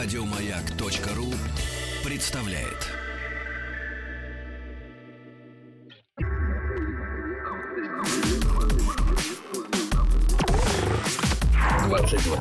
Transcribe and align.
Радиомаяк.ру 0.00 1.34
представляет. 2.04 2.86
Двадцать 11.88 12.22
два. 12.22 12.36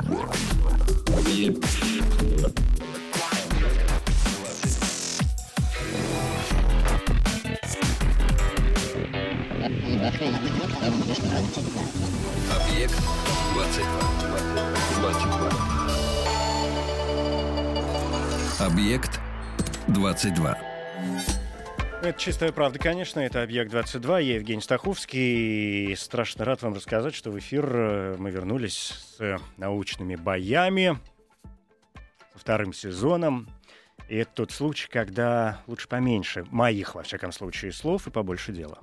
Объект 12.53 13.01
22. 13.55 13.87
22. 14.99 15.76
Объект 18.59 19.19
22. 19.89 20.57
Это 22.01 22.19
чистая 22.19 22.51
правда, 22.51 22.79
конечно. 22.79 23.19
Это 23.19 23.43
«Объект-22». 23.43 24.23
Я 24.23 24.35
Евгений 24.35 24.61
Стаховский. 24.61 25.91
И 25.91 25.95
страшно 25.95 26.43
рад 26.43 26.63
вам 26.63 26.73
рассказать, 26.73 27.13
что 27.13 27.29
в 27.29 27.37
эфир 27.37 27.69
э, 27.71 28.15
мы 28.17 28.31
вернулись 28.31 28.95
с 29.17 29.21
э, 29.21 29.37
научными 29.57 30.15
боями, 30.15 30.97
со 32.33 32.39
вторым 32.39 32.73
сезоном. 32.73 33.47
И 34.09 34.15
это 34.15 34.31
тот 34.33 34.51
случай, 34.51 34.87
когда 34.89 35.61
лучше 35.67 35.87
поменьше 35.87 36.43
моих, 36.49 36.95
во 36.95 37.03
всяком 37.03 37.31
случае, 37.31 37.71
слов 37.71 38.07
и 38.07 38.09
побольше 38.09 38.53
дела. 38.53 38.79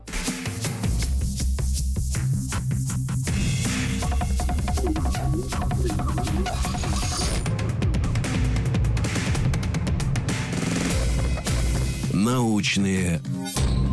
Научные 12.25 13.21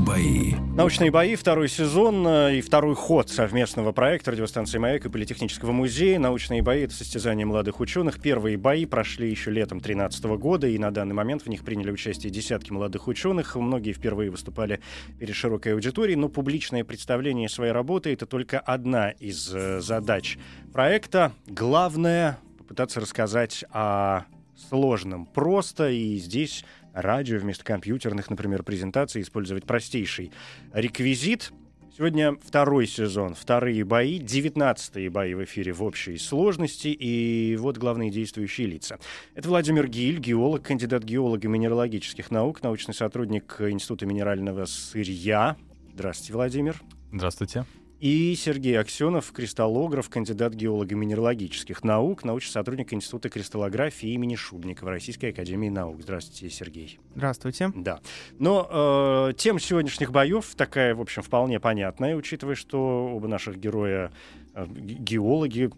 бои. 0.07 0.53
Научные 0.73 1.11
бои, 1.11 1.35
второй 1.35 1.67
сезон 1.67 2.25
э, 2.25 2.59
и 2.59 2.61
второй 2.61 2.95
ход 2.95 3.29
совместного 3.29 3.91
проекта 3.91 4.31
радиостанции 4.31 4.77
«Маяк» 4.77 5.05
и 5.05 5.09
Политехнического 5.09 5.73
музея. 5.73 6.17
Научные 6.17 6.61
бои— 6.61 6.83
это 6.83 6.93
состязание 6.93 7.45
молодых 7.45 7.81
ученых. 7.81 8.21
Первые 8.21 8.55
бои 8.55 8.85
прошли 8.85 9.29
еще 9.29 9.51
летом 9.51 9.79
2013 9.79 10.23
года, 10.39 10.65
и 10.65 10.77
на 10.77 10.91
данный 10.91 11.13
момент 11.13 11.41
в 11.41 11.47
них 11.47 11.65
приняли 11.65 11.91
участие 11.91 12.31
десятки 12.31 12.71
молодых 12.71 13.09
ученых. 13.09 13.57
Многие 13.57 13.91
впервые 13.91 14.31
выступали 14.31 14.79
перед 15.19 15.35
широкой 15.35 15.73
аудиторией, 15.73 16.15
но 16.15 16.29
публичное 16.29 16.85
представление 16.85 17.49
своей 17.49 17.73
работы— 17.73 18.13
это 18.13 18.25
только 18.25 18.61
одна 18.61 19.09
из 19.09 19.53
э, 19.53 19.81
задач 19.81 20.37
проекта. 20.71 21.33
Главное— 21.47 22.39
попытаться 22.59 23.01
рассказать 23.01 23.65
о 23.71 24.21
сложном 24.69 25.25
просто, 25.25 25.89
и 25.89 26.17
здесь 26.17 26.63
радио 26.93 27.37
вместо 27.39 27.63
компьютерных, 27.63 28.29
например, 28.29 28.63
презентаций 28.63 29.21
использовать 29.21 29.65
простейший 29.65 30.31
реквизит. 30.73 31.51
Сегодня 31.97 32.37
второй 32.43 32.87
сезон, 32.87 33.35
вторые 33.35 33.83
бои, 33.83 34.17
девятнадцатые 34.17 35.09
бои 35.09 35.33
в 35.33 35.43
эфире 35.43 35.73
в 35.73 35.83
общей 35.83 36.17
сложности, 36.17 36.87
и 36.87 37.57
вот 37.57 37.77
главные 37.77 38.09
действующие 38.09 38.67
лица. 38.67 38.97
Это 39.35 39.49
Владимир 39.49 39.87
Гиль, 39.87 40.19
геолог, 40.19 40.63
кандидат 40.63 41.03
геолога 41.03 41.47
минералогических 41.49 42.31
наук, 42.31 42.63
научный 42.63 42.93
сотрудник 42.93 43.57
Института 43.59 44.05
минерального 44.05 44.65
сырья. 44.65 45.57
Здравствуйте, 45.93 46.33
Владимир. 46.33 46.81
Здравствуйте. 47.11 47.65
И 48.01 48.33
Сергей 48.35 48.79
Аксенов, 48.79 49.31
кристаллограф, 49.31 50.09
кандидат 50.09 50.55
геолого-минералогических 50.55 51.83
наук, 51.83 52.23
научный 52.23 52.53
сотрудник 52.53 52.91
Института 52.93 53.29
кристаллографии 53.29 54.09
имени 54.09 54.33
Шубникова 54.33 54.89
Российской 54.89 55.27
Академии 55.27 55.69
Наук. 55.69 56.01
Здравствуйте, 56.01 56.49
Сергей. 56.49 56.99
Здравствуйте. 57.13 57.71
Да. 57.75 57.99
Но 58.39 59.29
э, 59.29 59.33
тема 59.37 59.59
сегодняшних 59.59 60.11
боев 60.11 60.55
такая, 60.55 60.95
в 60.95 61.01
общем, 61.01 61.21
вполне 61.21 61.59
понятная, 61.59 62.15
учитывая, 62.15 62.55
что 62.55 63.11
оба 63.13 63.27
наших 63.27 63.59
героя 63.59 64.11
э, 64.55 64.65
геологи, 64.67 65.69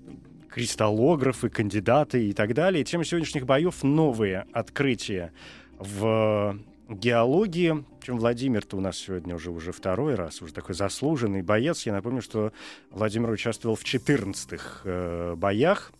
кристаллографы, 0.47 1.50
кандидаты 1.50 2.29
и 2.29 2.31
так 2.31 2.53
далее. 2.53 2.85
Тема 2.85 3.03
сегодняшних 3.03 3.45
боев— 3.45 3.79
новые 3.84 4.45
открытия 4.53 5.34
в 5.78 6.57
геологии. 6.93 7.85
Причем 7.99 8.17
Владимир-то 8.17 8.77
у 8.77 8.79
нас 8.81 8.97
сегодня 8.97 9.35
уже, 9.35 9.51
уже 9.51 9.71
второй 9.71 10.15
раз, 10.15 10.41
уже 10.41 10.53
такой 10.53 10.75
заслуженный 10.75 11.41
боец. 11.41 11.85
Я 11.85 11.93
напомню, 11.93 12.21
что 12.21 12.51
Владимир 12.91 13.29
участвовал 13.29 13.75
в 13.75 13.83
14-х 13.83 14.81
э, 14.83 15.35
боях 15.35 15.91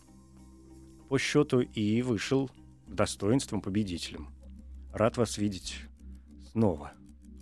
по 1.08 1.18
счету 1.18 1.60
и 1.60 2.02
вышел 2.02 2.50
достоинством 2.86 3.60
победителем. 3.60 4.28
Рад 4.92 5.16
вас 5.16 5.38
видеть 5.38 5.76
снова. 6.52 6.92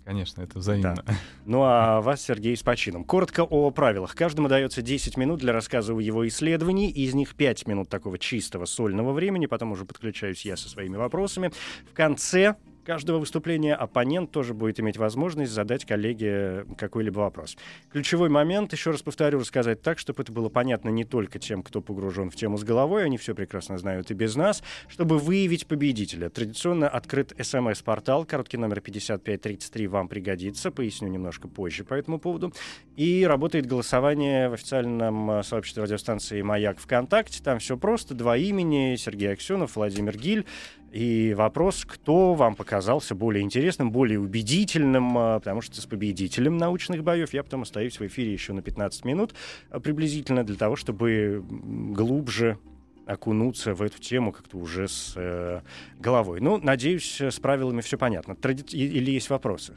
Конечно, 0.05 0.41
это 0.41 0.59
взаимно. 0.59 0.95
Да. 0.95 1.13
Ну 1.45 1.63
а 1.63 2.01
вас, 2.01 2.21
Сергей, 2.21 2.57
с 2.57 2.63
почином. 2.63 3.05
Коротко 3.05 3.43
о 3.43 3.71
правилах. 3.71 4.15
Каждому 4.15 4.49
дается 4.49 4.81
10 4.81 5.17
минут 5.17 5.39
для 5.39 5.53
рассказа 5.53 5.93
о 5.93 5.99
его 6.01 6.27
исследовании. 6.27 6.89
Из 6.89 7.13
них 7.13 7.35
5 7.35 7.67
минут 7.67 7.89
такого 7.89 8.19
чистого 8.19 8.65
сольного 8.65 9.13
времени. 9.13 9.45
Потом 9.45 9.71
уже 9.71 9.85
подключаюсь 9.85 10.45
я 10.45 10.57
со 10.57 10.67
своими 10.67 10.97
вопросами. 10.97 11.51
В 11.89 11.93
конце 11.93 12.55
каждого 12.83 13.19
выступления 13.19 13.75
оппонент 13.75 14.31
тоже 14.31 14.53
будет 14.53 14.79
иметь 14.79 14.97
возможность 14.97 15.51
задать 15.51 15.85
коллеге 15.85 16.65
какой-либо 16.77 17.19
вопрос. 17.19 17.57
Ключевой 17.91 18.29
момент, 18.29 18.73
еще 18.73 18.91
раз 18.91 19.01
повторю, 19.01 19.39
рассказать 19.39 19.81
так, 19.81 19.99
чтобы 19.99 20.23
это 20.23 20.31
было 20.31 20.49
понятно 20.49 20.89
не 20.89 21.03
только 21.03 21.39
тем, 21.39 21.63
кто 21.63 21.81
погружен 21.81 22.29
в 22.29 22.35
тему 22.35 22.57
с 22.57 22.63
головой, 22.63 23.05
они 23.05 23.17
все 23.17 23.33
прекрасно 23.35 23.77
знают 23.77 24.11
и 24.11 24.13
без 24.13 24.35
нас, 24.35 24.63
чтобы 24.87 25.17
выявить 25.17 25.67
победителя. 25.67 26.29
Традиционно 26.29 26.87
открыт 26.87 27.33
смс-портал, 27.39 28.25
короткий 28.25 28.57
номер 28.57 28.81
5533 28.81 29.87
вам 29.87 30.07
пригодится, 30.07 30.71
поясню 30.71 31.07
немножко 31.07 31.47
позже 31.47 31.83
по 31.83 31.93
этому 31.93 32.19
поводу. 32.19 32.53
И 32.95 33.25
работает 33.25 33.65
голосование 33.65 34.49
в 34.49 34.53
официальном 34.53 35.31
э, 35.31 35.43
сообществе 35.43 35.83
радиостанции 35.83 36.41
«Маяк 36.41 36.79
ВКонтакте». 36.79 37.41
Там 37.43 37.59
все 37.59 37.77
просто, 37.77 38.13
два 38.13 38.37
имени, 38.37 38.95
Сергей 38.95 39.33
Аксенов, 39.33 39.75
Владимир 39.75 40.17
Гиль. 40.17 40.45
И 40.93 41.33
вопрос, 41.33 41.85
кто 41.87 42.35
вам 42.35 42.53
показался 42.53 43.15
более 43.15 43.41
интересным, 43.41 43.91
более 43.91 44.19
убедительным, 44.19 45.17
а, 45.17 45.39
потому 45.39 45.61
что 45.61 45.81
с 45.81 45.87
победителем 45.87 46.57
научных 46.57 47.03
боев 47.03 47.33
я 47.33 47.41
потом 47.41 47.63
остаюсь 47.63 47.99
в 47.99 48.05
эфире 48.05 48.31
еще 48.31 48.53
на 48.53 48.61
15 48.61 49.03
минут 49.03 49.33
а, 49.71 49.79
приблизительно 49.79 50.43
для 50.43 50.55
того, 50.55 50.75
чтобы 50.75 51.43
глубже 51.49 52.59
окунуться 53.07 53.73
в 53.73 53.81
эту 53.81 53.99
тему 53.99 54.31
как-то 54.31 54.57
уже 54.57 54.87
с 54.87 55.13
э, 55.17 55.61
головой. 55.99 56.39
Ну, 56.39 56.57
надеюсь, 56.57 57.19
с 57.19 57.37
правилами 57.37 57.81
все 57.81 57.97
понятно. 57.97 58.33
Тради... 58.33 58.63
Или 58.77 59.11
есть 59.11 59.29
вопросы? 59.29 59.73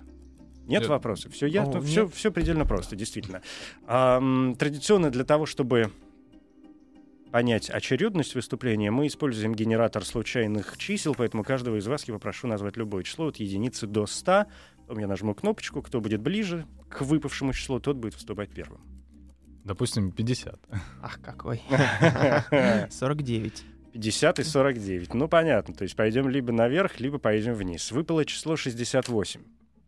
Нет, 0.67 0.83
нет. 0.83 0.87
вопросов. 0.87 1.33
Все 1.33 1.47
ясно. 1.47 1.81
Все, 1.81 2.07
все 2.07 2.31
предельно 2.31 2.67
просто, 2.67 2.95
действительно. 2.95 3.43
А, 3.87 4.21
традиционно 4.59 5.11
для 5.11 5.25
того, 5.25 5.47
чтобы 5.47 5.91
понять 7.31 7.71
очередность 7.71 8.35
выступления, 8.35 8.91
мы 8.91 9.07
используем 9.07 9.55
генератор 9.55 10.05
случайных 10.05 10.77
чисел, 10.79 11.15
поэтому 11.15 11.45
каждого 11.45 11.77
из 11.77 11.87
вас 11.87 12.05
я 12.05 12.15
попрошу 12.15 12.47
назвать 12.47 12.77
любое 12.77 13.03
число 13.03 13.29
от 13.29 13.37
единицы 13.37 13.87
до 13.87 14.07
100. 14.07 14.47
Потом 14.87 14.99
я 14.99 15.07
нажму 15.07 15.35
кнопочку, 15.35 15.83
кто 15.83 16.01
будет 16.01 16.21
ближе 16.21 16.67
к 16.89 17.03
выпавшему 17.03 17.53
числу, 17.53 17.81
тот 17.81 17.97
будет 17.97 18.15
выступать 18.15 18.51
первым. 18.51 18.81
Допустим, 19.65 20.13
50. 20.13 20.61
Ах, 21.03 21.21
какой. 21.21 21.61
49. 22.91 23.65
50 23.93 24.39
и 24.39 24.43
49. 24.45 25.15
Ну, 25.15 25.27
понятно. 25.27 25.75
То 25.75 25.83
есть 25.83 25.97
пойдем 25.97 26.29
либо 26.29 26.53
наверх, 26.53 27.01
либо 27.01 27.19
пойдем 27.19 27.55
вниз. 27.55 27.91
Выпало 27.91 28.25
число 28.25 28.57
68. 28.57 29.41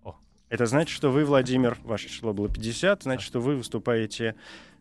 О. 0.03 0.17
Это 0.49 0.67
значит, 0.67 0.97
что 0.97 1.13
вы, 1.13 1.25
Владимир, 1.25 1.79
ваше 1.85 2.09
число 2.09 2.33
было 2.33 2.49
50, 2.49 3.05
значит, 3.05 3.25
что 3.25 3.41
вы 3.41 3.55
выступаете 3.55 4.35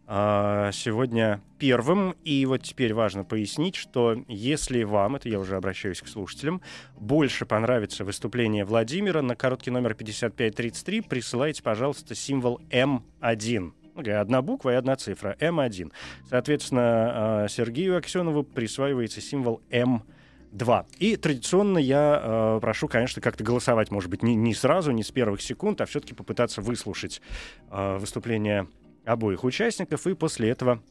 сегодня 0.07 1.41
первым. 1.59 2.15
И 2.23 2.45
вот 2.45 2.63
теперь 2.63 2.93
важно 2.93 3.25
пояснить, 3.25 3.75
что 3.75 4.15
если 4.27 4.83
вам, 4.83 5.17
это 5.17 5.27
я 5.27 5.39
уже 5.39 5.57
обращаюсь 5.57 6.01
к 6.01 6.07
слушателям, 6.07 6.61
больше 6.97 7.45
понравится 7.45 8.05
выступление 8.05 8.63
Владимира 8.63 9.21
на 9.21 9.35
короткий 9.35 9.71
номер 9.71 9.95
5533, 9.95 11.01
присылайте, 11.01 11.61
пожалуйста, 11.61 12.15
символ 12.15 12.61
М1. 12.69 13.73
Одна 13.97 14.41
буква 14.41 14.71
и 14.71 14.75
одна 14.75 14.95
цифра. 14.95 15.35
М1. 15.39 15.91
Соответственно, 16.29 16.81
а, 16.83 17.47
Сергею 17.49 17.97
Аксенову 17.97 18.43
присваивается 18.43 19.21
символ 19.21 19.61
М2. 19.69 20.01
2. 20.51 20.85
И 20.99 21.17
традиционно 21.17 21.77
я 21.77 22.21
э, 22.23 22.59
прошу, 22.61 22.87
конечно, 22.87 23.21
как-то 23.21 23.43
голосовать, 23.43 23.91
может 23.91 24.09
быть, 24.09 24.23
не, 24.23 24.35
не 24.35 24.53
сразу, 24.53 24.91
не 24.91 25.03
с 25.03 25.11
первых 25.11 25.41
секунд, 25.41 25.81
а 25.81 25.85
все-таки 25.85 26.13
попытаться 26.13 26.61
выслушать 26.61 27.21
э, 27.69 27.97
выступление 27.97 28.67
обоих 29.07 29.43
участников 29.43 30.05
и 30.05 30.13
после 30.13 30.49
этого 30.49 30.81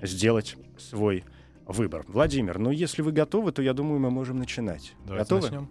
сделать 0.00 0.56
свой 0.78 1.24
выбор. 1.66 2.04
Владимир, 2.08 2.58
ну 2.58 2.70
если 2.70 3.02
вы 3.02 3.12
готовы, 3.12 3.52
то 3.52 3.62
я 3.62 3.74
думаю, 3.74 4.00
мы 4.00 4.10
можем 4.10 4.38
начинать. 4.38 4.94
Давайте 5.04 5.34
готовы? 5.34 5.42
Начнем. 5.42 5.68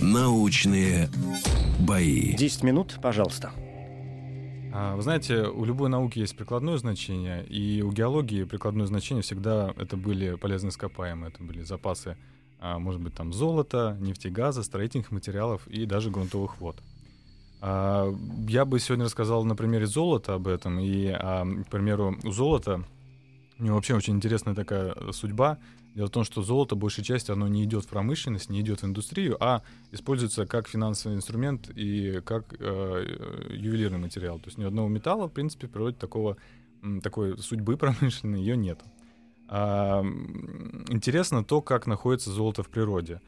Научные 0.00 1.08
бои. 1.80 2.34
10 2.34 2.62
минут, 2.62 2.98
пожалуйста. 3.02 3.52
А, 4.74 4.96
Вы 4.96 5.02
знаете, 5.02 5.42
у 5.42 5.64
любой 5.64 5.90
науки 5.90 6.18
есть 6.18 6.36
прикладное 6.36 6.78
значение, 6.78 7.44
и 7.44 7.82
у 7.82 7.92
геологии 7.92 8.44
прикладное 8.44 8.86
значение 8.86 9.22
всегда 9.22 9.74
это 9.76 9.96
были 9.96 10.34
полезные 10.36 10.70
ископаемые, 10.70 11.30
это 11.30 11.42
были 11.44 11.62
запасы, 11.62 12.16
а, 12.58 12.78
может 12.78 13.00
быть, 13.00 13.14
там 13.14 13.32
золота, 13.32 13.96
нефтегаза, 14.00 14.62
строительных 14.62 15.10
материалов 15.10 15.66
и 15.68 15.84
даже 15.84 16.10
грунтовых 16.10 16.58
вод. 16.60 16.76
А, 17.64 18.12
Я 18.48 18.64
бы 18.64 18.80
сегодня 18.80 19.04
рассказал 19.04 19.44
на 19.44 19.54
примере 19.54 19.86
золота 19.86 20.34
об 20.34 20.48
этом, 20.48 20.80
и, 20.80 21.06
а, 21.06 21.44
к 21.44 21.70
примеру, 21.70 22.18
у 22.24 22.32
золота 22.32 22.84
у 23.58 23.64
него 23.64 23.76
вообще 23.76 23.94
очень 23.94 24.16
интересная 24.16 24.54
такая 24.56 24.94
судьба. 25.12 25.58
Дело 25.94 26.08
в 26.08 26.10
том, 26.10 26.24
что 26.24 26.42
золото, 26.42 26.74
большей 26.74 27.04
частью, 27.04 27.34
оно 27.34 27.46
не 27.46 27.62
идет 27.62 27.84
в 27.84 27.88
промышленность, 27.88 28.50
не 28.50 28.60
идет 28.62 28.82
в 28.82 28.84
индустрию, 28.86 29.36
а 29.38 29.62
используется 29.92 30.46
как 30.46 30.66
финансовый 30.66 31.14
инструмент 31.14 31.70
и 31.70 32.20
как 32.24 32.54
э, 32.58 33.46
ювелирный 33.50 33.98
материал. 33.98 34.38
То 34.40 34.46
есть 34.46 34.58
ни 34.58 34.64
одного 34.64 34.88
металла, 34.88 35.28
в 35.28 35.32
принципе, 35.32 35.68
в 35.68 35.70
природе 35.70 35.96
такого, 35.96 36.38
такой 37.02 37.38
судьбы 37.38 37.76
промышленной 37.76 38.40
ее 38.40 38.56
нет. 38.56 38.80
А, 39.48 40.02
интересно 40.88 41.44
то, 41.44 41.60
как 41.60 41.86
находится 41.86 42.30
золото 42.30 42.62
в 42.62 42.70
природе. 42.70 43.20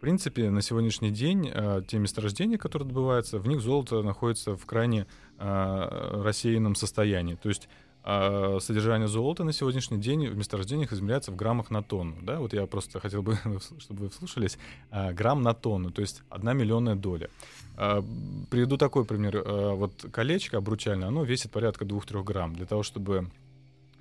В 0.00 0.02
принципе, 0.02 0.48
на 0.48 0.62
сегодняшний 0.62 1.10
день 1.10 1.50
э, 1.52 1.82
те 1.86 1.98
месторождения, 1.98 2.56
которые 2.56 2.88
добываются, 2.88 3.38
в 3.38 3.46
них 3.46 3.60
золото 3.60 4.00
находится 4.00 4.56
в 4.56 4.64
крайне 4.64 5.06
э, 5.38 6.22
рассеянном 6.24 6.74
состоянии. 6.74 7.34
То 7.34 7.50
есть 7.50 7.68
а 8.02 8.56
содержание 8.60 9.08
золота 9.08 9.44
на 9.44 9.52
сегодняшний 9.52 9.98
день 9.98 10.26
в 10.26 10.34
месторождениях 10.34 10.90
измеряется 10.94 11.32
в 11.32 11.36
граммах 11.36 11.70
на 11.70 11.82
тонну. 11.82 12.16
Да? 12.22 12.40
Вот 12.40 12.54
я 12.54 12.64
просто 12.66 12.98
хотел 12.98 13.20
бы, 13.22 13.36
чтобы 13.78 14.04
вы 14.04 14.08
вслушались, 14.08 14.56
а, 14.90 15.12
грамм 15.12 15.42
на 15.42 15.52
тонну, 15.52 15.90
то 15.90 16.00
есть 16.00 16.22
одна 16.30 16.54
миллионная 16.54 16.94
доля. 16.94 17.28
А, 17.76 18.02
Приведу 18.48 18.78
такой 18.78 19.04
пример. 19.04 19.42
А, 19.44 19.74
Вот 19.74 20.06
колечко 20.10 20.56
обручальное, 20.56 21.08
оно 21.08 21.24
весит 21.24 21.50
порядка 21.50 21.84
2-3 21.84 22.24
грамм. 22.24 22.56
Для 22.56 22.64
того, 22.64 22.82
чтобы 22.82 23.30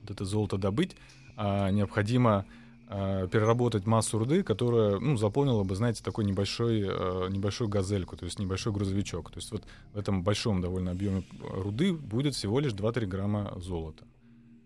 вот 0.02 0.12
это 0.12 0.24
золото 0.24 0.58
добыть, 0.58 0.96
а, 1.36 1.70
необходимо 1.70 2.46
а, 2.92 3.28
переработать 3.28 3.86
массу 3.86 4.18
руды, 4.18 4.42
которая 4.42 4.98
ну, 4.98 5.16
заполнила 5.16 5.64
бы, 5.64 5.76
знаете, 5.76 6.04
такой 6.04 6.26
небольшой, 6.26 6.88
а, 6.88 7.28
небольшую 7.28 7.70
газельку, 7.70 8.18
то 8.18 8.26
есть 8.26 8.40
небольшой 8.40 8.74
грузовичок. 8.74 9.30
То 9.30 9.38
есть 9.38 9.52
вот 9.52 9.64
в 9.94 9.98
этом 9.98 10.24
большом 10.24 10.60
довольно 10.60 10.90
объеме 10.90 11.24
руды 11.40 11.94
будет 11.94 12.34
всего 12.34 12.60
лишь 12.60 12.74
2-3 12.74 13.06
грамма 13.06 13.54
золота. 13.58 14.06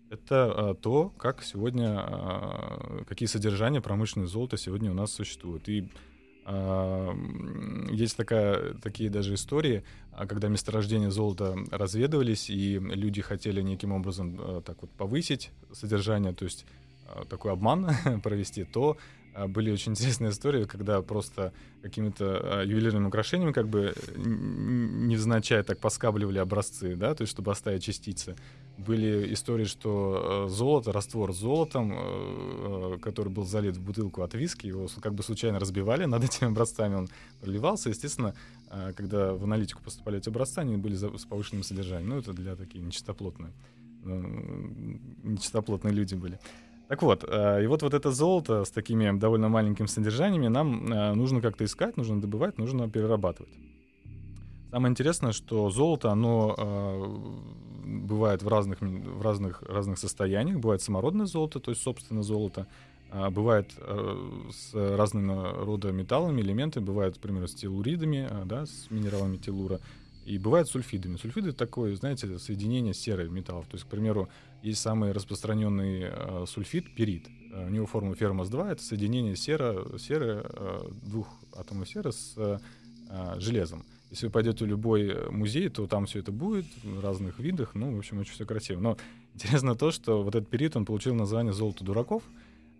Это 0.08 0.70
а, 0.70 0.74
то, 0.74 1.10
как 1.18 1.42
сегодня, 1.42 3.04
какие 3.06 3.26
содержания 3.26 3.82
промышленного 3.82 4.30
золота 4.30 4.56
сегодня 4.56 4.90
у 4.90 4.94
нас 4.94 5.12
существуют. 5.12 5.68
И 5.68 5.90
есть 7.90 8.18
такая, 8.18 8.74
такие 8.74 9.08
даже 9.08 9.32
истории, 9.32 9.82
а, 10.12 10.26
когда 10.26 10.48
месторождения 10.48 11.10
золота 11.10 11.56
разведывались, 11.70 12.48
и 12.48 12.78
люди 12.78 13.20
хотели 13.20 13.60
неким 13.60 13.92
образом 13.92 14.62
так 14.62 14.80
вот 14.80 14.90
повысить 14.92 15.50
содержание, 15.72 16.32
то 16.32 16.44
есть 16.44 16.64
такой 17.28 17.52
обман 17.52 17.90
провести, 18.22 18.64
то 18.64 18.96
а, 19.34 19.48
были 19.48 19.70
очень 19.70 19.92
интересные 19.92 20.30
истории, 20.30 20.64
когда 20.64 21.02
просто 21.02 21.52
какими-то 21.82 22.40
а, 22.42 22.62
ювелирными 22.64 23.06
украшениями 23.06 23.52
как 23.52 23.68
бы 23.68 23.92
невзначай 24.16 25.62
так 25.62 25.78
поскабливали 25.78 26.38
образцы, 26.38 26.94
да, 26.96 27.14
то 27.14 27.22
есть 27.22 27.32
чтобы 27.32 27.50
оставить 27.50 27.82
частицы. 27.82 28.36
Были 28.78 29.32
истории, 29.32 29.66
что 29.66 30.46
э, 30.46 30.48
золото, 30.48 30.90
раствор 30.90 31.32
с 31.32 31.36
золотом, 31.36 31.92
э, 31.92 31.96
э, 31.96 32.98
который 33.00 33.28
был 33.28 33.44
залит 33.44 33.76
в 33.76 33.82
бутылку 33.82 34.22
от 34.22 34.34
виски, 34.34 34.66
его 34.66 34.88
как 35.00 35.14
бы 35.14 35.22
случайно 35.22 35.60
разбивали 35.60 36.06
над 36.06 36.24
этими 36.24 36.48
образцами, 36.50 36.94
он 36.94 37.08
проливался. 37.40 37.90
Естественно, 37.90 38.34
э, 38.70 38.92
когда 38.96 39.32
в 39.32 39.44
аналитику 39.44 39.80
поступали 39.80 40.18
эти 40.18 40.28
образцы, 40.28 40.58
они 40.58 40.76
были 40.76 40.96
с 40.96 41.24
повышенным 41.24 41.62
содержанием. 41.62 42.08
Ну, 42.08 42.18
это 42.18 42.32
для 42.32 42.56
таких 42.56 42.82
нечистоплотных, 42.82 43.50
э, 44.04 44.22
нечистоплотные 45.22 45.94
люди 45.94 46.16
были. 46.16 46.40
Так 46.88 47.02
вот, 47.02 47.24
э, 47.26 47.64
и 47.64 47.66
вот 47.66 47.82
вот 47.82 47.94
это 47.94 48.10
золото 48.10 48.64
с 48.64 48.70
такими 48.70 49.18
довольно 49.18 49.48
маленькими 49.48 49.86
содержаниями 49.86 50.48
нам 50.48 50.92
э, 50.92 51.14
нужно 51.14 51.40
как-то 51.40 51.64
искать, 51.64 51.96
нужно 51.96 52.20
добывать, 52.20 52.58
нужно 52.58 52.88
перерабатывать. 52.90 53.52
Самое 54.70 54.90
интересное, 54.90 55.32
что 55.32 55.70
золото, 55.70 56.10
оно 56.10 56.54
э, 56.58 57.86
бывает 57.86 58.42
в 58.42 58.48
разных, 58.48 58.80
в 58.80 59.22
разных, 59.22 59.62
разных 59.62 59.98
состояниях. 59.98 60.58
Бывает 60.58 60.82
самородное 60.82 61.26
золото, 61.26 61.60
то 61.60 61.70
есть 61.70 61.82
собственно 61.82 62.22
золото. 62.22 62.66
А 63.10 63.30
бывает 63.30 63.70
с 64.50 64.74
разными 64.74 65.64
рода 65.64 65.92
металлами, 65.92 66.40
элементами. 66.40 66.84
Бывает, 66.84 67.14
например, 67.14 67.48
с 67.48 67.54
теллуридами, 67.54 68.28
э, 68.28 68.44
да, 68.44 68.66
с 68.66 68.90
минералами 68.90 69.36
теллура. 69.36 69.80
И 70.24 70.38
бывает 70.38 70.66
с 70.66 70.70
сульфидами. 70.70 71.16
Сульфиды— 71.16 71.52
такое, 71.52 71.94
знаете, 71.96 72.38
соединение 72.38 72.94
серы 72.94 73.28
металлов. 73.28 73.66
То 73.66 73.74
есть, 73.74 73.84
к 73.84 73.88
примеру, 73.88 74.28
есть 74.62 74.80
самый 74.80 75.12
распространенный 75.12 76.04
э, 76.04 76.44
сульфид— 76.48 76.94
перит. 76.96 77.28
Э, 77.52 77.66
У 77.66 77.70
него 77.70 77.86
формула 77.86 78.14
фермос-2— 78.14 78.68
это 78.72 78.82
соединение 78.82 79.36
сера, 79.36 79.98
серы, 79.98 80.42
э, 80.44 80.88
двух 81.02 81.28
атомов 81.54 81.88
серы 81.88 82.12
с 82.12 82.32
э, 82.36 82.58
э, 83.10 83.34
железом. 83.38 83.84
Если 84.10 84.26
вы 84.26 84.32
пойдете 84.32 84.64
в 84.64 84.68
любой 84.68 85.08
э, 85.08 85.30
музей, 85.30 85.68
то 85.68 85.86
там 85.86 86.06
все 86.06 86.20
это 86.20 86.32
будет 86.32 86.64
в 86.82 87.00
разных 87.00 87.38
видах. 87.38 87.74
Ну, 87.74 87.94
в 87.94 87.98
общем, 87.98 88.18
очень 88.18 88.32
все 88.32 88.46
красиво. 88.46 88.80
Но 88.80 88.96
интересно 89.34 89.74
то, 89.74 89.90
что 89.90 90.22
вот 90.22 90.34
этот 90.34 90.48
перит, 90.48 90.74
он 90.74 90.86
получил 90.86 91.14
название 91.14 91.52
«золото 91.52 91.84
дураков», 91.84 92.22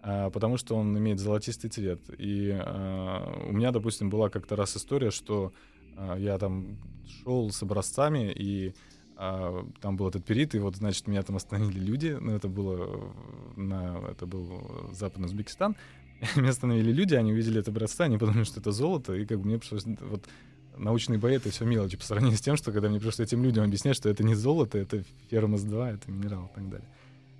потому 0.02 0.58
что 0.58 0.76
он 0.76 0.96
имеет 0.98 1.18
золотистый 1.18 1.70
цвет. 1.70 1.98
И 2.18 2.50
у 3.48 3.52
меня, 3.52 3.70
допустим, 3.70 4.10
была 4.10 4.28
как-то 4.28 4.54
раз 4.54 4.76
история, 4.76 5.10
что 5.10 5.54
я 6.18 6.38
там 6.38 6.76
шел 7.22 7.50
с 7.50 7.62
образцами, 7.62 8.32
и 8.32 8.74
а, 9.16 9.66
там 9.80 9.96
был 9.96 10.08
этот 10.08 10.24
перит, 10.24 10.54
и 10.54 10.58
вот, 10.58 10.76
значит, 10.76 11.06
меня 11.06 11.22
там 11.22 11.36
остановили 11.36 11.78
люди, 11.78 12.16
ну, 12.20 12.32
это 12.32 12.48
было 12.48 13.12
на, 13.56 14.02
это 14.10 14.26
был 14.26 14.90
Западный 14.92 15.26
Узбекистан, 15.26 15.76
меня 16.36 16.50
остановили 16.50 16.92
люди, 16.92 17.14
они 17.14 17.32
увидели 17.32 17.60
это 17.60 17.70
образцы, 17.70 18.02
они 18.02 18.18
подумали, 18.18 18.44
что 18.44 18.60
это 18.60 18.72
золото, 18.72 19.14
и 19.14 19.24
как 19.24 19.38
бы 19.38 19.46
мне 19.46 19.58
пришлось 19.58 19.84
вот 19.84 20.24
научные 20.76 21.18
бои— 21.18 21.34
это 21.36 21.50
все 21.50 21.64
мелочи 21.64 21.96
по 21.96 22.04
сравнению 22.04 22.36
с 22.36 22.40
тем, 22.40 22.56
что 22.56 22.72
когда 22.72 22.88
мне 22.88 22.98
пришлось 22.98 23.20
этим 23.20 23.42
людям 23.42 23.64
объяснять, 23.64 23.96
что 23.96 24.08
это 24.08 24.24
не 24.24 24.34
золото, 24.34 24.78
это 24.78 25.04
фермос-2, 25.30 25.94
это 25.94 26.10
минерал 26.10 26.46
и 26.46 26.54
так 26.54 26.68
далее. 26.68 26.88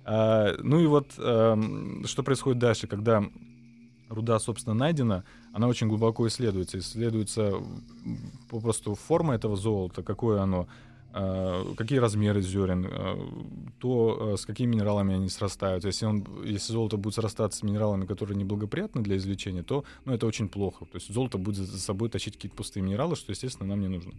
А, 0.05 0.55
ну 0.61 0.79
и 0.79 0.85
вот 0.85 1.13
эм, 1.17 2.05
что 2.05 2.23
происходит 2.23 2.59
дальше, 2.59 2.87
когда 2.87 3.23
руда, 4.15 4.39
собственно, 4.39 4.73
найдена, 4.73 5.23
она 5.53 5.67
очень 5.67 5.87
глубоко 5.87 6.27
исследуется. 6.27 6.79
Исследуется 6.79 7.53
попросту 8.49 8.95
форма 8.95 9.35
этого 9.35 9.55
золота, 9.55 10.03
какое 10.03 10.41
оно, 10.41 10.67
э, 11.13 11.73
какие 11.77 11.99
размеры 11.99 12.41
зерен, 12.41 12.87
э, 12.89 13.17
то, 13.79 14.33
э, 14.33 14.37
с 14.37 14.45
какими 14.45 14.71
минералами 14.71 15.15
они 15.15 15.29
срастаются. 15.29 15.87
Если, 15.87 16.05
он, 16.05 16.25
если 16.43 16.73
золото 16.73 16.97
будет 16.97 17.15
срастаться 17.15 17.59
с 17.59 17.63
минералами, 17.63 18.05
которые 18.05 18.37
неблагоприятны 18.37 19.01
для 19.01 19.17
извлечения, 19.17 19.63
то 19.63 19.83
ну, 20.05 20.13
это 20.13 20.25
очень 20.25 20.49
плохо. 20.49 20.85
То 20.85 20.95
есть 20.95 21.13
золото 21.13 21.37
будет 21.37 21.57
за 21.57 21.79
собой 21.79 22.09
тащить 22.09 22.35
какие-то 22.35 22.57
пустые 22.57 22.83
минералы, 22.83 23.15
что, 23.15 23.31
естественно, 23.31 23.69
нам 23.69 23.81
не 23.81 23.87
нужно. 23.87 24.13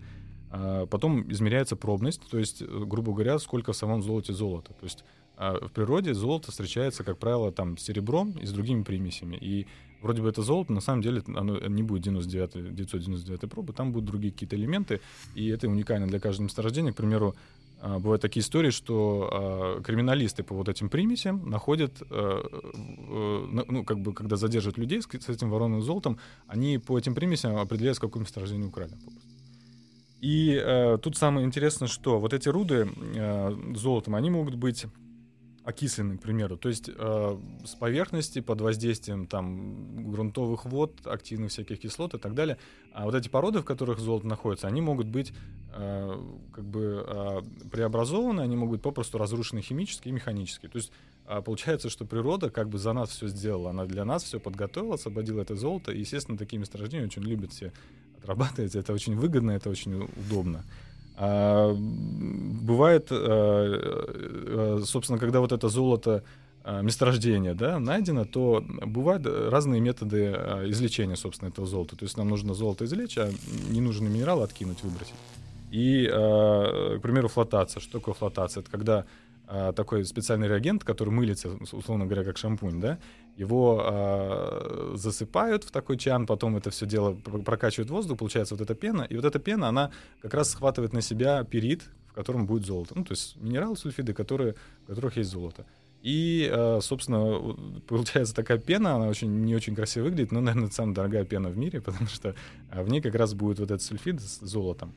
А 0.50 0.86
Потом 0.86 1.30
измеряется 1.30 1.76
пробность, 1.76 2.22
то 2.30 2.38
есть, 2.38 2.62
грубо 2.62 3.12
говоря, 3.12 3.38
сколько 3.38 3.72
в 3.72 3.76
самом 3.76 4.02
золоте 4.02 4.32
золота. 4.32 4.72
То 4.74 4.84
есть 4.84 5.04
а 5.36 5.66
в 5.66 5.70
природе 5.70 6.14
золото 6.14 6.50
встречается, 6.50 7.04
как 7.04 7.18
правило, 7.18 7.52
там 7.52 7.76
с 7.76 7.82
серебром 7.82 8.32
и 8.40 8.46
с 8.46 8.52
другими 8.52 8.82
примесями. 8.82 9.36
И 9.36 9.66
вроде 10.02 10.22
бы 10.22 10.28
это 10.28 10.42
золото, 10.42 10.72
на 10.72 10.80
самом 10.80 11.02
деле 11.02 11.22
оно 11.34 11.58
не 11.68 11.82
будет 11.82 12.02
99, 12.02 12.74
999 12.74 13.50
пробы, 13.50 13.72
там 13.72 13.92
будут 13.92 14.08
другие 14.08 14.32
какие-то 14.32 14.56
элементы, 14.56 15.00
и 15.34 15.48
это 15.48 15.68
уникально 15.68 16.06
для 16.06 16.20
каждого 16.20 16.44
месторождения. 16.44 16.92
К 16.92 16.96
примеру, 16.96 17.34
а, 17.80 17.98
бывают 17.98 18.22
такие 18.22 18.42
истории, 18.42 18.70
что 18.70 19.28
а, 19.32 19.82
криминалисты 19.82 20.42
по 20.42 20.54
вот 20.54 20.68
этим 20.68 20.88
примесям 20.88 21.48
находят, 21.48 21.92
э, 22.00 22.04
э, 22.10 23.62
ну, 23.68 23.84
как 23.84 23.98
бы, 24.00 24.12
когда 24.12 24.36
задерживают 24.36 24.78
людей 24.78 25.02
с, 25.02 25.28
этим 25.28 25.50
вороным 25.50 25.82
золотом, 25.82 26.18
они 26.46 26.78
по 26.78 26.98
этим 26.98 27.14
примесям 27.14 27.56
определяют, 27.56 27.96
с 27.96 28.00
какого 28.00 28.22
месторождения 28.22 28.66
украли. 28.66 28.92
И 30.20 30.60
э, 30.60 30.98
тут 31.02 31.16
самое 31.16 31.46
интересное, 31.46 31.88
что 31.88 32.18
вот 32.18 32.32
эти 32.32 32.48
руды 32.48 32.88
э, 33.14 33.56
золотом, 33.74 34.14
они 34.14 34.30
могут 34.30 34.54
быть 34.54 34.86
окислены, 35.66 36.16
к 36.16 36.22
примеру. 36.22 36.56
То 36.56 36.68
есть 36.68 36.88
э, 36.88 37.38
с 37.64 37.74
поверхности 37.74 38.40
под 38.40 38.60
воздействием 38.60 39.26
там 39.26 40.10
грунтовых 40.10 40.64
вод, 40.64 41.04
активных 41.04 41.50
всяких 41.50 41.80
кислот 41.80 42.14
и 42.14 42.18
так 42.18 42.34
далее. 42.34 42.56
А 42.92 43.04
вот 43.04 43.16
эти 43.16 43.28
породы, 43.28 43.58
в 43.58 43.64
которых 43.64 43.98
золото 43.98 44.28
находится, 44.28 44.68
они 44.68 44.80
могут 44.80 45.08
быть 45.08 45.32
э, 45.74 46.22
как 46.52 46.64
бы 46.64 47.04
э, 47.04 47.42
преобразованы, 47.72 48.42
они 48.42 48.54
могут 48.56 48.76
быть 48.76 48.82
попросту 48.82 49.18
разрушены 49.18 49.60
химически 49.60 50.08
и 50.08 50.12
механически. 50.12 50.68
То 50.68 50.76
есть 50.76 50.92
а, 51.26 51.42
получается, 51.42 51.90
что 51.90 52.04
природа 52.04 52.48
как 52.50 52.68
бы 52.68 52.78
за 52.78 52.92
нас 52.92 53.10
все 53.10 53.26
сделала, 53.26 53.70
она 53.70 53.86
для 53.86 54.04
нас 54.04 54.22
все 54.22 54.38
подготовила, 54.38 54.94
освободила 54.94 55.42
это 55.42 55.56
золото, 55.56 55.90
и, 55.90 55.98
естественно, 55.98 56.38
такие 56.38 56.58
месторождения 56.60 57.06
очень 57.06 57.22
любят 57.22 57.52
все 57.52 57.72
отрабатывать, 58.18 58.76
это 58.76 58.92
очень 58.92 59.16
выгодно, 59.16 59.50
это 59.50 59.68
очень 59.68 60.08
удобно. 60.16 60.64
А, 61.18 61.74
бывает, 61.74 63.08
э, 63.10 63.16
э, 63.16 64.80
собственно, 64.84 65.18
когда 65.18 65.40
вот 65.40 65.50
это 65.50 65.68
золото 65.68 66.22
э, 66.62 66.82
месторождение 66.82 67.54
да, 67.54 67.78
найдено, 67.78 68.26
то 68.26 68.62
бывают 68.84 69.26
разные 69.26 69.80
методы 69.80 70.32
извлечения, 70.66 71.16
собственно, 71.16 71.48
этого 71.48 71.66
золота. 71.66 71.96
То 71.96 72.04
есть 72.04 72.18
нам 72.18 72.28
нужно 72.28 72.52
золото 72.52 72.84
извлечь, 72.84 73.16
а 73.16 73.30
ненужный 73.70 74.10
минерал 74.10 74.42
откинуть, 74.42 74.82
выбросить. 74.82 75.14
И, 75.70 76.06
к 76.06 77.00
примеру, 77.02 77.28
флотация. 77.28 77.80
Что 77.80 77.98
такое 77.98 78.14
флотация? 78.14 78.60
Это 78.60 78.70
когда 78.70 79.04
э, 79.48 79.72
такой 79.74 80.04
специальный 80.04 80.48
реагент, 80.48 80.84
который 80.84 81.10
мылится, 81.10 81.50
условно 81.72 82.06
говоря, 82.06 82.24
как 82.24 82.36
шампунь, 82.36 82.80
да, 82.80 82.98
его 83.36 83.82
э, 83.84 84.92
засыпают 84.96 85.64
в 85.64 85.70
такой 85.70 85.98
чан, 85.98 86.26
потом 86.26 86.56
это 86.56 86.70
все 86.70 86.86
дело 86.86 87.14
пр- 87.14 87.42
прокачивает 87.42 87.90
воздух, 87.90 88.18
получается 88.18 88.54
вот 88.54 88.62
эта 88.62 88.74
пена, 88.74 89.02
и 89.02 89.16
вот 89.16 89.24
эта 89.24 89.38
пена, 89.38 89.68
она 89.68 89.90
как 90.22 90.34
раз 90.34 90.50
схватывает 90.50 90.92
на 90.92 91.02
себя 91.02 91.44
перит, 91.44 91.82
в 92.08 92.12
котором 92.14 92.46
будет 92.46 92.64
золото. 92.64 92.94
Ну, 92.96 93.04
то 93.04 93.12
есть 93.12 93.36
минералы, 93.36 93.76
сульфиды, 93.76 94.14
которые, 94.14 94.54
в 94.84 94.86
которых 94.86 95.16
есть 95.16 95.30
золото. 95.30 95.66
И, 96.02 96.48
э, 96.50 96.78
собственно, 96.82 97.56
получается 97.88 98.34
такая 98.34 98.58
пена, 98.58 98.94
она 98.94 99.08
очень 99.08 99.44
не 99.44 99.56
очень 99.56 99.74
красиво 99.74 100.04
выглядит, 100.04 100.32
но, 100.32 100.40
наверное, 100.40 100.66
это 100.66 100.74
самая 100.74 100.94
дорогая 100.94 101.24
пена 101.24 101.48
в 101.48 101.58
мире, 101.58 101.80
потому 101.84 102.06
что 102.06 102.34
э, 102.70 102.82
в 102.82 102.88
ней 102.88 103.00
как 103.00 103.14
раз 103.14 103.34
будет 103.34 103.58
вот 103.58 103.70
этот 103.70 103.82
сульфид 103.82 104.20
с 104.20 104.40
золотом. 104.40 104.94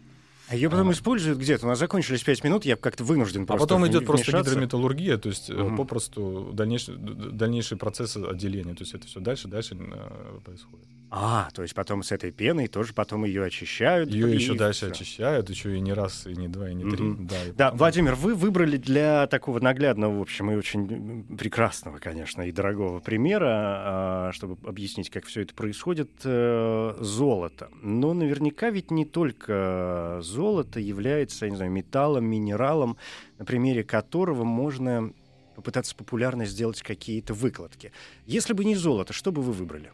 А 0.49 0.55
ее 0.55 0.69
потом 0.69 0.89
А. 0.89 0.91
используют 0.93 1.37
где-то. 1.37 1.65
У 1.65 1.69
нас 1.69 1.77
закончились 1.77 2.23
пять 2.23 2.43
минут, 2.43 2.65
я 2.65 2.75
как-то 2.75 3.03
вынужден 3.03 3.43
А 3.43 3.45
просто 3.45 3.67
потом 3.67 3.83
вм- 3.83 3.89
идет 3.89 4.05
просто 4.05 4.31
гидрометаллургия, 4.31 5.17
то 5.17 5.29
есть 5.29 5.49
Мгм. 5.49 5.77
попросту 5.77 6.49
дальнейший, 6.53 6.95
д- 6.97 7.29
дальнейший 7.31 7.77
процесс 7.77 8.17
отделения. 8.17 8.73
То 8.73 8.81
есть 8.83 8.93
это 8.95 9.05
все 9.05 9.19
дальше, 9.19 9.47
дальше 9.47 9.75
э, 9.79 10.39
происходит. 10.43 10.87
А, 11.11 11.49
то 11.53 11.63
есть 11.63 11.73
потом 11.73 12.03
с 12.03 12.11
этой 12.11 12.31
пеной 12.31 12.67
тоже 12.67 12.93
потом 12.93 13.25
ее 13.25 13.43
очищают. 13.43 14.11
Ее 14.11 14.31
и 14.31 14.35
еще 14.35 14.53
дальше 14.53 14.85
всё. 14.85 14.93
очищают, 14.93 15.49
еще 15.49 15.75
и 15.75 15.79
не 15.79 15.93
раз, 15.93 16.27
и 16.27 16.35
не 16.35 16.47
два, 16.47 16.69
и 16.69 16.75
не 16.75 16.89
три. 16.89 17.03
Мгм. 17.03 17.27
Да, 17.27 17.35
и 17.43 17.51
Да, 17.51 17.71
Владимир, 17.71 18.13
вы 18.13 18.35
выбрали 18.35 18.77
для 18.77 19.25
такого 19.27 19.59
наглядного, 19.59 20.19
в 20.19 20.21
общем, 20.21 20.51
и 20.51 20.55
очень 20.55 21.23
прекрасного, 21.35 21.97
конечно, 21.97 22.43
и 22.43 22.51
дорогого 22.51 22.99
примера, 22.99 23.47
а, 23.49 24.31
чтобы 24.33 24.57
объяснить, 24.67 25.09
как 25.09 25.25
все 25.25 25.41
это 25.41 25.55
происходит, 25.55 26.11
э, 26.23 26.95
золото. 26.99 27.69
Но 27.81 28.13
наверняка 28.13 28.69
ведь 28.69 28.91
не 28.91 29.05
только 29.05 30.19
золото 30.21 30.79
является, 30.79 31.45
я 31.45 31.51
не 31.51 31.57
знаю, 31.57 31.71
металлом, 31.71 32.25
минералом, 32.25 32.97
на 33.39 33.45
примере 33.45 33.83
которого 33.83 34.43
можно 34.43 35.11
попытаться 35.55 35.95
популярно 35.95 36.45
сделать 36.45 36.81
какие-то 36.81 37.33
выкладки. 37.33 37.91
Если 38.25 38.53
бы 38.53 38.63
не 38.63 38.75
золото, 38.75 39.11
что 39.11 39.31
бы 39.31 39.41
вы 39.41 39.51
выбрали? 39.51 39.91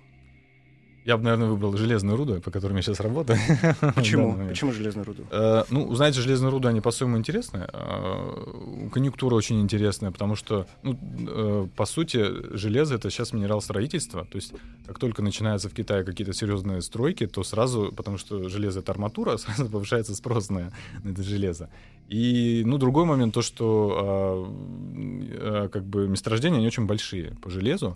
Я 1.05 1.17
бы, 1.17 1.23
наверное, 1.23 1.49
выбрал 1.49 1.77
железную 1.77 2.17
руду, 2.17 2.41
по 2.41 2.49
которой 2.49 2.73
я 2.73 2.81
сейчас 2.81 2.99
работаю. 2.99 3.37
Почему? 3.95 4.35
Почему 4.47 4.71
железную 4.71 5.05
руду? 5.05 5.23
Э, 5.29 5.63
Ну, 5.69 5.93
знаете, 5.93 6.19
железные 6.19 6.49
руды, 6.49 6.67
они 6.67 6.81
по-своему 6.81 7.17
интересны. 7.17 7.67
Э, 7.71 8.89
Конъюнктура 8.91 9.35
очень 9.35 9.61
интересная, 9.61 10.09
потому 10.09 10.35
что, 10.35 10.65
ну, 10.81 10.97
э, 11.27 11.67
по 11.75 11.85
сути, 11.85 12.55
железо— 12.57 12.95
это 12.95 13.11
сейчас 13.11 13.33
минерал 13.33 13.61
строительства. 13.61 14.25
То 14.25 14.37
есть, 14.37 14.53
как 14.87 14.97
только 14.97 15.21
начинаются 15.21 15.69
в 15.69 15.73
Китае 15.73 16.03
какие-то 16.03 16.33
серьезные 16.33 16.81
стройки, 16.81 17.27
то 17.27 17.43
сразу, 17.43 17.93
потому 17.95 18.17
что 18.17 18.49
железо— 18.49 18.79
это 18.81 18.91
арматура, 18.91 19.37
сразу 19.37 19.69
повышается 19.69 20.15
спрос 20.15 20.49
на, 20.49 20.71
на 21.03 21.11
это 21.11 21.21
железо. 21.21 21.69
И, 22.09 22.63
ну, 22.65 22.79
другой 22.79 23.05
момент, 23.05 23.31
то, 23.35 23.43
что 23.43 24.51
э, 24.95 25.69
как 25.71 25.85
бы 25.85 26.07
месторождения, 26.07 26.57
они 26.57 26.67
очень 26.67 26.87
большие 26.87 27.35
по 27.43 27.51
железу. 27.51 27.95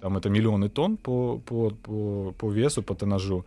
Там 0.00 0.16
это 0.16 0.30
миллионы 0.30 0.68
тонн 0.68 0.96
по, 0.96 1.38
по, 1.38 1.70
по, 1.70 2.32
по 2.32 2.50
весу, 2.50 2.82
по 2.82 2.94
тоннажу. 2.94 3.44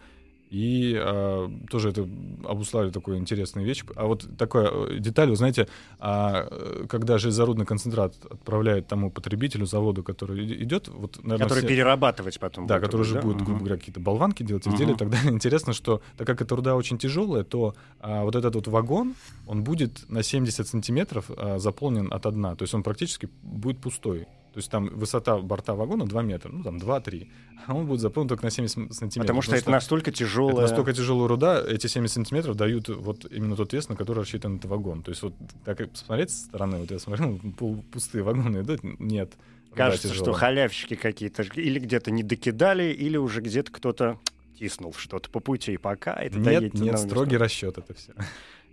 И 0.53 0.95
а, 0.95 1.49
тоже 1.67 1.89
это 1.89 2.07
обуславливает 2.47 2.93
такую 2.93 3.17
интересную 3.17 3.65
вещь. 3.65 3.83
А 3.95 4.05
вот 4.05 4.27
такая 4.37 4.69
э, 4.71 4.99
деталь, 4.99 5.31
вы 5.31 5.35
знаете, 5.35 5.67
а, 5.97 6.47
э, 6.47 6.85
когда 6.87 7.17
железорудный 7.17 7.65
концентрат 7.65 8.13
отправляет 8.29 8.85
тому 8.85 9.09
потребителю, 9.09 9.65
заводу, 9.65 10.03
который 10.03 10.45
идет, 10.63 10.89
вот, 10.89 11.17
наверное, 11.23 11.47
Который 11.47 11.59
все- 11.61 11.67
перерабатывать 11.69 12.39
потом. 12.39 12.67
да, 12.67 12.75
будет, 12.75 12.85
который 12.85 13.01
уже 13.01 13.15
да? 13.15 13.21
будет, 13.21 13.41
грубо 13.41 13.59
говоря, 13.61 13.77
какие-то 13.77 13.99
болванки 13.99 14.43
делать, 14.43 14.67
изделия 14.67 14.95
так 14.95 15.09
далее. 15.09 15.31
Интересно, 15.33 15.73
что 15.73 16.03
так 16.17 16.27
как 16.27 16.43
эта 16.43 16.55
руда 16.55 16.75
очень 16.75 16.99
тяжелая, 16.99 17.43
то 17.43 17.73
а, 17.99 18.23
вот 18.23 18.35
этот 18.35 18.53
вот 18.53 18.67
вагон, 18.67 19.15
он 19.47 19.63
будет 19.63 20.07
на 20.07 20.21
70 20.21 20.67
сантиметров 20.67 21.31
а, 21.35 21.57
заполнен 21.57 22.13
от 22.13 22.31
дна. 22.31 22.55
То 22.55 22.61
есть 22.61 22.75
он 22.75 22.83
практически 22.83 23.27
будет 23.41 23.79
пустой. 23.79 24.27
То 24.53 24.59
есть 24.59 24.69
там 24.69 24.87
высота 24.89 25.37
борта 25.37 25.73
вагона 25.73 26.05
2 26.05 26.21
метра, 26.21 26.51
ну 26.51 26.63
там 26.63 26.77
2-3. 26.77 27.27
А 27.65 27.73
он 27.73 27.87
будет 27.87 28.01
заполнен 28.01 28.29
только 28.29 28.43
на 28.43 28.51
70 28.51 28.93
сантиметров. 28.93 29.21
Потому 29.23 29.41
что 29.41 29.55
это 29.55 29.71
настолько 29.71 30.11
тяжелая... 30.11 30.53
это 30.53 30.61
настолько 30.61 30.93
тяжелая 30.93 31.27
руда, 31.27 31.63
эти 31.67 31.87
70 31.87 32.13
сантиметров 32.13 32.55
дают 32.55 32.87
вот 32.87 33.25
именно 33.31 33.55
тот 33.55 33.73
вес, 33.73 33.89
на 33.89 33.95
который 33.95 34.19
рассчитан 34.19 34.57
этот 34.57 34.69
вагон. 34.69 35.01
То 35.01 35.09
есть 35.09 35.23
вот 35.23 35.33
так 35.65 35.81
и 35.81 35.85
посмотреть 35.85 36.29
со 36.29 36.45
стороны, 36.45 36.77
вот 36.77 36.91
я 36.91 36.99
смотрю, 36.99 37.39
пол- 37.57 37.83
пустые 37.91 38.23
вагоны 38.23 38.61
идут, 38.61 38.83
нет. 38.83 39.33
Кажется, 39.73 40.09
что 40.09 40.17
тяжелая. 40.19 40.39
халявщики 40.39 40.95
какие-то 40.95 41.41
или 41.55 41.79
где-то 41.79 42.11
не 42.11 42.21
докидали, 42.21 42.93
или 42.93 43.17
уже 43.17 43.41
где-то 43.41 43.71
кто-то 43.71 44.19
тиснул 44.59 44.93
что-то 44.93 45.31
по 45.31 45.39
пути, 45.39 45.77
пока 45.77 46.13
это 46.13 46.37
Нет, 46.37 46.75
нет, 46.75 46.99
строгий 46.99 47.37
расчет 47.37 47.79
это 47.79 47.93
все. 47.95 48.13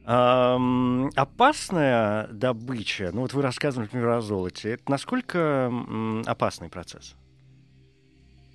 Ам, 0.05 1.11
опасная 1.15 2.29
добыча, 2.29 3.11
ну 3.13 3.21
вот 3.23 3.33
вы 3.35 3.43
рассказывали, 3.43 3.87
например, 3.87 4.09
о 4.09 4.21
золоте, 4.23 4.71
это 4.71 4.91
насколько 4.91 5.73
опасный 6.27 6.69
процесс? 6.69 7.17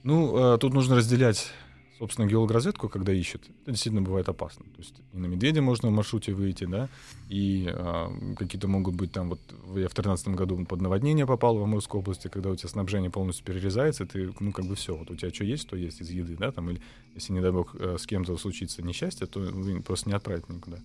Ну, 0.06 0.54
э, 0.54 0.58
тут 0.60 0.74
нужно 0.74 0.96
разделять, 0.98 1.52
собственно, 1.98 2.28
геологоразведку, 2.28 2.90
когда 2.90 3.12
ищут. 3.12 3.42
Это 3.64 3.72
действительно 3.72 4.04
бывает 4.04 4.30
опасно. 4.30 4.66
То 4.66 4.78
есть 4.78 4.94
и 5.14 5.18
на 5.18 5.26
медведя 5.26 5.64
можно 5.64 5.90
в 5.90 5.92
маршруте 5.94 6.32
выйти, 6.34 6.66
да, 6.66 6.90
и 7.28 7.68
э, 7.68 8.36
какие-то 8.38 8.68
могут 8.68 8.94
быть 8.94 9.12
там, 9.12 9.30
вот 9.30 9.40
я 9.50 9.88
в 9.90 9.96
2013 9.96 10.28
году 10.30 10.64
под 10.66 10.82
наводнение 10.82 11.26
попал 11.26 11.58
в 11.58 11.64
Амурской 11.64 12.02
области, 12.02 12.28
когда 12.28 12.52
у 12.52 12.56
тебя 12.56 12.70
снабжение 12.70 13.10
полностью 13.10 13.46
перерезается, 13.46 14.06
ты, 14.06 14.32
ну, 14.40 14.52
как 14.52 14.66
бы 14.66 14.76
все, 14.76 14.96
вот 14.96 15.10
у 15.10 15.16
тебя 15.16 15.34
что 15.34 15.44
есть, 15.44 15.68
то 15.68 15.76
есть 15.76 16.00
из 16.02 16.12
еды, 16.12 16.36
да, 16.38 16.52
там, 16.52 16.70
или 16.70 16.80
если, 17.16 17.34
не 17.34 17.42
дай 17.42 17.52
бог, 17.52 17.76
э, 17.76 17.98
с 17.98 18.06
кем-то 18.06 18.38
случится 18.38 18.84
несчастье, 18.84 19.26
то 19.26 19.42
просто 19.84 20.10
не 20.10 20.16
отправить 20.16 20.48
никуда. 20.50 20.78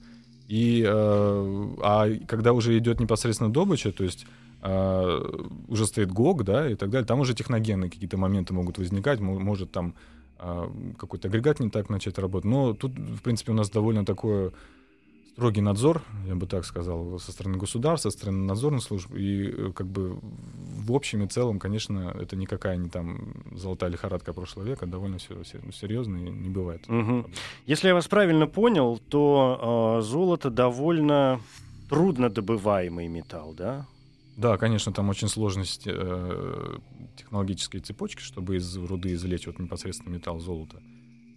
И, 0.51 0.83
э, 0.85 1.67
а 1.81 2.09
когда 2.27 2.53
уже 2.53 2.77
идет 2.77 2.99
непосредственно 2.99 3.53
добыча, 3.53 3.93
то 3.93 4.03
есть 4.03 4.27
э, 4.63 5.21
уже 5.69 5.87
стоит 5.87 6.11
ГОГ, 6.11 6.43
да, 6.43 6.69
и 6.69 6.75
так 6.75 6.91
далее, 6.91 7.07
там 7.07 7.21
уже 7.21 7.35
техногенные 7.35 7.89
какие-то 7.89 8.17
моменты 8.17 8.53
могут 8.53 8.77
возникать, 8.79 9.21
мо- 9.21 9.39
может 9.39 9.71
там 9.71 9.95
э, 10.41 10.69
какой-то 10.99 11.29
агрегат 11.29 11.61
не 11.61 11.71
так 11.71 11.89
начать 11.89 12.19
работать. 12.19 12.51
Но 12.51 12.75
тут, 12.75 12.99
в 12.99 13.23
принципе, 13.23 13.53
у 13.53 13.55
нас 13.55 13.71
довольно 13.71 14.05
такой 14.05 14.51
строгий 15.41 15.63
надзор, 15.63 16.03
я 16.27 16.35
бы 16.35 16.47
так 16.47 16.67
сказал, 16.67 17.19
со 17.19 17.33
стороны 17.33 17.57
государства, 17.57 18.11
со 18.11 18.19
стороны 18.19 18.45
надзорных 18.45 18.83
служб. 18.83 19.15
И 19.15 19.49
э, 19.49 19.73
как 19.75 19.87
бы 19.87 20.19
в 20.21 20.93
общем 20.93 21.25
и 21.25 21.29
целом, 21.29 21.59
конечно, 21.59 22.15
это 22.21 22.37
никакая 22.37 22.77
не 22.77 22.91
там 22.91 23.33
золотая 23.53 23.89
лихорадка 23.89 24.35
прошлого 24.35 24.67
века, 24.67 24.85
довольно 24.85 25.17
все 25.17 25.43
серьезно 25.73 26.19
и 26.19 26.31
не 26.31 26.51
бывает. 26.51 26.87
Мгм. 26.89 27.27
Если 27.65 27.89
я 27.89 27.95
вас 27.95 28.07
правильно 28.07 28.47
понял, 28.47 29.01
то 29.09 29.97
э, 29.99 30.03
золото 30.03 30.51
довольно 30.51 31.41
трудно 31.89 32.29
добываемый 32.29 33.09
металл, 33.09 33.55
да? 33.55 33.87
Да, 34.37 34.59
конечно, 34.59 34.93
там 34.93 35.09
очень 35.09 35.29
сложность 35.29 35.85
э, 35.87 36.79
технологической 37.17 37.81
цепочки, 37.81 38.21
чтобы 38.21 38.57
из 38.57 38.77
руды 38.77 39.15
извлечь 39.15 39.47
вот 39.47 39.59
непосредственно 39.59 40.13
металл 40.13 40.39
золото. 40.39 40.83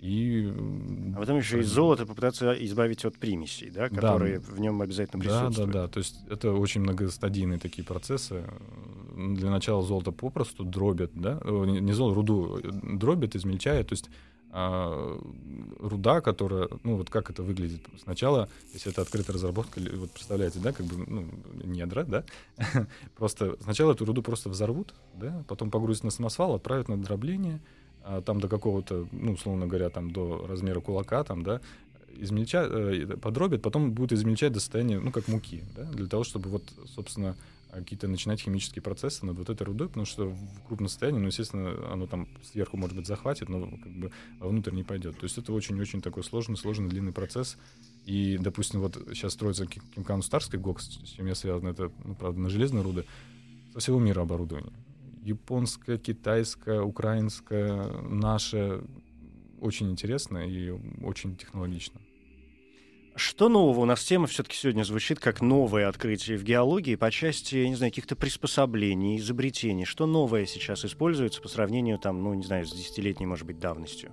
И 0.03 0.51
А 1.15 1.19
потом 1.19 1.37
еще 1.37 1.61
из 1.61 1.67
золота 1.69 2.05
попытаться 2.05 2.51
избавить 2.65 3.05
от 3.05 3.17
примесей, 3.17 3.69
да, 3.69 3.87
Да. 3.87 3.95
которые 3.95 4.39
в 4.39 4.59
нем 4.59 4.81
обязательно 4.81 5.23
Да, 5.23 5.29
да, 5.29 5.39
присутствуют. 5.39 5.71
да. 5.71 5.87
То 5.87 5.99
есть 5.99 6.15
это 6.29 6.51
очень 6.51 6.81
многостадийные 6.81 7.57
такие 7.57 7.85
процессы. 7.85 8.43
Для 9.15 9.49
начала 9.49 9.81
золото 9.81 10.11
попросту 10.11 10.65
дробят, 10.65 11.11
да, 11.13 11.39
О, 11.45 11.63
не 11.63 11.93
золото, 11.93 12.15
руду 12.15 12.59
э, 12.61 12.69
дробят, 12.97 13.35
измельчают. 13.37 13.87
То 13.87 13.93
есть 13.93 14.09
а, 14.51 15.19
руда, 15.79 16.19
которая, 16.19 16.67
ну 16.83 16.97
вот 16.97 17.09
как 17.09 17.29
это 17.29 17.41
выглядит 17.41 17.81
сначала, 18.03 18.49
если 18.73 18.91
это 18.91 19.01
открытая 19.03 19.33
разработка, 19.35 19.79
вот 19.95 20.11
представляете, 20.11 20.59
да, 20.59 20.73
как 20.73 20.85
бы, 20.85 20.97
ну, 21.07 21.25
недра, 21.63 22.03
да, 22.03 22.23
просто 23.15 23.55
сначала 23.61 23.93
эту 23.93 24.03
руду 24.05 24.21
просто 24.21 24.49
взорвут, 24.49 24.93
да, 25.15 25.43
потом 25.47 25.71
погрузят 25.71 26.03
на 26.03 26.11
самосвал, 26.11 26.53
отправят 26.55 26.87
на 26.89 27.01
дробление, 27.01 27.61
там 28.25 28.39
до 28.39 28.47
какого-то, 28.47 29.07
ну, 29.11 29.33
условно 29.33 29.67
говоря, 29.67 29.89
там 29.89 30.11
до 30.11 30.45
размера 30.47 30.79
кулака, 30.81 31.23
там, 31.23 31.43
да, 31.43 31.61
измельчат, 32.17 32.69
э, 32.71 33.17
подробят, 33.17 33.61
потом 33.61 33.91
будут 33.91 34.13
измельчать 34.13 34.53
до 34.53 34.59
состояния, 34.59 34.99
ну, 34.99 35.11
как 35.11 35.27
муки, 35.27 35.63
да, 35.75 35.83
для 35.85 36.07
того, 36.07 36.23
чтобы 36.23 36.49
вот, 36.49 36.63
собственно, 36.87 37.35
а, 37.73 37.79
какие-то 37.79 38.07
начинать 38.07 38.39
химические 38.39 38.83
процессы 38.83 39.25
над 39.25 39.37
вот 39.37 39.49
этой 39.49 39.63
рудой, 39.63 39.87
потому 39.87 40.05
что 40.05 40.29
в 40.29 40.67
крупном 40.67 40.89
состоянии, 40.89 41.19
ну, 41.19 41.27
естественно, 41.27 41.91
оно 41.91 42.05
там 42.05 42.27
сверху, 42.43 42.77
может 42.77 42.95
быть, 42.95 43.07
захватит, 43.07 43.49
но 43.49 43.65
как 43.65 43.91
бы 43.91 44.11
вовнутрь 44.39 44.73
не 44.73 44.83
пойдет. 44.83 45.17
То 45.17 45.23
есть 45.23 45.39
это 45.39 45.51
очень-очень 45.53 46.01
такой 46.01 46.23
сложный, 46.23 46.55
сложный, 46.55 46.87
длинный 46.87 47.13
процесс. 47.13 47.57
И, 48.05 48.37
допустим, 48.39 48.79
вот 48.79 48.97
сейчас 49.13 49.33
строится 49.33 49.65
Ки- 49.65 49.81
Кимкан-Старский 49.95 50.59
ГОК, 50.59 50.81
с 50.81 50.87
чем 50.87 51.25
я 51.25 51.33
связан, 51.33 51.67
это, 51.67 51.91
ну, 52.03 52.13
правда, 52.13 52.39
на 52.39 52.49
железной 52.49 52.83
руды, 52.83 53.05
со 53.73 53.79
всего 53.79 53.99
мира 53.99 54.21
оборудование. 54.21 54.71
Японское, 55.23 55.97
китайское, 55.97 56.81
украинское, 56.81 57.83
наше. 58.01 58.81
Очень 59.61 59.91
интересно 59.91 60.39
и 60.39 60.71
очень 61.03 61.35
технологично. 61.35 62.01
Что 63.15 63.47
нового? 63.47 63.81
У 63.81 63.85
нас 63.85 64.03
тема 64.03 64.25
все-таки 64.27 64.57
сегодня 64.57 64.83
звучит 64.83 65.19
как 65.19 65.39
новое 65.39 65.87
открытие 65.87 66.37
в 66.37 66.43
геологии 66.43 66.95
по 66.95 67.11
части, 67.11 67.57
я 67.57 67.69
не 67.69 67.75
знаю, 67.75 67.91
каких-то 67.91 68.15
приспособлений, 68.15 69.17
изобретений. 69.17 69.85
Что 69.85 70.07
новое 70.07 70.45
сейчас 70.45 70.83
используется 70.83 71.41
по 71.41 71.47
сравнению, 71.47 71.99
там, 71.99 72.23
ну, 72.23 72.33
не 72.33 72.43
знаю, 72.43 72.65
с 72.65 72.71
десятилетней, 72.73 73.27
может 73.27 73.45
быть, 73.45 73.59
давностью? 73.59 74.11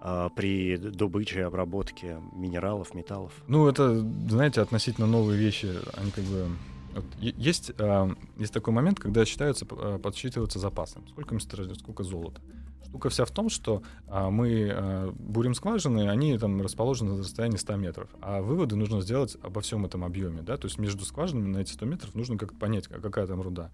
а, 0.00 0.28
при 0.30 0.76
добыче 0.76 1.40
и 1.40 1.42
обработке 1.42 2.20
минералов, 2.32 2.94
металлов? 2.94 3.32
Ну, 3.46 3.68
это, 3.68 3.98
знаете, 4.28 4.60
относительно 4.60 5.06
новые 5.06 5.38
вещи, 5.38 5.68
они 5.96 6.10
как 6.10 6.24
бы... 6.24 6.48
Вот, 7.00 7.06
есть, 7.20 7.72
э, 7.76 8.08
есть 8.36 8.52
такой 8.52 8.72
момент, 8.72 9.00
когда 9.00 9.24
считаются, 9.24 9.66
э, 9.70 9.98
подсчитываются 10.02 10.58
запасы. 10.58 11.00
Сколько 11.10 11.34
месторождений, 11.34 11.78
сколько 11.78 12.02
золота. 12.02 12.40
Штука 12.88 13.10
вся 13.10 13.26
в 13.26 13.30
том, 13.30 13.50
что 13.50 13.82
а, 14.06 14.30
мы 14.30 14.70
а, 14.72 15.12
бурим 15.12 15.54
скважины, 15.54 16.08
они 16.08 16.38
там 16.38 16.62
расположены 16.62 17.12
на 17.12 17.18
расстоянии 17.18 17.58
100 17.58 17.76
метров, 17.76 18.08
а 18.22 18.40
выводы 18.40 18.76
нужно 18.76 19.02
сделать 19.02 19.36
обо 19.42 19.60
всем 19.60 19.84
этом 19.84 20.04
объеме, 20.04 20.40
да, 20.40 20.56
то 20.56 20.66
есть 20.66 20.78
между 20.78 21.04
скважинами 21.04 21.48
на 21.48 21.58
эти 21.58 21.72
100 21.72 21.84
метров 21.84 22.14
нужно 22.14 22.38
как-то 22.38 22.56
понять, 22.56 22.88
какая 22.88 23.26
там 23.26 23.42
руда. 23.42 23.70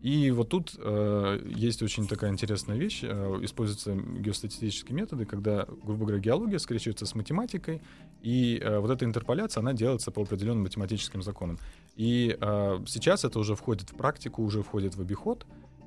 И 0.00 0.30
вот 0.30 0.50
тут 0.50 0.74
э, 0.78 1.40
есть 1.56 1.82
очень 1.82 2.06
такая 2.06 2.30
интересная 2.30 2.76
вещь. 2.76 3.00
Э, 3.02 3.38
используются 3.42 3.94
геостатистические 3.94 4.94
методы, 4.94 5.24
когда, 5.24 5.66
грубо 5.84 6.06
говоря, 6.06 6.18
геология 6.18 6.58
скрещивается 6.58 7.06
с 7.06 7.14
математикой, 7.14 7.80
и 8.22 8.60
э, 8.62 8.78
вот 8.78 8.90
эта 8.90 9.04
интерполяция, 9.04 9.62
она 9.62 9.72
делается 9.72 10.10
по 10.10 10.22
определенным 10.22 10.62
математическим 10.64 11.22
законам. 11.22 11.58
И 11.96 12.36
э, 12.38 12.78
сейчас 12.86 13.24
это 13.24 13.38
уже 13.38 13.54
входит 13.54 13.90
в 13.90 13.96
практику, 13.96 14.42
уже 14.42 14.62
входит 14.62 14.96
в 14.96 15.00
обиход. 15.00 15.46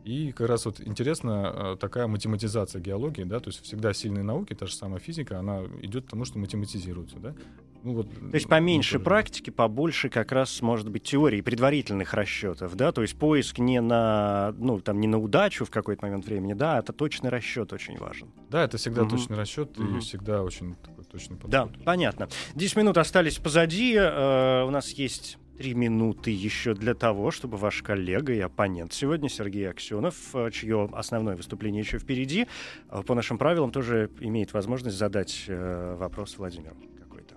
И 0.09 0.31
как 0.31 0.49
раз 0.49 0.65
вот 0.65 0.81
интересна 0.81 1.53
э, 1.53 1.77
такая 1.79 2.07
математизация 2.07 2.81
геологии, 2.81 3.21
да, 3.25 3.39
то 3.39 3.49
есть 3.49 3.61
всегда 3.61 3.93
сильные 3.93 4.23
науки, 4.23 4.55
та 4.55 4.65
же 4.65 4.73
самая 4.73 4.99
физика, 4.99 5.37
она 5.37 5.61
идет 5.83 6.07
к 6.07 6.09
тому, 6.09 6.25
что 6.25 6.39
математизируется, 6.39 7.17
да. 7.19 7.35
Ну, 7.83 7.93
вот, 7.93 8.09
то 8.09 8.33
есть 8.33 8.47
поменьше 8.47 8.97
ну, 8.97 9.03
практики, 9.03 9.51
побольше 9.51 10.09
как 10.09 10.31
раз 10.31 10.63
может 10.63 10.89
быть 10.89 11.03
теории 11.03 11.41
предварительных 11.41 12.15
расчетов, 12.15 12.75
да, 12.75 12.91
то 12.91 13.03
есть 13.03 13.19
поиск 13.19 13.59
не 13.59 13.81
на, 13.81 14.55
ну, 14.57 14.79
там, 14.81 14.99
не 14.99 15.07
на 15.07 15.19
удачу 15.19 15.63
в 15.63 15.69
какой-то 15.69 16.07
момент 16.07 16.25
времени, 16.25 16.53
да, 16.53 16.79
это 16.79 16.91
точный 16.91 17.29
расчет 17.29 17.71
очень 17.71 17.95
важен. 17.99 18.31
Да, 18.49 18.63
это 18.63 18.77
всегда 18.77 19.03
угу. 19.03 19.11
точный 19.11 19.37
расчет 19.37 19.77
угу. 19.77 19.97
и 19.97 19.99
всегда 19.99 20.41
очень 20.41 20.73
такой 20.73 21.03
точный 21.03 21.35
подход. 21.35 21.51
Да, 21.51 21.69
понятно. 21.85 22.29
10 22.55 22.77
минут 22.77 22.97
остались 22.97 23.37
позади, 23.37 23.93
э, 23.93 24.63
у 24.63 24.71
нас 24.71 24.89
есть 24.89 25.37
три 25.59 25.73
минуты 25.73 26.31
еще 26.31 26.73
для 26.73 26.93
того, 26.93 27.31
чтобы 27.31 27.57
ваш 27.57 27.83
коллега 27.83 28.33
и 28.33 28.39
оппонент 28.39 28.93
сегодня, 28.93 29.27
Сергей 29.27 29.69
Аксенов, 29.69 30.15
э, 30.33 30.51
чье 30.51 30.89
основное 30.93 31.35
выступление 31.35 31.81
еще 31.81 31.99
впереди, 31.99 32.47
э, 32.89 33.03
по 33.03 33.13
нашим 33.13 33.37
правилам 33.37 33.69
тоже 33.71 34.09
имеет 34.21 34.53
возможность 34.53 34.97
задать 34.97 35.43
э, 35.47 35.95
вопрос 35.99 36.37
Владимиру 36.37 36.77
какой-то. 36.97 37.35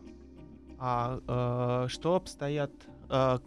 А 0.79 1.85
э, 1.85 1.89
что 1.89 2.15
обстоят 2.15 2.71
э, 3.11 3.39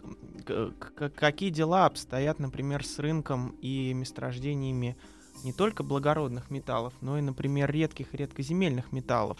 какие 1.15 1.51
дела 1.51 1.85
обстоят, 1.85 2.39
например, 2.39 2.85
с 2.85 2.99
рынком 2.99 3.55
и 3.61 3.93
месторождениями 3.93 4.97
не 5.45 5.53
только 5.53 5.83
благородных 5.83 6.51
металлов, 6.51 6.93
но 6.99 7.17
и, 7.17 7.21
например, 7.21 7.71
редких 7.71 8.13
и 8.13 8.17
редкоземельных 8.17 8.91
металлов. 8.91 9.39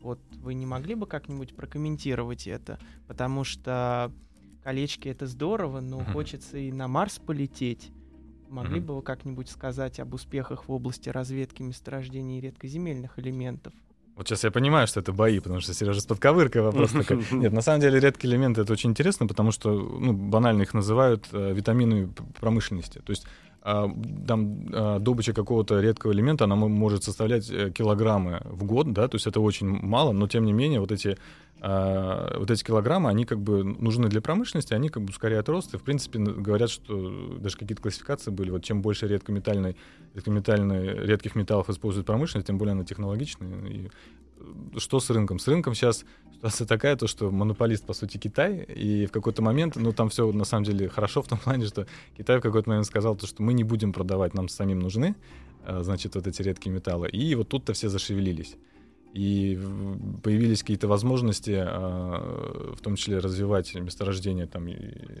Вот 0.00 0.20
вы 0.42 0.54
не 0.54 0.64
могли 0.64 0.94
бы 0.94 1.06
как-нибудь 1.06 1.56
прокомментировать 1.56 2.46
это? 2.46 2.78
Потому 3.08 3.42
что 3.42 4.12
колечки 4.62 5.08
это 5.08 5.26
здорово, 5.26 5.80
но 5.80 6.00
mm-hmm. 6.00 6.12
хочется 6.12 6.58
и 6.58 6.72
на 6.72 6.88
Марс 6.88 7.18
полететь. 7.18 7.90
Могли 8.48 8.80
mm-hmm. 8.80 8.84
бы 8.84 8.96
вы 8.96 9.02
как-нибудь 9.02 9.48
сказать 9.48 10.00
об 10.00 10.14
успехах 10.14 10.68
в 10.68 10.72
области 10.72 11.08
разведки 11.08 11.62
месторождений 11.62 12.40
редкоземельных 12.40 13.18
элементов? 13.18 13.72
Вот 14.16 14.28
сейчас 14.28 14.44
я 14.44 14.50
понимаю, 14.50 14.86
что 14.86 15.00
это 15.00 15.12
бои, 15.12 15.40
потому 15.40 15.60
что 15.60 15.72
Сережа 15.72 16.00
с 16.00 16.04
подковыркой 16.04 16.60
вопрос 16.62 16.90
такой. 16.90 17.24
Нет, 17.30 17.52
на 17.52 17.62
самом 17.62 17.80
деле 17.80 17.98
редкие 18.00 18.30
элементы 18.30 18.60
это 18.60 18.72
очень 18.72 18.90
интересно, 18.90 19.26
потому 19.26 19.50
что 19.50 19.70
ну, 19.70 20.12
банально 20.12 20.62
их 20.62 20.74
называют 20.74 21.28
э, 21.32 21.54
витаминами 21.54 22.12
промышленности. 22.38 22.98
То 22.98 23.12
есть 23.12 23.26
там 23.62 24.68
э, 24.72 24.98
добыча 25.00 25.32
какого-то 25.32 25.80
редкого 25.80 26.12
элемента, 26.12 26.44
она 26.44 26.56
может 26.56 27.04
составлять 27.04 27.50
э, 27.50 27.70
килограммы 27.70 28.40
в 28.44 28.64
год, 28.64 28.92
да, 28.92 29.06
то 29.08 29.16
есть 29.16 29.26
это 29.26 29.40
очень 29.40 29.66
мало, 29.66 30.12
но 30.12 30.26
тем 30.28 30.44
не 30.44 30.52
менее 30.52 30.80
вот 30.80 30.92
эти 30.92 31.18
а, 31.62 32.38
вот 32.38 32.50
эти 32.50 32.64
килограммы, 32.64 33.10
они 33.10 33.26
как 33.26 33.40
бы 33.40 33.62
нужны 33.62 34.08
для 34.08 34.22
промышленности, 34.22 34.72
они 34.72 34.88
как 34.88 35.02
бы 35.02 35.10
ускоряют 35.10 35.48
рост. 35.48 35.74
И, 35.74 35.76
в 35.76 35.82
принципе, 35.82 36.18
говорят, 36.18 36.70
что 36.70 37.36
даже 37.38 37.56
какие-то 37.56 37.82
классификации 37.82 38.30
были, 38.30 38.50
вот 38.50 38.64
чем 38.64 38.80
больше 38.80 39.06
редкометальной, 39.06 39.76
редкометальной, 40.14 41.06
редких 41.06 41.34
металлов 41.34 41.68
использует 41.68 42.06
промышленность, 42.06 42.46
тем 42.46 42.56
более 42.56 42.72
она 42.72 42.84
технологичная. 42.84 43.66
И 43.66 43.90
что 44.76 45.00
с 45.00 45.10
рынком? 45.10 45.38
С 45.38 45.48
рынком 45.48 45.74
сейчас 45.74 46.04
ситуация 46.34 46.66
такая, 46.66 46.96
то, 46.96 47.06
что 47.06 47.30
монополист, 47.30 47.84
по 47.84 47.92
сути, 47.92 48.16
Китай, 48.16 48.62
и 48.62 49.06
в 49.06 49.12
какой-то 49.12 49.42
момент, 49.42 49.76
ну, 49.76 49.92
там 49.92 50.08
все 50.08 50.30
на 50.32 50.44
самом 50.44 50.64
деле 50.64 50.88
хорошо 50.88 51.22
в 51.22 51.28
том 51.28 51.38
плане, 51.44 51.66
что 51.66 51.86
Китай 52.16 52.38
в 52.38 52.40
какой-то 52.40 52.68
момент 52.68 52.86
сказал, 52.86 53.16
то, 53.16 53.26
что 53.26 53.42
мы 53.42 53.52
не 53.52 53.64
будем 53.64 53.92
продавать, 53.92 54.34
нам 54.34 54.48
самим 54.48 54.80
нужны, 54.80 55.14
а, 55.64 55.82
значит, 55.82 56.14
вот 56.14 56.26
эти 56.26 56.42
редкие 56.42 56.74
металлы. 56.74 57.08
И 57.10 57.34
вот 57.34 57.48
тут-то 57.48 57.72
все 57.72 57.88
зашевелились 57.88 58.56
и 59.12 59.58
появились 60.22 60.60
какие-то 60.60 60.86
возможности, 60.86 61.56
а, 61.56 62.74
в 62.76 62.80
том 62.80 62.94
числе 62.94 63.18
развивать 63.18 63.74
месторождения 63.74 64.46
там 64.46 64.68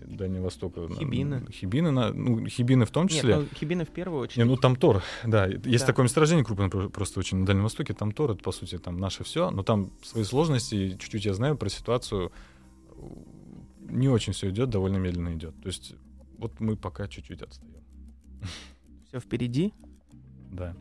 Дальнего 0.06 0.44
Востока. 0.44 0.88
Хибины. 0.88 1.44
Хибины, 1.50 1.90
на, 1.90 2.12
ну, 2.12 2.46
хибины 2.46 2.84
в 2.86 2.90
том 2.90 3.08
числе. 3.08 3.36
Нет, 3.36 3.48
ну, 3.50 3.58
хибины 3.58 3.84
в 3.84 3.90
первую 3.90 4.22
очередь. 4.22 4.38
Не, 4.38 4.44
ну 4.44 4.56
там 4.56 4.76
Тор, 4.76 5.02
да. 5.24 5.46
Есть 5.46 5.80
да. 5.80 5.86
такое 5.86 6.04
месторождение 6.04 6.44
крупное 6.44 6.68
просто 6.68 7.18
очень 7.18 7.38
на 7.38 7.46
Дальнем 7.46 7.64
Востоке. 7.64 7.92
Там 7.92 8.12
Тор, 8.12 8.32
это 8.32 8.42
по 8.42 8.52
сути 8.52 8.78
там 8.78 8.98
наше 8.98 9.24
все, 9.24 9.50
но 9.50 9.62
там 9.62 9.90
свои 10.02 10.22
сложности. 10.22 10.90
Чуть-чуть 10.90 11.24
я 11.24 11.34
знаю 11.34 11.56
про 11.56 11.68
ситуацию. 11.68 12.30
Не 13.80 14.08
очень 14.08 14.34
все 14.34 14.50
идет, 14.50 14.70
довольно 14.70 14.98
медленно 14.98 15.34
идет. 15.34 15.60
То 15.62 15.66
есть 15.66 15.94
вот 16.38 16.60
мы 16.60 16.76
пока 16.76 17.08
чуть-чуть 17.08 17.42
отстаем. 17.42 17.74
Все 19.08 19.18
впереди? 19.18 19.74
Да. 20.52 20.76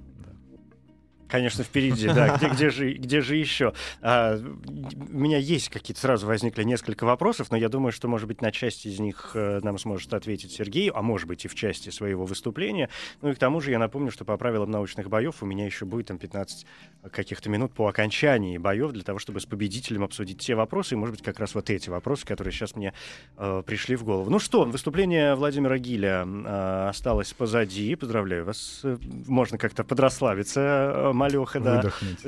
Конечно, 1.30 1.64
впереди, 1.64 2.08
да. 2.08 2.36
Где, 2.38 2.50
где, 2.50 2.70
же, 2.72 2.94
где 2.94 3.22
же 3.22 3.36
еще? 3.36 3.74
А, 4.02 4.36
у 4.38 5.18
меня 5.18 5.38
есть 5.38 5.70
какие-то 5.70 6.02
сразу 6.02 6.26
возникли 6.26 6.64
несколько 6.64 7.04
вопросов, 7.04 7.52
но 7.52 7.58
я 7.58 7.70
думаю, 7.70 7.92
что, 7.92 8.08
может 8.08 8.28
быть, 8.28 8.42
на 8.42 8.52
части 8.52 8.88
из 8.88 9.00
них 9.00 9.32
э, 9.36 9.60
нам 9.62 9.78
сможет 9.78 10.12
ответить 10.14 10.52
Сергей, 10.52 10.90
а 10.90 11.04
может 11.04 11.28
быть 11.28 11.46
и 11.46 11.48
в 11.48 11.54
части 11.54 11.92
своего 11.92 12.26
выступления. 12.26 12.90
Ну 13.22 13.30
и 13.30 13.36
к 13.36 13.38
тому 13.38 13.62
же 13.62 13.70
я 13.70 13.78
напомню, 13.78 14.12
что 14.12 14.26
по 14.26 14.36
правилам 14.38 14.72
научных 14.72 15.08
боев 15.08 15.44
у 15.44 15.46
меня 15.46 15.66
еще 15.66 15.86
будет 15.86 16.08
там 16.08 16.18
15 16.18 16.66
каких-то 17.12 17.50
минут 17.50 17.74
по 17.74 17.88
окончании 17.88 18.58
боев 18.58 18.92
для 18.92 19.04
того, 19.04 19.20
чтобы 19.20 19.40
с 19.40 19.46
победителем 19.46 20.04
обсудить 20.04 20.42
все 20.42 20.56
вопросы, 20.56 20.96
и, 20.96 20.98
может 20.98 21.16
быть, 21.16 21.24
как 21.24 21.40
раз 21.40 21.54
вот 21.54 21.70
эти 21.70 21.92
вопросы, 21.92 22.26
которые 22.26 22.52
сейчас 22.52 22.76
мне 22.76 22.94
э, 23.38 23.62
пришли 23.66 23.96
в 23.96 24.04
голову. 24.04 24.32
Ну 24.32 24.40
что, 24.40 24.64
выступление 24.64 25.36
Владимира 25.36 25.78
Гиля 25.78 26.26
э, 26.26 26.88
осталось 26.90 27.34
позади. 27.34 27.96
Поздравляю 27.96 28.46
вас. 28.46 28.82
Можно 29.28 29.60
как-то 29.60 29.84
подрославиться 29.84 31.12
малеха, 31.20 31.60
да. 31.60 31.84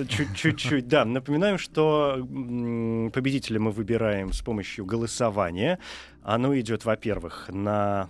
Чуть-чуть, 0.08 0.88
да. 0.88 1.06
Напоминаем, 1.06 1.58
что 1.58 2.18
победителя 3.14 3.60
мы 3.60 3.72
выбираем 3.72 4.34
с 4.34 4.42
помощью 4.42 4.86
голосования. 4.86 5.80
Оно 6.24 6.58
идет, 6.60 6.86
во-первых, 6.86 7.50
на 7.50 8.10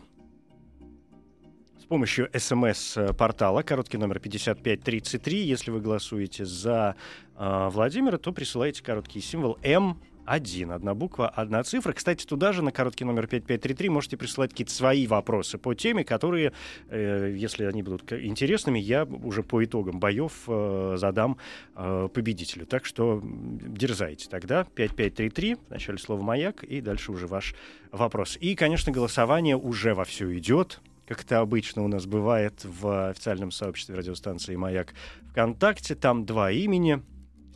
с 1.79 1.85
помощью 1.85 2.29
смс-портала, 2.33 3.63
короткий 3.63 3.97
номер 3.97 4.19
5533. 4.19 5.45
Если 5.45 5.71
вы 5.71 5.81
голосуете 5.81 6.45
за 6.45 6.95
э, 7.35 7.69
Владимира, 7.71 8.17
то 8.17 8.31
присылайте 8.31 8.83
короткий 8.83 9.21
символ 9.21 9.57
М 9.63 9.99
один. 10.25 10.71
Одна 10.71 10.93
буква, 10.93 11.29
одна 11.29 11.63
цифра. 11.63 11.93
Кстати, 11.93 12.25
туда 12.25 12.53
же 12.53 12.61
на 12.61 12.71
короткий 12.71 13.05
номер 13.05 13.27
5533 13.27 13.89
можете 13.89 14.17
присылать 14.17 14.51
какие-то 14.51 14.73
свои 14.73 15.07
вопросы 15.07 15.57
по 15.57 15.73
теме, 15.73 16.03
которые, 16.03 16.53
э, 16.89 17.35
если 17.37 17.65
они 17.65 17.83
будут 17.83 18.11
интересными, 18.11 18.79
я 18.79 19.05
уже 19.05 19.43
по 19.43 19.63
итогам 19.63 19.99
боев 19.99 20.43
э, 20.47 20.95
задам 20.97 21.37
э, 21.75 22.09
победителю. 22.13 22.65
Так 22.65 22.85
что 22.85 23.21
дерзайте 23.23 24.29
тогда. 24.29 24.63
5533, 24.63 25.55
в 25.55 25.69
начале 25.69 25.97
слова 25.97 26.21
«Маяк», 26.21 26.63
и 26.63 26.81
дальше 26.81 27.11
уже 27.11 27.27
ваш 27.27 27.55
вопрос. 27.91 28.37
И, 28.39 28.55
конечно, 28.55 28.91
голосование 28.91 29.57
уже 29.57 29.93
вовсю 29.93 30.33
идет 30.37 30.81
как 31.11 31.23
это 31.23 31.39
обычно 31.39 31.83
у 31.83 31.89
нас 31.89 32.05
бывает 32.05 32.63
в 32.63 33.09
официальном 33.09 33.51
сообществе 33.51 33.95
радиостанции 33.95 34.55
«Маяк» 34.55 34.93
ВКонтакте. 35.31 35.93
Там 35.95 36.25
два 36.25 36.51
имени. 36.51 37.03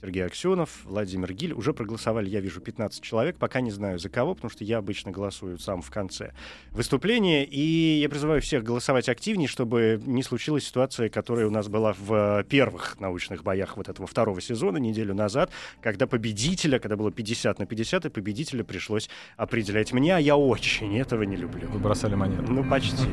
Сергей 0.06 0.24
Аксенов, 0.24 0.70
Владимир 0.84 1.34
Гиль. 1.34 1.54
Уже 1.54 1.74
проголосовали, 1.74 2.30
я 2.30 2.39
вижу, 2.39 2.62
15 2.62 3.02
человек. 3.02 3.38
Пока 3.38 3.60
не 3.60 3.72
знаю 3.72 3.98
за 3.98 4.08
кого, 4.08 4.36
потому 4.36 4.52
что 4.52 4.63
я 4.63 4.78
обычно 4.78 5.10
голосую 5.10 5.58
сам 5.58 5.82
в 5.82 5.89
конце 5.89 6.32
выступления. 6.70 7.44
И 7.44 8.00
я 8.00 8.08
призываю 8.08 8.39
всех 8.39 8.63
голосовать 8.63 9.10
активнее, 9.10 9.48
чтобы 9.48 10.00
не 10.06 10.22
случилась 10.22 10.68
ситуация, 10.68 11.10
которая 11.10 11.48
у 11.48 11.50
нас 11.50 11.70
была 11.70 11.96
в 11.98 12.44
первых 12.44 13.00
научных 13.00 13.41
боях 13.41 13.78
вот 13.78 13.89
этого 13.89 14.06
второго 14.06 14.41
сезона 14.41 14.78
неделю 14.78 15.15
назад, 15.15 15.50
когда 15.82 16.06
победителя, 16.06 16.78
когда 16.78 16.98
было 16.98 17.12
50 17.12 17.58
на 17.58 17.65
50, 17.65 18.06
и 18.06 18.10
победителя 18.10 18.63
пришлось 18.63 19.10
определять 19.38 19.91
мне, 19.91 20.15
а 20.15 20.20
я 20.20 20.38
очень 20.38 21.00
этого 21.00 21.24
не 21.24 21.36
люблю. 21.36 21.68
Вы 21.70 21.80
бросали 21.80 22.13
монету. 22.13 22.52
Ну, 22.52 22.63
почти. 22.63 23.08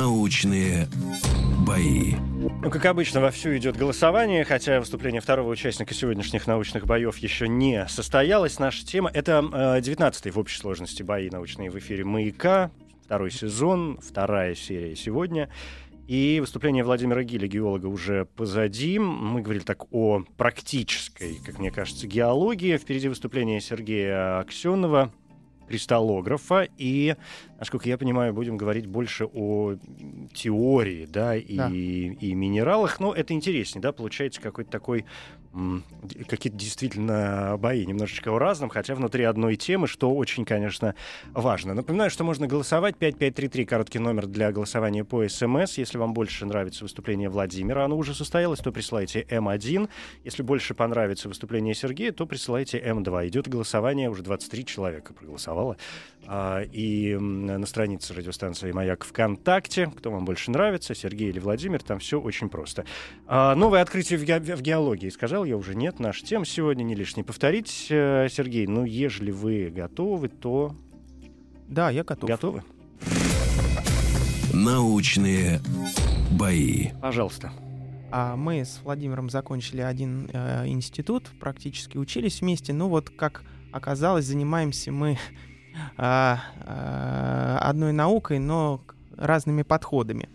Научные 0.00 0.88
бои. 1.66 2.14
Ну, 2.62 2.70
как 2.70 2.86
обычно, 2.86 3.20
вовсю 3.20 3.54
идет 3.58 3.76
голосование, 3.76 4.46
хотя 4.46 4.80
выступление 4.80 5.20
второго 5.20 5.50
участника 5.50 5.92
сегодняшних 5.92 6.46
научных 6.46 6.86
боев 6.86 7.18
еще 7.18 7.48
не 7.48 7.86
состоялось. 7.86 8.58
Наша 8.58 8.86
тема— 8.86 9.10
это 9.12 9.44
э, 9.52 9.80
19-й 9.80 10.30
в 10.30 10.38
общей 10.38 10.56
сложности 10.56 11.02
бои 11.02 11.28
научные 11.28 11.68
в 11.68 11.78
эфире 11.78 12.04
«Маяка», 12.04 12.70
второй 13.04 13.30
сезон, 13.30 14.00
вторая 14.02 14.54
серия 14.54 14.96
сегодня. 14.96 15.50
И 16.08 16.38
выступление 16.40 16.82
Владимира 16.82 17.22
Гиля, 17.22 17.46
геолога, 17.46 17.84
уже 17.84 18.24
позади. 18.24 18.98
Мы 18.98 19.42
говорили 19.42 19.64
так 19.64 19.92
о 19.92 20.24
практической, 20.38 21.34
как 21.44 21.58
мне 21.58 21.70
кажется, 21.70 22.06
геологии. 22.06 22.78
Впереди 22.78 23.08
выступление 23.08 23.60
Сергея 23.60 24.38
Аксенова, 24.38 25.12
кристаллографа, 25.70 26.66
и, 26.78 27.14
насколько 27.60 27.88
я 27.88 27.96
понимаю, 27.98 28.32
будем 28.32 28.56
говорить 28.56 28.86
больше 28.86 29.26
о 29.26 29.76
теории, 30.34 31.06
да, 31.06 31.36
и, 31.36 31.56
Да. 31.56 31.68
и 31.70 32.34
минералах, 32.34 32.98
но 32.98 33.14
это 33.14 33.34
интереснее, 33.34 33.82
да, 33.82 33.92
получается 33.92 34.40
какой-то 34.40 34.70
такой 34.70 35.04
какие-то 36.28 36.56
действительно 36.56 37.56
бои 37.58 37.84
немножечко 37.84 38.28
о 38.30 38.38
разном, 38.38 38.68
хотя 38.70 38.94
внутри 38.94 39.24
одной 39.24 39.56
темы, 39.56 39.88
что 39.88 40.14
очень, 40.14 40.44
конечно, 40.44 40.94
важно. 41.32 41.74
Напоминаю, 41.74 42.08
что 42.08 42.22
можно 42.22 42.46
голосовать 42.46 42.96
5533, 42.96 43.64
короткий 43.64 43.98
номер 43.98 44.28
для 44.28 44.52
голосования 44.52 45.04
по 45.04 45.26
СМС. 45.28 45.76
Если 45.76 45.98
вам 45.98 46.14
больше 46.14 46.46
нравится 46.46 46.84
выступление 46.84 47.28
Владимира, 47.28 47.84
оно 47.84 47.96
уже 47.98 48.14
состоялось, 48.14 48.60
то 48.60 48.70
присылайте 48.70 49.26
М1. 49.28 49.88
Если 50.22 50.44
больше 50.44 50.74
понравится 50.74 51.26
выступление 51.28 51.74
Сергея, 51.74 52.12
то 52.12 52.26
присылайте 52.26 52.78
М2. 52.78 53.26
Идет 53.26 53.48
голосование, 53.48 54.08
уже 54.08 54.22
23 54.22 54.64
человека 54.64 55.12
проголосовало. 55.14 55.76
А, 56.28 56.62
И 56.70 57.16
на 57.58 57.66
странице 57.66 58.14
радиостанции 58.14 58.72
«Маяк» 58.72 59.04
ВКонтакте. 59.04 59.92
Кто 59.96 60.10
вам 60.10 60.24
больше 60.24 60.50
нравится, 60.50 60.94
Сергей 60.94 61.30
или 61.30 61.38
Владимир, 61.38 61.82
там 61.82 61.98
все 61.98 62.20
очень 62.20 62.48
просто. 62.48 62.84
А, 63.26 63.54
Новое 63.54 63.82
открытие 63.82 64.18
в, 64.18 64.24
ге- 64.24 64.38
в 64.56 64.60
геологии. 64.62 65.08
Сказал 65.08 65.44
я 65.44 65.56
уже 65.56 65.74
нет. 65.74 65.98
Наша 66.00 66.24
тема 66.24 66.44
сегодня 66.44 66.82
не 66.84 66.94
лишний 66.94 67.22
повторить. 67.22 67.86
Э, 67.90 68.28
Сергей, 68.30 68.66
ну, 68.66 68.84
ежели 68.84 69.30
вы 69.30 69.70
готовы, 69.70 70.28
то 70.28 70.74
Да, 71.68 71.90
я 71.90 72.04
готов. 72.04 72.28
готовы? 72.28 72.62
Научные 74.52 75.60
бои. 76.32 76.88
Пожалуйста. 77.00 77.52
А 78.12 78.34
мы 78.36 78.64
с 78.64 78.80
Владимиром 78.82 79.30
закончили 79.30 79.80
один 79.80 80.28
э, 80.32 80.66
институт, 80.66 81.30
практически 81.38 81.96
учились 81.96 82.40
вместе. 82.40 82.72
Ну 82.72 82.88
вот, 82.88 83.08
как 83.10 83.44
оказалось, 83.70 84.24
занимаемся 84.24 84.90
мы 84.90 85.16
одной 85.96 87.92
наукой, 87.92 88.38
но 88.38 88.80
разными 89.16 89.62
подходами. 89.62 90.28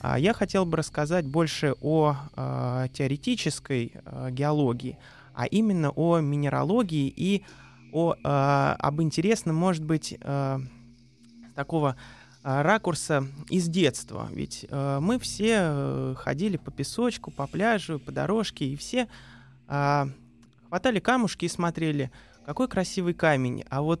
А 0.00 0.18
я 0.18 0.34
хотел 0.34 0.66
бы 0.66 0.76
рассказать 0.76 1.26
больше 1.26 1.74
о 1.80 2.16
а, 2.36 2.88
теоретической 2.88 3.92
а, 4.04 4.30
геологии, 4.30 4.98
а 5.34 5.46
именно 5.46 5.90
о 5.90 6.18
минералогии 6.18 7.10
и 7.16 7.42
о, 7.90 8.14
а, 8.22 8.76
об 8.78 9.00
интересном, 9.00 9.56
может 9.56 9.82
быть, 9.82 10.18
а, 10.20 10.60
такого 11.54 11.96
а, 12.42 12.62
ракурса 12.62 13.26
из 13.48 13.66
детства. 13.68 14.28
Ведь 14.30 14.66
мы 14.70 15.18
все 15.18 16.14
ходили 16.18 16.58
по 16.58 16.70
песочку, 16.70 17.30
по 17.30 17.46
пляжу, 17.46 17.98
по 17.98 18.12
дорожке, 18.12 18.66
и 18.66 18.76
все 18.76 19.08
а, 19.68 20.08
хватали 20.68 21.00
камушки 21.00 21.46
и 21.46 21.48
смотрели, 21.48 22.10
какой 22.44 22.68
красивый 22.68 23.14
камень, 23.14 23.64
а 23.70 23.80
вот, 23.80 24.00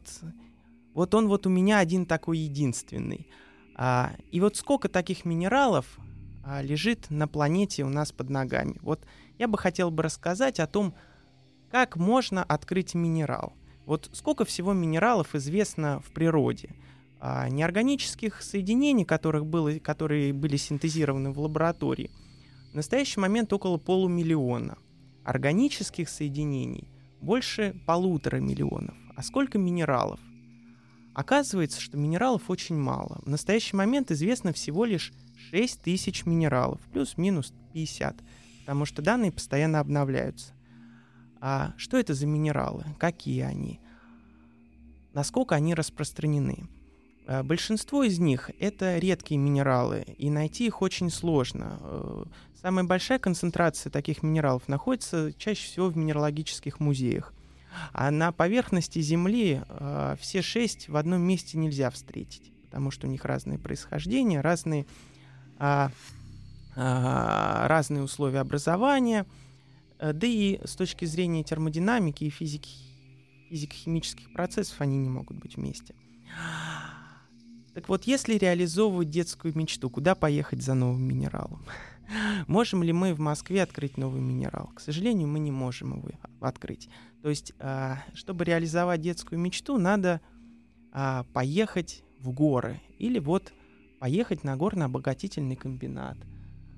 вот 0.94 1.14
он 1.14 1.28
вот 1.28 1.46
у 1.46 1.50
меня 1.50 1.78
один 1.78 2.06
такой 2.06 2.38
единственный. 2.38 3.28
А, 3.76 4.14
и 4.30 4.40
вот 4.40 4.56
сколько 4.56 4.88
таких 4.88 5.24
минералов 5.24 5.98
а, 6.44 6.62
лежит 6.62 7.10
на 7.10 7.26
планете 7.26 7.84
у 7.84 7.88
нас 7.88 8.12
под 8.12 8.30
ногами. 8.30 8.78
Вот 8.80 9.04
я 9.38 9.48
бы 9.48 9.58
хотел 9.58 9.90
бы 9.90 10.04
рассказать 10.04 10.60
о 10.60 10.66
том, 10.66 10.94
как 11.70 11.96
можно 11.96 12.44
открыть 12.44 12.94
минерал. 12.94 13.52
Вот 13.84 14.08
сколько 14.12 14.44
всего 14.44 14.72
минералов 14.72 15.34
известно 15.34 16.00
в 16.00 16.12
природе 16.12 16.76
а, 17.20 17.48
неорганических 17.48 18.40
соединений, 18.40 19.04
которых 19.04 19.46
было, 19.46 19.78
которые 19.80 20.32
были 20.32 20.56
синтезированы 20.56 21.32
в 21.32 21.40
лаборатории, 21.40 22.10
в 22.70 22.76
настоящий 22.76 23.18
момент 23.18 23.52
около 23.52 23.78
полумиллиона. 23.78 24.78
Органических 25.24 26.08
соединений 26.08 26.86
больше 27.20 27.74
полутора 27.86 28.36
миллионов. 28.36 28.94
А 29.16 29.22
сколько 29.22 29.58
минералов? 29.58 30.20
Оказывается, 31.14 31.80
что 31.80 31.96
минералов 31.96 32.50
очень 32.50 32.76
мало. 32.76 33.20
В 33.22 33.28
настоящий 33.28 33.76
момент 33.76 34.10
известно 34.10 34.52
всего 34.52 34.84
лишь 34.84 35.12
6 35.50 35.80
тысяч 35.82 36.26
минералов, 36.26 36.80
плюс-минус 36.92 37.52
50, 37.72 38.16
потому 38.60 38.84
что 38.84 39.00
данные 39.00 39.30
постоянно 39.30 39.80
обновляются. 39.80 40.52
А 41.40 41.74
что 41.76 41.98
это 41.98 42.14
за 42.14 42.26
минералы? 42.26 42.84
Какие 42.98 43.42
они? 43.42 43.80
Насколько 45.12 45.54
они 45.54 45.74
распространены? 45.74 46.68
Э, 47.26 47.42
Большинство 47.42 48.02
из 48.02 48.18
них 48.18 48.50
это 48.58 48.98
редкие 48.98 49.38
минералы, 49.38 50.04
и 50.18 50.30
найти 50.30 50.66
их 50.66 50.82
очень 50.82 51.10
сложно. 51.10 51.78
Э, 51.80 52.24
Самая 52.60 52.84
большая 52.84 53.18
концентрация 53.18 53.90
таких 53.90 54.22
минералов 54.22 54.66
находится 54.68 55.32
чаще 55.34 55.66
всего 55.66 55.88
в 55.88 55.96
минералогических 55.98 56.80
музеях. 56.80 57.34
А 57.92 58.10
на 58.10 58.32
поверхности 58.32 59.00
Земли 59.00 59.62
э, 59.66 60.16
все 60.20 60.42
шесть 60.42 60.88
в 60.88 60.96
одном 60.96 61.22
месте 61.22 61.58
нельзя 61.58 61.90
встретить, 61.90 62.52
потому 62.64 62.90
что 62.90 63.06
у 63.06 63.10
них 63.10 63.24
разное 63.24 63.58
происхождение, 63.58 64.40
разные, 64.40 64.86
а, 65.58 65.90
а, 66.76 67.68
разные 67.68 68.02
условия 68.02 68.40
образования, 68.40 69.26
э, 69.98 70.12
да 70.12 70.26
и 70.26 70.60
с 70.64 70.76
точки 70.76 71.04
зрения 71.04 71.44
термодинамики 71.44 72.24
и 72.24 72.30
физики, 72.30 72.70
физико-химических 73.50 74.32
процессов 74.32 74.80
они 74.80 74.98
не 74.98 75.08
могут 75.08 75.38
быть 75.38 75.56
вместе. 75.56 75.94
Так 77.74 77.88
вот, 77.88 78.04
если 78.04 78.34
реализовывать 78.34 79.10
детскую 79.10 79.56
мечту, 79.56 79.90
куда 79.90 80.14
поехать 80.14 80.62
за 80.62 80.74
новым 80.74 81.02
минералом? 81.02 81.64
Можем 82.46 82.82
ли 82.82 82.92
мы 82.92 83.14
в 83.14 83.20
Москве 83.20 83.62
открыть 83.62 83.96
новый 83.96 84.20
минерал? 84.20 84.70
К 84.74 84.80
сожалению, 84.80 85.28
мы 85.28 85.38
не 85.38 85.50
можем 85.50 85.98
его 85.98 86.10
открыть. 86.40 86.88
То 87.22 87.28
есть, 87.28 87.52
а, 87.58 87.98
чтобы 88.14 88.44
реализовать 88.44 89.00
детскую 89.00 89.38
мечту, 89.38 89.78
надо 89.78 90.20
а, 90.92 91.24
поехать 91.32 92.02
в 92.18 92.30
горы 92.30 92.80
или 92.98 93.18
вот 93.18 93.52
поехать 93.98 94.44
на 94.44 94.56
горно-обогатительный 94.56 95.56
комбинат. 95.56 96.18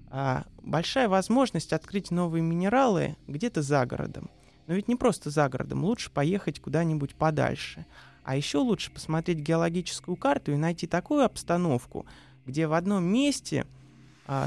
А, 0.08 0.44
Большая 0.62 1.08
возможность 1.08 1.72
открыть 1.72 2.10
новые 2.10 2.42
минералы 2.42 3.16
где-то 3.26 3.62
за 3.62 3.84
городом. 3.86 4.30
Но 4.66 4.74
ведь 4.74 4.88
не 4.88 4.96
просто 4.96 5.30
за 5.30 5.48
городом, 5.48 5.84
лучше 5.84 6.10
поехать 6.10 6.60
куда-нибудь 6.60 7.14
подальше. 7.14 7.86
А 8.24 8.36
еще 8.36 8.58
лучше 8.58 8.90
посмотреть 8.90 9.38
геологическую 9.38 10.16
карту 10.16 10.52
и 10.52 10.56
найти 10.56 10.88
такую 10.88 11.24
обстановку, 11.24 12.06
где 12.44 12.66
в 12.66 12.72
одном 12.72 13.04
месте 13.04 13.66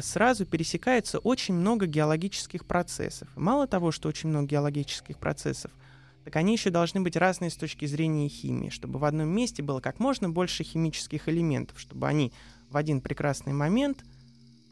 сразу 0.02 0.46
пересекается 0.46 1.20
очень 1.20 1.54
много 1.54 1.86
геологических 1.86 2.66
процессов. 2.66 3.30
Мало 3.36 3.66
того, 3.66 3.92
что 3.92 4.10
очень 4.10 4.30
много 4.30 4.48
геологических 4.48 5.18
процессов, 5.18 5.72
так 6.26 6.36
они 6.36 6.54
еще 6.54 6.70
должны 6.70 7.02
быть 7.02 7.16
разные 7.16 7.50
с 7.50 7.56
точки 7.56 7.86
зрения 7.86 8.28
химии, 8.28 8.70
чтобы 8.70 9.00
в 9.00 9.06
одном 9.06 9.30
месте 9.30 9.64
было 9.64 9.80
как 9.80 10.00
можно 10.00 10.30
больше 10.30 10.64
химических 10.64 11.30
элементов, 11.30 11.80
чтобы 11.80 12.08
они 12.08 12.34
в 12.70 12.78
один 12.78 13.02
прекрасный 13.02 13.54
момент 13.54 14.04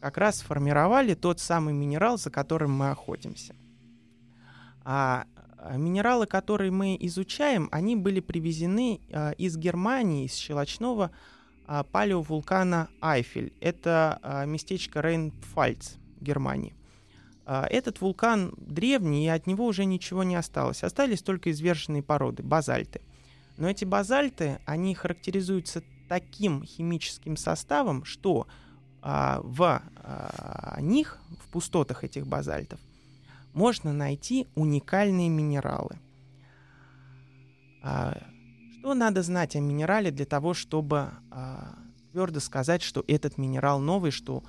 как 0.00 0.18
раз 0.18 0.38
сформировали 0.38 1.14
тот 1.14 1.40
самый 1.40 1.74
минерал, 1.74 2.18
за 2.18 2.30
которым 2.30 2.72
мы 2.72 2.90
охотимся. 2.90 3.56
А 4.84 5.24
а, 5.58 5.76
минералы, 5.76 6.26
которые 6.26 6.70
мы 6.70 6.96
изучаем, 7.00 7.68
они 7.72 7.96
были 7.96 8.20
привезены 8.20 9.00
а, 9.10 9.32
из 9.32 9.56
Германии, 9.56 10.26
из 10.26 10.34
щелочного 10.34 11.06
а, 11.06 11.10
палеовулкана 11.68 12.88
Айфель. 13.00 13.52
Это 13.60 14.18
а, 14.22 14.44
местечко 14.46 15.00
Рейнфальц 15.00 15.96
Германии. 16.20 16.74
А, 17.44 17.66
Этот 17.66 18.00
вулкан 18.00 18.54
древний, 18.56 19.26
и 19.26 19.28
от 19.28 19.46
него 19.46 19.66
уже 19.66 19.84
ничего 19.84 20.22
не 20.22 20.36
осталось. 20.36 20.82
Остались 20.82 21.22
только 21.22 21.50
изверженные 21.50 22.02
породы, 22.02 22.42
базальты. 22.42 23.00
Но 23.56 23.68
эти 23.68 23.84
базальты, 23.84 24.60
они 24.64 24.94
характеризуются 24.94 25.82
таким 26.08 26.64
химическим 26.64 27.36
составом, 27.36 28.04
что 28.04 28.46
а, 29.02 29.40
в 29.42 29.82
а, 29.96 30.78
них, 30.80 31.18
в 31.40 31.48
пустотах 31.50 32.04
этих 32.04 32.26
базальтов, 32.26 32.80
можно 33.52 33.92
найти 33.92 34.46
уникальные 34.54 35.28
минералы. 35.28 35.98
А, 37.82 38.27
что 38.88 38.94
надо 38.94 39.22
знать 39.22 39.54
о 39.54 39.60
минерале 39.60 40.10
для 40.10 40.24
того, 40.24 40.54
чтобы 40.54 41.10
а, 41.30 41.74
твердо 42.10 42.40
сказать, 42.40 42.80
что 42.80 43.04
этот 43.06 43.36
минерал 43.36 43.80
новый, 43.80 44.10
что 44.10 44.42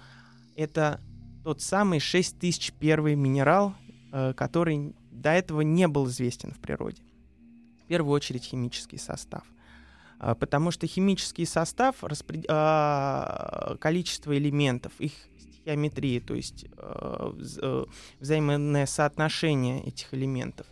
это 0.55 1.01
тот 1.43 1.61
самый 1.61 1.99
6001 1.99 3.19
минерал, 3.19 3.75
э, 4.13 4.33
который 4.33 4.95
до 5.11 5.31
этого 5.31 5.59
не 5.59 5.89
был 5.89 6.07
известен 6.07 6.53
в 6.53 6.59
природе. 6.59 7.01
В 7.83 7.87
первую 7.87 8.13
очередь 8.13 8.45
химический 8.45 8.97
состав. 8.97 9.43
А, 10.19 10.35
Потому 10.35 10.71
что 10.71 10.87
химический 10.87 11.45
состав, 11.45 12.01
распред- 12.01 12.45
а, 12.47 13.75
количество 13.81 14.37
элементов, 14.37 14.93
их 14.99 15.11
стихиометрии, 15.37 16.21
то 16.21 16.33
есть 16.33 16.65
э, 16.77 17.33
э, 17.61 17.85
взаимное 18.21 18.85
соотношение 18.85 19.83
этих 19.83 20.13
элементов, 20.13 20.65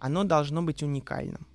оно 0.00 0.24
должно 0.24 0.60
быть 0.60 0.82
уникальным. 0.82 1.46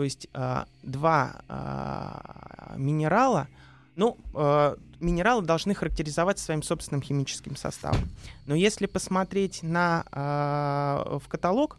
То 0.00 0.04
есть 0.04 0.28
э, 0.32 0.64
два 0.82 1.42
э, 1.46 2.74
минерала, 2.78 3.48
ну, 3.96 4.16
э, 4.34 4.76
минералы 4.98 5.42
должны 5.42 5.74
характеризоваться 5.74 6.42
своим 6.42 6.62
собственным 6.62 7.02
химическим 7.02 7.54
составом. 7.54 8.08
Но 8.46 8.54
если 8.54 8.86
посмотреть 8.86 9.62
на, 9.62 10.06
э, 10.10 11.18
в 11.18 11.28
каталог 11.28 11.76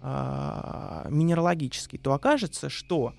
э, 0.00 1.06
минералогический, 1.10 1.98
то 1.98 2.12
окажется, 2.12 2.68
что 2.68 3.12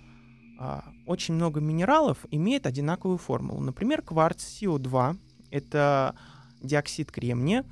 э, 0.58 0.80
очень 1.06 1.34
много 1.34 1.60
минералов 1.60 2.20
имеет 2.32 2.66
одинаковую 2.66 3.18
формулу. 3.18 3.60
Например, 3.60 4.02
кварц 4.02 4.42
СО2— 4.42 5.18
это 5.52 6.16
диоксид 6.62 7.12
кремния, 7.12 7.66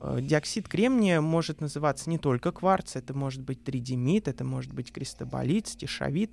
диоксид 0.00 0.68
кремния 0.68 1.20
может 1.20 1.60
называться 1.60 2.08
не 2.10 2.18
только 2.18 2.52
кварц, 2.52 2.96
это 2.96 3.14
может 3.14 3.42
быть 3.42 3.64
тридимит, 3.64 4.28
это 4.28 4.44
может 4.44 4.72
быть 4.72 4.92
кристоболит, 4.92 5.66
стишовит. 5.66 6.32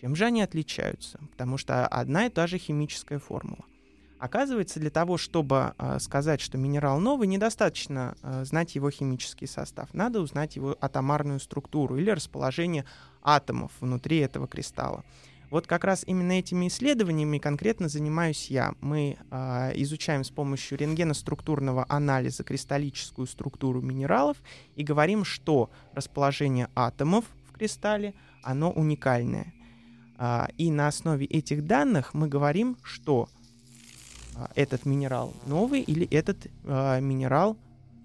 Чем 0.00 0.16
же 0.16 0.24
они 0.24 0.42
отличаются? 0.42 1.18
Потому 1.30 1.58
что 1.58 1.86
одна 1.86 2.26
и 2.26 2.30
та 2.30 2.46
же 2.46 2.58
химическая 2.58 3.18
формула. 3.18 3.64
Оказывается, 4.20 4.78
для 4.80 4.90
того, 4.90 5.16
чтобы 5.16 5.72
э, 5.78 5.98
сказать, 5.98 6.42
что 6.42 6.58
минерал 6.58 7.00
новый, 7.00 7.26
недостаточно 7.26 8.16
э, 8.22 8.44
знать 8.44 8.74
его 8.74 8.90
химический 8.90 9.46
состав. 9.46 9.94
Надо 9.94 10.20
узнать 10.20 10.56
его 10.56 10.76
атомарную 10.78 11.40
структуру 11.40 11.96
или 11.96 12.10
расположение 12.10 12.84
атомов 13.22 13.72
внутри 13.80 14.18
этого 14.18 14.46
кристалла. 14.46 15.04
Вот 15.50 15.66
как 15.66 15.82
раз 15.84 16.04
именно 16.06 16.32
этими 16.32 16.68
исследованиями 16.68 17.38
конкретно 17.38 17.88
занимаюсь 17.88 18.50
я. 18.50 18.74
Мы 18.80 19.18
э, 19.30 19.72
изучаем 19.74 20.22
с 20.22 20.30
помощью 20.30 20.78
рентгеноструктурного 20.78 21.84
анализа 21.88 22.44
кристаллическую 22.44 23.26
структуру 23.26 23.80
минералов 23.80 24.36
и 24.76 24.84
говорим, 24.84 25.24
что 25.24 25.70
расположение 25.92 26.68
атомов 26.76 27.24
в 27.48 27.52
кристалле, 27.52 28.14
оно 28.44 28.70
уникальное. 28.70 29.52
Э, 30.18 30.46
и 30.56 30.70
на 30.70 30.86
основе 30.86 31.26
этих 31.26 31.66
данных 31.66 32.14
мы 32.14 32.28
говорим, 32.28 32.76
что 32.84 33.28
э, 34.36 34.46
этот 34.54 34.86
минерал 34.86 35.34
новый 35.46 35.80
или 35.80 36.06
этот 36.06 36.46
э, 36.46 37.00
минерал 37.00 37.56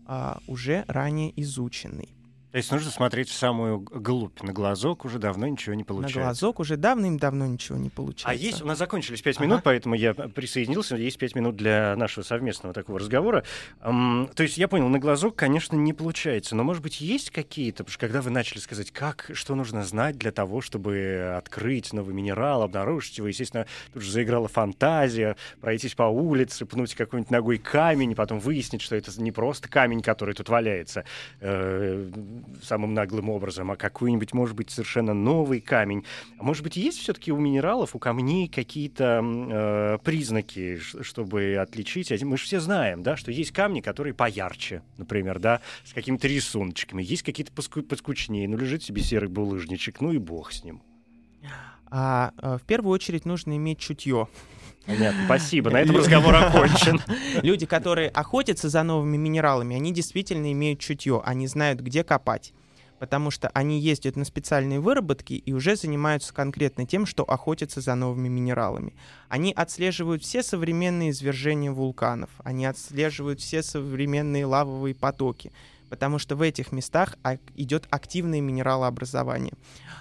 э, 0.07 0.33
уже 0.47 0.83
ранее 0.87 1.31
изученный. 1.39 2.14
То 2.55 2.59
есть 2.59 2.71
нужно 2.71 2.89
смотреть 2.89 3.27
в 3.27 3.33
самую 3.33 3.79
глубь. 3.79 4.41
На 4.41 4.53
глазок 4.53 5.03
уже 5.03 5.19
давно 5.19 5.45
ничего 5.45 5.75
не 5.75 5.83
получается. 5.83 6.19
На 6.19 6.25
глазок 6.27 6.61
уже 6.61 6.77
давным-давно 6.77 7.47
ничего 7.47 7.77
не 7.77 7.89
получается. 7.89 8.29
А 8.29 8.33
есть, 8.33 8.61
у 8.61 8.65
нас 8.65 8.77
закончились 8.77 9.21
пять 9.21 9.35
ага. 9.35 9.45
минут, 9.45 9.61
поэтому 9.61 9.93
я 9.93 10.13
присоединился. 10.13 10.95
Есть 10.95 11.17
пять 11.17 11.35
минут 11.35 11.57
для 11.57 11.97
нашего 11.97 12.23
совместного 12.23 12.73
такого 12.73 12.99
разговора. 12.99 13.43
Um, 13.81 14.33
то 14.33 14.43
есть 14.43 14.57
я 14.57 14.69
понял, 14.69 14.87
на 14.87 14.99
глазок, 14.99 15.35
конечно, 15.35 15.75
не 15.75 15.91
получается. 15.91 16.55
Но, 16.55 16.63
может 16.63 16.81
быть, 16.81 17.01
есть 17.01 17.29
какие-то, 17.29 17.83
потому 17.83 17.91
что 17.91 17.99
когда 17.99 18.21
вы 18.21 18.29
начали 18.29 18.59
сказать, 18.59 18.89
как, 18.91 19.31
что 19.33 19.53
нужно 19.53 19.83
знать 19.83 20.17
для 20.17 20.31
того, 20.31 20.61
чтобы 20.61 21.35
открыть 21.37 21.91
новый 21.91 22.15
минерал, 22.15 22.61
обнаружить 22.61 23.17
его, 23.17 23.27
естественно, 23.27 23.65
тут 23.91 24.01
же 24.01 24.09
заиграла 24.13 24.47
фантазия, 24.47 25.35
пройтись 25.59 25.93
по 25.93 26.03
улице, 26.03 26.65
пнуть 26.65 26.95
какой-нибудь 26.95 27.31
ногой 27.31 27.57
камень, 27.57 28.11
и 28.11 28.15
потом 28.15 28.39
выяснить, 28.39 28.81
что 28.81 28.95
это 28.95 29.11
не 29.21 29.33
просто 29.33 29.67
камень, 29.67 30.01
который 30.01 30.33
тут 30.35 30.47
валяется, 30.47 31.03
э, 31.41 32.11
самым 32.61 32.93
наглым 32.93 33.29
образом, 33.29 33.71
а 33.71 33.75
какой-нибудь, 33.75 34.33
может 34.33 34.55
быть, 34.55 34.69
совершенно 34.69 35.13
новый 35.13 35.61
камень. 35.61 36.03
А 36.37 36.43
может 36.43 36.63
быть, 36.63 36.75
есть 36.75 36.99
все-таки 36.99 37.31
у 37.31 37.37
минералов, 37.37 37.95
у 37.95 37.99
камней 37.99 38.47
какие-то 38.47 39.21
э, 39.23 39.97
признаки, 40.03 40.77
чтобы 40.77 41.55
отличить? 41.55 42.11
Мы 42.23 42.37
же 42.37 42.43
все 42.43 42.59
знаем, 42.59 43.03
да, 43.03 43.15
что 43.15 43.31
есть 43.31 43.51
камни, 43.51 43.81
которые 43.81 44.13
поярче, 44.13 44.81
например, 44.97 45.39
да, 45.39 45.61
с 45.83 45.93
какими-то 45.93 46.27
рисуночками. 46.27 47.03
Есть 47.03 47.23
какие-то 47.23 47.51
поскучнее. 47.51 48.47
Ну, 48.47 48.57
лежит 48.57 48.83
себе 48.83 49.01
серый 49.01 49.29
булыжничек, 49.29 50.01
ну 50.01 50.11
и 50.11 50.17
бог 50.17 50.51
с 50.51 50.63
ним. 50.63 50.81
А, 51.87 52.31
а, 52.37 52.57
в 52.57 52.63
первую 52.63 52.93
очередь 52.93 53.25
нужно 53.25 53.55
иметь 53.55 53.79
чутье. 53.79 54.27
Понятно, 54.85 55.21
спасибо. 55.25 55.71
На 55.71 55.77
этом 55.81 55.97
разговор 55.97 56.35
окончен. 56.35 57.01
Люди, 57.41 57.65
которые 57.65 58.09
охотятся 58.09 58.69
за 58.69 58.83
новыми 58.83 59.17
минералами, 59.17 59.75
они 59.75 59.93
действительно 59.93 60.51
имеют 60.51 60.79
чутье, 60.79 61.21
они 61.25 61.47
знают, 61.47 61.79
где 61.79 62.03
копать 62.03 62.53
потому 62.99 63.31
что 63.31 63.49
они 63.49 63.79
ездят 63.79 64.15
на 64.15 64.25
специальные 64.25 64.79
выработки 64.79 65.33
и 65.33 65.53
уже 65.53 65.75
занимаются 65.75 66.33
конкретно 66.33 66.85
тем, 66.85 67.05
что 67.05 67.23
охотятся 67.23 67.81
за 67.81 67.95
новыми 67.95 68.27
минералами. 68.29 68.95
Они 69.27 69.53
отслеживают 69.53 70.23
все 70.23 70.43
современные 70.43 71.11
извержения 71.11 71.71
вулканов, 71.71 72.29
они 72.43 72.65
отслеживают 72.65 73.41
все 73.41 73.63
современные 73.63 74.45
лавовые 74.45 74.95
потоки, 74.95 75.51
потому 75.89 76.19
что 76.19 76.35
в 76.35 76.41
этих 76.41 76.71
местах 76.71 77.17
идет 77.55 77.87
активное 77.89 78.41
минералообразование. 78.41 79.53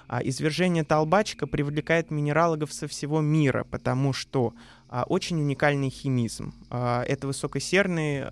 А 0.08 0.22
извержение 0.22 0.84
Толбачка 0.84 1.46
привлекает 1.46 2.10
минералогов 2.10 2.72
со 2.72 2.88
всего 2.88 3.20
мира, 3.20 3.64
потому 3.64 4.12
что 4.12 4.54
а, 4.88 5.04
очень 5.04 5.40
уникальный 5.40 5.90
химизм. 5.90 6.54
А, 6.70 7.02
это 7.04 7.26
высокосерные 7.26 8.30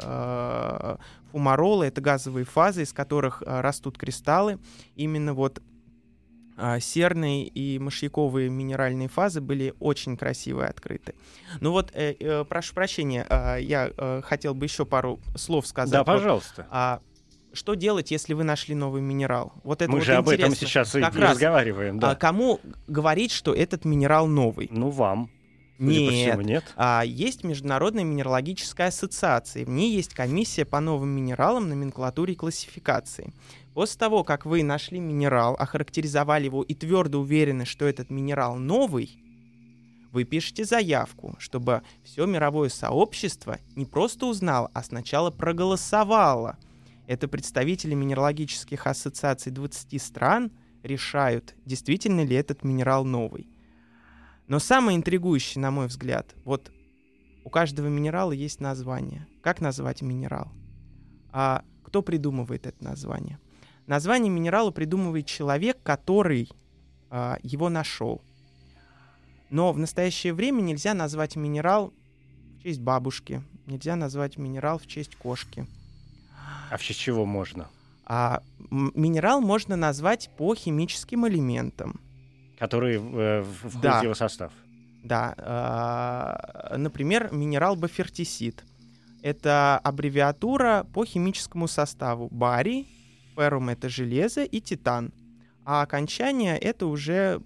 фумаролы, 1.30 1.86
это 1.86 2.00
газовые 2.00 2.44
фазы, 2.44 2.82
из 2.82 2.92
которых 2.92 3.42
растут 3.46 3.96
кристаллы. 3.96 4.58
Именно 4.96 5.32
вот 5.32 5.62
серные 6.80 7.46
и 7.46 7.78
мышьяковые 7.78 8.50
минеральные 8.50 9.08
фазы 9.08 9.40
были 9.40 9.74
очень 9.80 10.16
красиво 10.16 10.66
открыты. 10.66 11.14
Ну 11.60 11.70
вот, 11.70 11.90
э, 11.94 12.14
э, 12.18 12.44
прошу 12.44 12.74
прощения, 12.74 13.26
э, 13.28 13.62
я 13.62 13.90
э, 13.96 14.22
хотел 14.22 14.54
бы 14.54 14.66
еще 14.66 14.84
пару 14.84 15.18
слов 15.34 15.66
сказать. 15.66 15.92
Да, 15.92 16.04
пожалуйста. 16.04 16.66
Вот, 16.70 17.02
что 17.52 17.74
делать, 17.74 18.10
если 18.10 18.34
вы 18.34 18.44
нашли 18.44 18.74
новый 18.74 19.02
минерал? 19.02 19.52
Вот 19.64 19.82
это 19.82 19.90
Мы 19.90 19.98
вот 19.98 20.04
же 20.04 20.14
об 20.14 20.28
этом 20.28 20.54
сейчас 20.54 20.92
как 20.92 21.14
и 21.14 21.18
раз, 21.18 21.32
разговариваем. 21.32 21.98
Да. 21.98 22.12
А 22.12 22.14
кому 22.14 22.60
говорить, 22.86 23.32
что 23.32 23.54
этот 23.54 23.84
минерал 23.84 24.26
новый? 24.26 24.68
Ну, 24.70 24.90
вам. 24.90 25.30
Нет. 25.78 26.12
Всему, 26.12 26.40
нет. 26.42 26.64
А, 26.76 27.02
есть 27.04 27.44
Международная 27.44 28.04
минералогическая 28.04 28.88
ассоциация. 28.88 29.64
В 29.64 29.68
ней 29.68 29.92
есть 29.94 30.14
комиссия 30.14 30.64
по 30.64 30.80
новым 30.80 31.08
минералам, 31.08 31.68
номенклатуре 31.68 32.34
и 32.34 32.36
классификации. 32.36 33.32
После 33.74 33.98
того, 33.98 34.22
как 34.22 34.46
вы 34.46 34.62
нашли 34.62 35.00
минерал, 35.00 35.54
охарактеризовали 35.54 36.44
его 36.44 36.62
и 36.62 36.74
твердо 36.74 37.20
уверены, 37.20 37.64
что 37.64 37.86
этот 37.86 38.10
минерал 38.10 38.56
новый, 38.56 39.18
вы 40.12 40.24
пишете 40.24 40.64
заявку, 40.64 41.36
чтобы 41.38 41.82
все 42.04 42.26
мировое 42.26 42.68
сообщество 42.68 43.58
не 43.74 43.86
просто 43.86 44.26
узнало, 44.26 44.70
а 44.74 44.82
сначала 44.82 45.30
проголосовало– 45.30 46.58
это 47.12 47.29
представители 47.29 47.92
минералогических 47.92 48.87
ассоциаций 48.87 49.53
20 49.53 50.01
стран 50.01 50.51
решают, 50.83 51.55
действительно 51.66 52.25
ли 52.25 52.35
этот 52.35 52.64
минерал 52.64 53.05
новый. 53.05 53.51
Но 54.48 54.59
самое 54.59 54.96
интригующее, 54.96 55.61
на 55.61 55.70
мой 55.70 55.88
взгляд, 55.88 56.35
вот 56.44 56.72
у 57.44 57.51
каждого 57.51 57.88
минерала 57.88 58.33
есть 58.33 58.61
название. 58.61 59.27
Как 59.42 59.61
назвать 59.61 60.01
минерал? 60.01 60.51
А 61.31 61.64
кто 61.85 62.01
придумывает 62.01 62.66
это 62.66 62.83
название? 62.83 63.38
Название 63.87 64.33
минерала 64.33 64.70
придумывает 64.70 65.27
человек, 65.27 65.83
который 65.83 66.48
а, 67.11 67.37
его 67.42 67.68
нашел. 67.68 68.22
Но 69.51 69.75
в 69.75 69.79
настоящее 69.79 70.33
время 70.33 70.62
нельзя 70.62 70.94
назвать 70.94 71.37
минерал 71.37 71.92
в 72.59 72.62
честь 72.62 72.81
бабушки, 72.81 73.42
нельзя 73.66 73.96
назвать 73.96 74.38
минерал 74.38 74.79
в 74.79 74.87
честь 74.87 75.14
кошки– 75.16 75.66
а 76.72 76.78
в 76.78 76.82
честь 76.82 77.00
чего 77.00 77.26
можно? 77.26 77.68
А 78.06 78.42
минерал 78.70 79.42
можно 79.42 79.76
назвать 79.76 80.30
по 80.38 80.54
химическим 80.54 81.28
элементам. 81.28 82.00
Которые 82.58 82.98
э, 82.98 83.42
входят 83.42 83.80
да. 83.82 84.00
в 84.00 84.04
его 84.04 84.14
состав. 84.14 84.52
Да. 85.04 85.35
Э, 86.70 86.76
например, 86.78 87.28
минерал 87.30 87.76
бафертисид. 87.76 88.64
Это 89.20 89.78
аббревиатура 89.85 90.87
по 90.94 91.04
химическому 91.04 91.68
составу. 91.68 92.28
Барий, 92.30 92.88
феррум— 93.37 93.68
это 93.70 93.90
железо, 93.90 94.42
и 94.42 94.61
титан. 94.62 95.12
А 95.66 95.82
окончание— 95.82 96.56
это 96.58 96.87
уже 96.87 97.42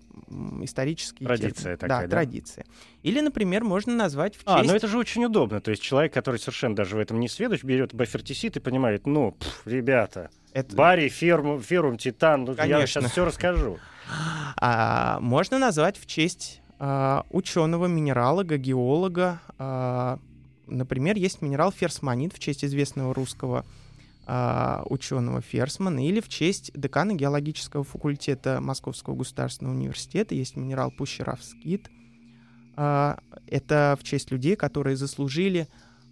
Традиция 1.24 1.62
термин. 1.62 1.78
такая, 1.78 2.00
да, 2.02 2.06
да? 2.06 2.10
традиция. 2.10 2.66
Или, 3.02 3.20
например, 3.20 3.64
можно 3.64 3.94
назвать 3.94 4.34
в 4.34 4.38
честь... 4.38 4.48
А, 4.48 4.62
ну 4.62 4.74
это 4.74 4.88
же 4.88 4.98
очень 4.98 5.24
удобно. 5.24 5.60
То 5.60 5.70
есть 5.70 5.82
человек, 5.82 6.12
который 6.12 6.38
совершенно 6.38 6.74
даже 6.74 6.96
в 6.96 6.98
этом 6.98 7.20
не 7.20 7.28
сведущ, 7.28 7.62
берет 7.62 7.94
бафертисит 7.94 8.56
и 8.56 8.60
понимает, 8.60 9.06
ну, 9.06 9.32
пф, 9.32 9.66
ребята, 9.66 10.30
это... 10.52 10.74
барий, 10.74 11.08
ферм, 11.08 11.60
ферум, 11.60 11.98
титан, 11.98 12.44
ну, 12.44 12.54
я 12.54 12.86
сейчас 12.86 13.10
все 13.10 13.24
расскажу. 13.24 13.78
А, 14.58 15.18
можно 15.20 15.58
назвать 15.58 15.98
в 15.98 16.06
честь 16.06 16.62
а, 16.78 17.26
ученого, 17.30 17.86
минералога, 17.86 18.56
геолога. 18.56 19.40
А, 19.58 20.18
например, 20.66 21.16
есть 21.16 21.42
минерал 21.42 21.72
ферсмонит 21.72 22.32
в 22.32 22.38
честь 22.38 22.64
известного 22.64 23.12
русского 23.12 23.64
а, 24.26 24.82
ученого 24.86 25.40
Ферсмана, 25.40 26.04
или 26.04 26.20
в 26.20 26.28
честь 26.28 26.72
декана 26.74 27.14
геологического 27.14 27.84
факультета 27.84 28.60
Московского 28.60 29.14
государственного 29.14 29.74
университета 29.74 30.34
есть 30.34 30.56
минерал 30.56 30.90
Пущеравскит. 30.90 31.88
А, 32.74 33.18
это 33.46 33.96
в 34.00 34.04
честь 34.04 34.32
людей, 34.32 34.56
которые 34.56 34.96
заслужили 34.96 35.68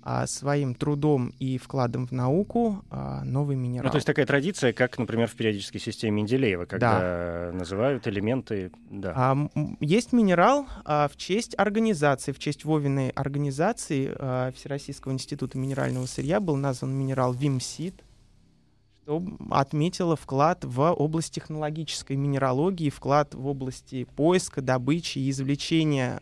а, 0.07 0.27
своим 0.27 0.75
трудом 0.75 1.33
и 1.38 1.57
вкладом 1.57 2.07
в 2.07 2.12
науку 2.12 2.85
а, 2.90 3.25
новый 3.25 3.57
минерал. 3.57 3.87
Ну, 3.87 3.90
то 3.90 3.97
есть 3.97 4.07
такая 4.07 4.27
традиция, 4.27 4.75
как, 4.75 4.99
например, 4.99 5.29
в 5.29 5.33
периодической 5.33 5.81
системе 5.81 6.21
Менделеева, 6.21 6.67
когда 6.67 7.51
называют 7.55 8.07
элементы... 8.07 8.71
Да. 8.90 9.14
А, 9.17 9.49
есть 9.81 10.12
минерал 10.12 10.67
а, 10.85 11.09
в 11.09 11.17
честь 11.17 11.55
организации, 11.57 12.33
в 12.33 12.38
честь 12.38 12.67
Вовиной 12.67 13.09
организации 13.11 14.14
а, 14.14 14.53
Всероссийского 14.53 15.12
института 15.12 15.57
минерального 15.57 16.05
сырья 16.05 16.38
был 16.38 16.57
назван 16.57 16.93
минерал 16.93 17.33
Вимсид, 17.33 18.05
что 19.05 19.23
отметило 19.51 20.17
вклад 20.17 20.67
в 20.67 20.93
область 20.93 21.33
технологической 21.33 22.17
минералогии, 22.17 22.90
вклад 22.90 23.35
в 23.35 23.47
области 23.47 24.05
поиска, 24.17 24.61
добычи 24.61 25.19
и 25.19 25.31
извлечения 25.31 26.21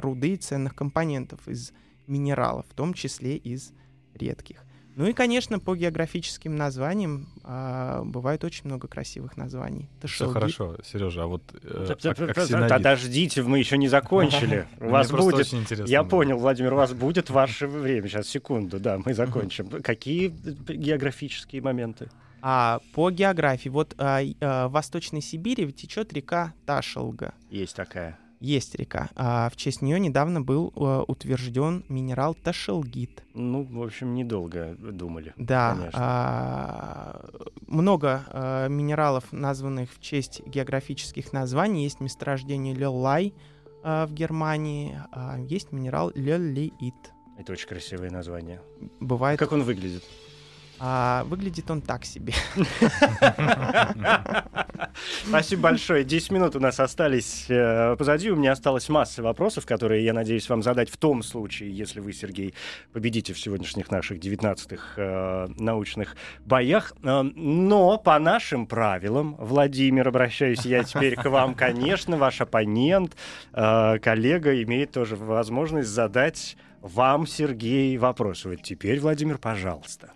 руды 0.00 0.34
и 0.34 0.36
ценных 0.36 0.74
компонентов 0.74 1.46
из 1.46 1.72
минералов, 2.06 2.66
в 2.68 2.74
том 2.74 2.94
числе 2.94 3.36
из 3.36 3.72
редких. 4.14 4.64
Ну 4.96 5.06
и, 5.06 5.12
конечно, 5.12 5.58
по 5.58 5.74
географическим 5.74 6.54
названиям 6.54 7.26
а, 7.42 8.04
бывает 8.04 8.44
очень 8.44 8.66
много 8.66 8.86
красивых 8.86 9.36
названий. 9.36 9.88
Все 10.04 10.30
хорошо, 10.30 10.76
Сережа, 10.84 11.24
а 11.24 11.26
вот 11.26 11.42
э, 11.64 11.94
аксинавит. 11.98 12.70
Подождите, 12.70 13.42
мы 13.42 13.58
еще 13.58 13.76
не 13.76 13.88
закончили. 13.88 14.68
У 14.80 14.90
вас 14.90 15.10
будет... 15.10 15.52
Я 15.88 16.04
понял, 16.04 16.38
Владимир, 16.38 16.74
у 16.74 16.76
вас 16.76 16.92
будет 16.92 17.28
ваше 17.28 17.66
время. 17.66 18.08
Сейчас, 18.08 18.28
секунду, 18.28 18.78
да, 18.78 19.00
мы 19.04 19.14
закончим. 19.14 19.68
Какие 19.82 20.28
географические 20.28 21.60
моменты? 21.60 22.08
А 22.40 22.80
по 22.92 23.10
географии, 23.10 23.70
вот 23.70 23.94
а, 23.98 24.20
а, 24.40 24.68
в 24.68 24.72
Восточной 24.72 25.22
Сибири 25.22 25.72
течет 25.72 26.12
река 26.12 26.52
Ташелга. 26.66 27.34
Есть 27.50 27.74
такая. 27.74 28.18
Есть 28.44 28.74
река. 28.74 29.08
А 29.16 29.48
в 29.48 29.56
честь 29.56 29.80
нее 29.80 29.98
недавно 29.98 30.42
был 30.42 30.70
а, 30.76 31.02
утвержден 31.02 31.82
минерал 31.88 32.34
Ташелгит. 32.34 33.24
Ну, 33.32 33.64
в 33.64 33.82
общем, 33.82 34.14
недолго 34.14 34.76
думали. 34.78 35.32
Да, 35.38 35.74
Конечно. 35.74 35.98
а, 35.98 37.30
много 37.66 38.22
а, 38.28 38.68
минералов, 38.68 39.32
названных 39.32 39.90
в 39.90 39.98
честь 39.98 40.42
географических 40.46 41.32
названий. 41.32 41.84
Есть 41.84 42.00
месторождение 42.00 42.74
Леллай 42.74 43.32
а, 43.82 44.06
в 44.06 44.12
Германии, 44.12 45.00
а, 45.10 45.38
есть 45.38 45.72
минерал 45.72 46.12
Леллиит. 46.14 46.94
Это 47.38 47.52
очень 47.52 47.66
красивое 47.68 48.10
название. 48.10 48.60
Бывает, 49.00 49.38
Как 49.38 49.52
он 49.52 49.62
выглядит? 49.62 50.04
А, 50.78 51.24
выглядит 51.24 51.70
он 51.70 51.80
так 51.80 52.04
себе. 52.04 52.34
Спасибо 55.26 55.62
большое. 55.62 56.04
10 56.04 56.30
минут 56.32 56.56
у 56.56 56.60
нас 56.60 56.80
остались 56.80 57.46
э, 57.48 57.96
позади. 57.96 58.30
У 58.30 58.36
меня 58.36 58.52
осталась 58.52 58.88
масса 58.88 59.22
вопросов, 59.22 59.66
которые 59.66 60.04
я 60.04 60.12
надеюсь 60.12 60.48
вам 60.48 60.62
задать 60.62 60.90
в 60.90 60.96
том 60.96 61.22
случае, 61.22 61.76
если 61.76 62.00
вы, 62.00 62.12
Сергей, 62.12 62.54
победите 62.92 63.32
в 63.32 63.38
сегодняшних 63.38 63.90
наших 63.90 64.18
19-х 64.18 64.84
э, 64.96 65.46
научных 65.58 66.16
боях. 66.44 66.92
Э, 67.02 67.22
но 67.22 67.98
по 67.98 68.18
нашим 68.18 68.66
правилам, 68.66 69.36
Владимир, 69.38 70.08
обращаюсь 70.08 70.64
я 70.64 70.84
теперь 70.84 71.16
к 71.16 71.24
вам, 71.28 71.54
конечно, 71.54 72.16
ваш 72.16 72.40
оппонент, 72.40 73.16
коллега 73.52 74.62
имеет 74.62 74.92
тоже 74.92 75.16
возможность 75.16 75.88
задать 75.88 76.56
вам, 76.80 77.26
Сергей, 77.26 77.96
вопрос. 77.96 78.44
Вот 78.44 78.62
теперь, 78.62 79.00
Владимир, 79.00 79.38
пожалуйста. 79.38 80.12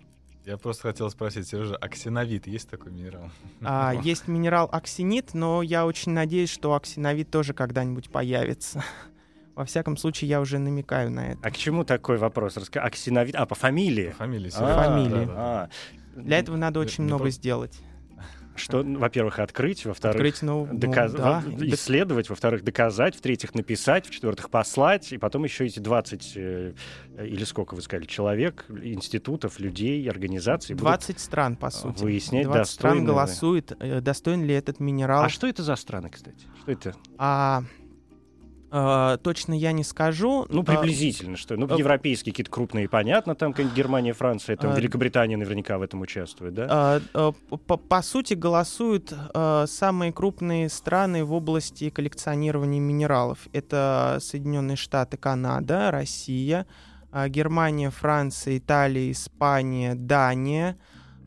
Я 0.49 0.57
просто 0.57 0.81
хотел 0.81 1.11
спросить, 1.11 1.47
Сережа, 1.47 1.75
аксиновит 1.75 2.47
есть 2.47 2.67
такой 2.67 2.91
минерал? 2.91 3.29
А, 3.61 3.93
есть 4.03 4.27
минерал 4.27 4.67
аксинит, 4.71 5.35
но 5.35 5.61
я 5.61 5.85
очень 5.85 6.11
надеюсь, 6.11 6.49
что 6.49 6.73
аксиновит 6.73 7.29
тоже 7.29 7.53
когда-нибудь 7.53 8.09
появится. 8.09 8.83
Во 9.55 9.63
всяком 9.65 9.95
случае, 9.95 10.27
я 10.27 10.41
уже 10.41 10.57
намекаю 10.57 11.11
на 11.11 11.33
это. 11.33 11.39
А 11.43 11.51
к 11.51 11.55
чему 11.57 11.83
такой 11.83 12.17
вопрос? 12.17 12.57
Аксиновит... 12.57 13.35
А, 13.35 13.45
по 13.45 13.53
фамилии? 13.53 14.15
Фамилия 14.17 14.47
А, 14.47 14.51
Сережа. 14.51 14.83
фамилия. 14.83 15.25
да, 15.27 15.33
да. 15.33 15.33
а. 15.35 15.69
Для 16.15 16.39
этого 16.39 16.55
надо 16.55 16.79
Не- 16.79 16.85
очень 16.87 17.03
не 17.03 17.09
много 17.09 17.25
про- 17.25 17.29
сделать. 17.29 17.79
Что, 18.59 18.83
ну, 18.83 18.99
во-первых, 18.99 19.39
открыть, 19.39 19.85
во-вторых, 19.85 20.15
Открыть 20.15 20.41
новую... 20.41 20.73
доказ- 20.77 21.13
да. 21.13 21.43
во- 21.45 21.65
исследовать, 21.65 22.29
во-вторых, 22.29 22.63
доказать, 22.63 23.15
в-третьих, 23.15 23.53
написать, 23.55 24.07
в-четвертых, 24.07 24.49
послать, 24.49 25.11
и 25.11 25.17
потом 25.17 25.43
еще 25.43 25.65
эти 25.65 25.79
20, 25.79 26.33
э, 26.35 26.73
или 27.19 27.43
сколько 27.43 27.75
вы 27.75 27.81
сказали, 27.81 28.05
человек, 28.05 28.65
институтов, 28.69 29.59
людей, 29.59 30.07
организаций 30.09 30.75
будут 30.75 30.87
20 30.87 31.19
стран, 31.19 31.55
по 31.55 31.69
сути. 31.69 32.03
выяснять, 32.03 32.45
20 32.45 32.71
стран 32.73 33.05
голосует, 33.05 33.71
э, 33.79 34.01
достоин 34.01 34.43
ли 34.43 34.53
этот 34.53 34.79
минерал. 34.79 35.23
А 35.23 35.29
что 35.29 35.47
это 35.47 35.63
за 35.63 35.75
страны, 35.75 36.09
кстати? 36.09 36.45
Что 36.61 36.71
это? 36.71 36.95
А, 37.17 37.63
э, 38.71 39.17
точно 39.21 39.53
я 39.53 39.71
не 39.71 39.83
скажу. 39.83 40.45
Ну, 40.49 40.61
А, 40.61 40.63
приблизительно, 40.63 41.37
что? 41.37 41.55
Ну, 41.57 41.67
а- 41.69 41.77
европейские 41.77 42.33
какие-то 42.33 42.51
крупные, 42.51 42.87
понятно, 42.89 43.35
там 43.35 43.53
Германия, 43.53 44.13
Франция, 44.13 44.55
там 44.57 44.71
А- 44.71 44.75
Великобритания 44.75 45.37
наверняка 45.37 45.77
в 45.77 45.81
этом 45.81 46.01
участвует, 46.01 46.53
да? 46.53 46.67
а, 46.69 47.01
э, 47.13 47.57
по, 47.67 47.77
по 47.77 48.01
сути, 48.01 48.33
голосуют 48.33 49.13
э, 49.33 49.65
самые 49.67 50.11
крупные 50.13 50.69
страны 50.69 51.23
в 51.23 51.33
области 51.33 51.89
коллекционирования 51.89 52.79
минералов. 52.79 53.39
Это 53.53 54.17
Соединенные 54.21 54.77
Штаты, 54.77 55.17
Канада, 55.17 55.91
Россия, 55.91 56.65
а, 57.11 57.27
Германия, 57.27 57.89
Франция, 57.89 58.57
Италия, 58.57 59.11
Испания, 59.11 59.95
Дания. 59.95 60.77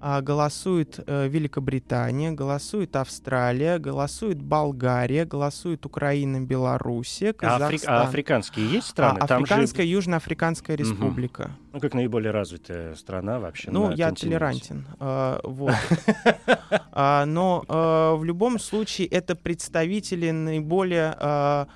А, 0.05 0.21
Голосует 0.21 0.99
э, 1.07 1.29
Великобритания, 1.29 2.33
голосует 2.33 2.97
Австралия, 2.97 3.79
голосует 3.79 4.43
Болгария, 4.43 5.25
голосует 5.25 5.87
Украина, 5.87 6.41
Белоруссия, 6.41 7.29
А, 7.29 7.31
афри- 7.31 7.79
Казахстан. 7.79 7.95
а 7.95 8.03
африканские 8.03 8.69
есть 8.69 8.88
страны? 8.88 9.21
А, 9.23 9.27
Там 9.29 9.47
же, 9.47 9.53
Африканская, 9.55 9.87
Южноафриканская 9.87 10.77
республика. 10.77 11.53
ну, 11.73 11.79
как 11.79 11.95
наиболее 11.95 12.33
развитая 12.33 12.97
страна 12.97 13.38
вообще 13.38 13.71
Ну, 13.71 13.91
на 13.91 13.93
я 13.95 14.07
континенте. 14.07 14.27
толерантен. 14.38 14.87
а, 14.99 15.41
вот. 15.45 15.75
А, 16.95 17.25
но 17.25 17.65
а, 17.69 18.17
в 18.17 18.25
любом 18.25 18.59
случае 18.59 19.07
это 19.07 19.37
представители 19.37 20.31
наиболее 20.33 21.15
а, 21.19 21.69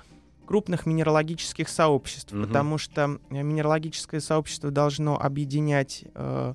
крупных 0.45 0.85
минералогических 0.85 1.69
сообществ, 1.69 2.31
потому 2.33 2.77
что 2.77 3.19
э, 3.29 3.41
минералогическое 3.41 4.19
сообщество 4.19 4.69
должно 4.71 5.17
объединять 5.19 6.03
э, 6.13 6.53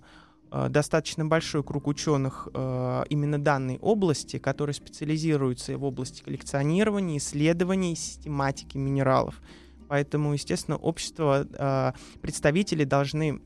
достаточно 0.68 1.24
большой 1.24 1.62
круг 1.62 1.86
ученых 1.86 2.48
э, 2.52 3.04
именно 3.08 3.38
данной 3.42 3.78
области, 3.78 4.38
которые 4.38 4.74
специализируются 4.74 5.78
в 5.78 5.84
области 5.84 6.22
коллекционирования, 6.22 7.16
исследований, 7.16 7.96
систематики 7.96 8.76
минералов. 8.76 9.40
Поэтому, 9.88 10.32
естественно, 10.32 10.76
общество, 10.76 11.46
э, 11.52 11.92
представители 12.20 12.84
должны 12.84 13.40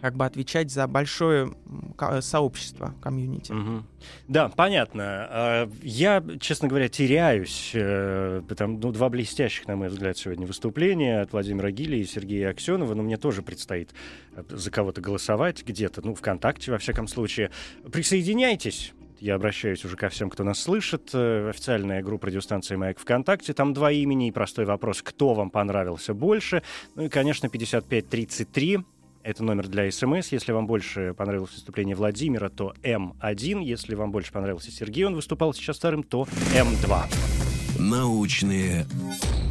как 0.00 0.14
бы 0.14 0.24
отвечать 0.24 0.70
за 0.70 0.86
большое 0.86 1.52
ка- 1.96 2.20
сообщество, 2.20 2.94
комьюнити. 3.02 3.52
Мгм. 3.52 3.86
Да, 4.28 4.48
понятно. 4.48 5.02
А, 5.30 5.70
Я, 5.82 6.22
честно 6.40 6.68
говоря, 6.68 6.88
теряюсь. 6.88 7.72
э, 7.74 8.42
Там, 8.56 8.78
ну, 8.80 8.92
два 8.92 9.08
блестящих, 9.08 9.66
на 9.66 9.76
мой 9.76 9.88
взгляд, 9.88 10.16
сегодня 10.16 10.46
выступления 10.46 11.20
от 11.20 11.32
Владимира 11.32 11.70
Гили 11.70 11.96
и 11.96 12.04
Сергея 12.04 12.50
Аксенова. 12.50 12.94
Но 12.94 13.02
мне 13.02 13.16
тоже 13.16 13.42
предстоит 13.42 13.90
э, 14.36 14.42
за 14.48 14.70
кого-то 14.70 15.00
голосовать 15.00 15.64
где-то, 15.64 16.00
ну, 16.04 16.14
ВКонтакте, 16.14 16.70
во 16.70 16.78
всяком 16.78 17.08
случае. 17.08 17.50
Присоединяйтесь. 17.92 18.92
Я 19.20 19.34
обращаюсь 19.34 19.84
уже 19.84 19.96
ко 19.96 20.08
всем, 20.10 20.30
кто 20.30 20.44
нас 20.44 20.60
слышит. 20.60 21.10
Э, 21.12 21.48
Официальная 21.50 22.02
группа 22.02 22.28
радиостанции 22.28 22.76
«Маяк» 22.76 23.00
ВКонтакте. 23.00 23.52
Там 23.52 23.74
два 23.74 23.90
имени 23.90 24.28
и 24.28 24.30
простой 24.30 24.64
вопрос, 24.64 25.02
кто 25.02 25.34
вам 25.34 25.50
понравился 25.50 26.14
больше. 26.14 26.62
Ну 26.94 27.02
и, 27.06 27.08
конечно, 27.08 27.48
5533 27.48 28.78
это 29.22 29.44
номер 29.44 29.68
для 29.68 29.90
СМС. 29.90 30.28
Если 30.32 30.52
вам 30.52 30.66
больше 30.66 31.14
понравилось 31.14 31.52
выступление 31.52 31.96
Владимира, 31.96 32.48
то 32.48 32.74
М1. 32.82 33.62
Если 33.62 33.94
вам 33.94 34.10
больше 34.10 34.32
понравился 34.32 34.70
Сергей, 34.70 35.04
он 35.04 35.14
выступал 35.14 35.54
сейчас 35.54 35.78
вторым, 35.78 36.02
то 36.02 36.26
М2. 36.54 37.78
Научные 37.78 38.86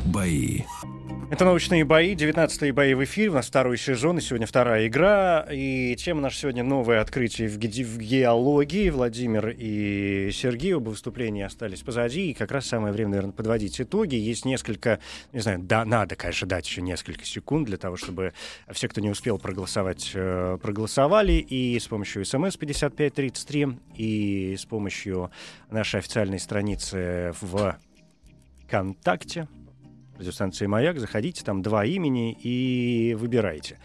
бои. 0.06 0.62
Это 1.30 1.44
«Научные 1.44 1.84
бои», 1.84 2.16
19-е 2.16 2.72
бои 2.72 2.94
в 2.94 3.04
эфире, 3.04 3.32
у 3.32 3.34
нас 3.34 3.48
второй 3.48 3.78
сезон, 3.78 4.18
и 4.18 4.22
сегодня 4.22 4.48
вторая 4.48 4.88
игра, 4.88 5.46
и 5.52 5.94
тема 5.98 6.22
наша 6.22 6.40
сегодня 6.40 6.64
«Новое 6.64 7.02
открытие 7.02 7.50
в, 7.50 7.58
ге- 7.58 7.84
в 7.84 7.98
геологии». 7.98 8.90
Владимир 8.90 9.50
и 9.50 10.32
Сергей, 10.32 10.74
оба 10.74 10.88
выступления 10.88 11.46
остались 11.46 11.82
позади, 11.82 12.32
и 12.32 12.34
как 12.34 12.52
раз 12.52 12.68
самое 12.68 12.94
время, 12.94 13.10
наверное, 13.10 13.34
подводить 13.34 13.82
итоги. 13.82 14.16
Есть 14.16 14.46
несколько, 14.46 15.00
не 15.34 15.42
знаю, 15.42 15.60
да, 15.60 15.84
надо, 15.84 16.16
конечно, 16.16 16.48
дать 16.48 16.66
еще 16.66 16.82
несколько 16.82 17.26
секунд 17.26 17.68
для 17.68 17.78
того, 17.78 17.98
чтобы 17.98 18.32
все, 18.72 18.88
кто 18.88 19.02
не 19.02 19.10
успел 19.10 19.38
проголосовать, 19.38 20.12
э, 20.14 20.58
проголосовали, 20.62 21.34
и 21.34 21.78
с 21.78 21.88
помощью 21.88 22.24
смс 22.24 22.56
5533, 22.56 23.68
и 23.96 24.56
с 24.58 24.64
помощью 24.64 25.30
нашей 25.70 26.00
официальной 26.00 26.40
страницы 26.40 27.34
в 27.42 27.78
ВКонтакте, 28.64 29.50
радиостанции 30.18 30.66
«Маяк». 30.66 31.00
Заходите, 31.00 31.44
там 31.44 31.62
два 31.62 31.86
имени 31.86 32.34
и 32.34 33.16
выбирайте. 33.18 33.80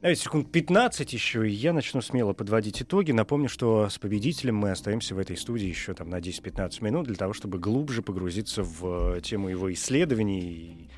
Давайте 0.00 0.22
секунд 0.22 0.50
15 0.50 1.12
еще, 1.12 1.46
и 1.46 1.52
я 1.52 1.74
начну 1.74 2.00
смело 2.00 2.32
подводить 2.32 2.80
итоги. 2.80 3.12
Напомню, 3.12 3.50
что 3.50 3.90
с 3.90 3.98
победителем 3.98 4.56
мы 4.56 4.70
остаемся 4.70 5.14
в 5.14 5.18
этой 5.18 5.36
студии 5.36 5.66
еще 5.66 5.92
там 5.92 6.08
на 6.08 6.20
10-15 6.20 6.82
минут 6.82 7.06
для 7.06 7.16
того, 7.16 7.34
чтобы 7.34 7.58
глубже 7.58 8.00
погрузиться 8.00 8.62
в 8.62 9.16
э, 9.16 9.20
тему 9.20 9.50
его 9.50 9.70
исследований 9.70 10.40
и 10.40 10.88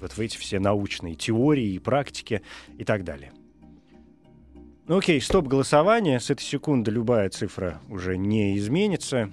вот 0.00 0.12
в 0.12 0.20
эти 0.20 0.36
все 0.36 0.60
научные 0.60 1.16
теории 1.16 1.72
и 1.72 1.78
практики 1.80 2.42
и 2.78 2.84
так 2.84 3.02
далее. 3.02 3.32
Ну 4.86 4.98
окей, 4.98 5.20
стоп 5.20 5.48
голосование. 5.48 6.20
С 6.20 6.30
этой 6.30 6.42
секунды 6.42 6.90
любая 6.90 7.30
цифра 7.30 7.80
уже 7.88 8.16
не 8.16 8.56
изменится. 8.58 9.32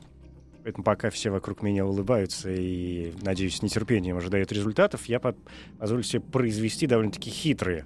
Поэтому 0.64 0.84
пока 0.84 1.09
все 1.09 1.32
вокруг 1.32 1.64
меня 1.64 1.86
улыбаются 1.86 2.51
и, 2.51 3.14
надеюсь, 3.22 3.57
с 3.57 3.62
нетерпением 3.62 4.18
ожидают 4.18 4.51
результатов, 4.51 5.05
я 5.05 5.20
позволю 5.20 6.03
себе 6.03 6.22
произвести 6.22 6.88
довольно-таки 6.88 7.30
хитрые 7.30 7.86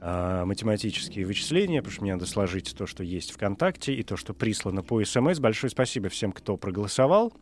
э, 0.00 0.44
математические 0.44 1.26
вычисления, 1.26 1.80
потому 1.80 1.92
что 1.92 2.02
мне 2.02 2.14
надо 2.14 2.26
сложить 2.26 2.74
то, 2.76 2.86
что 2.86 3.04
есть 3.04 3.30
ВКонтакте, 3.32 3.94
и 3.94 4.02
то, 4.02 4.16
что 4.16 4.34
прислано 4.34 4.82
по 4.82 5.02
СМС. 5.04 5.38
Большое 5.38 5.70
спасибо 5.70 6.08
всем, 6.08 6.32
кто 6.32 6.56
проголосовал. 6.56 7.32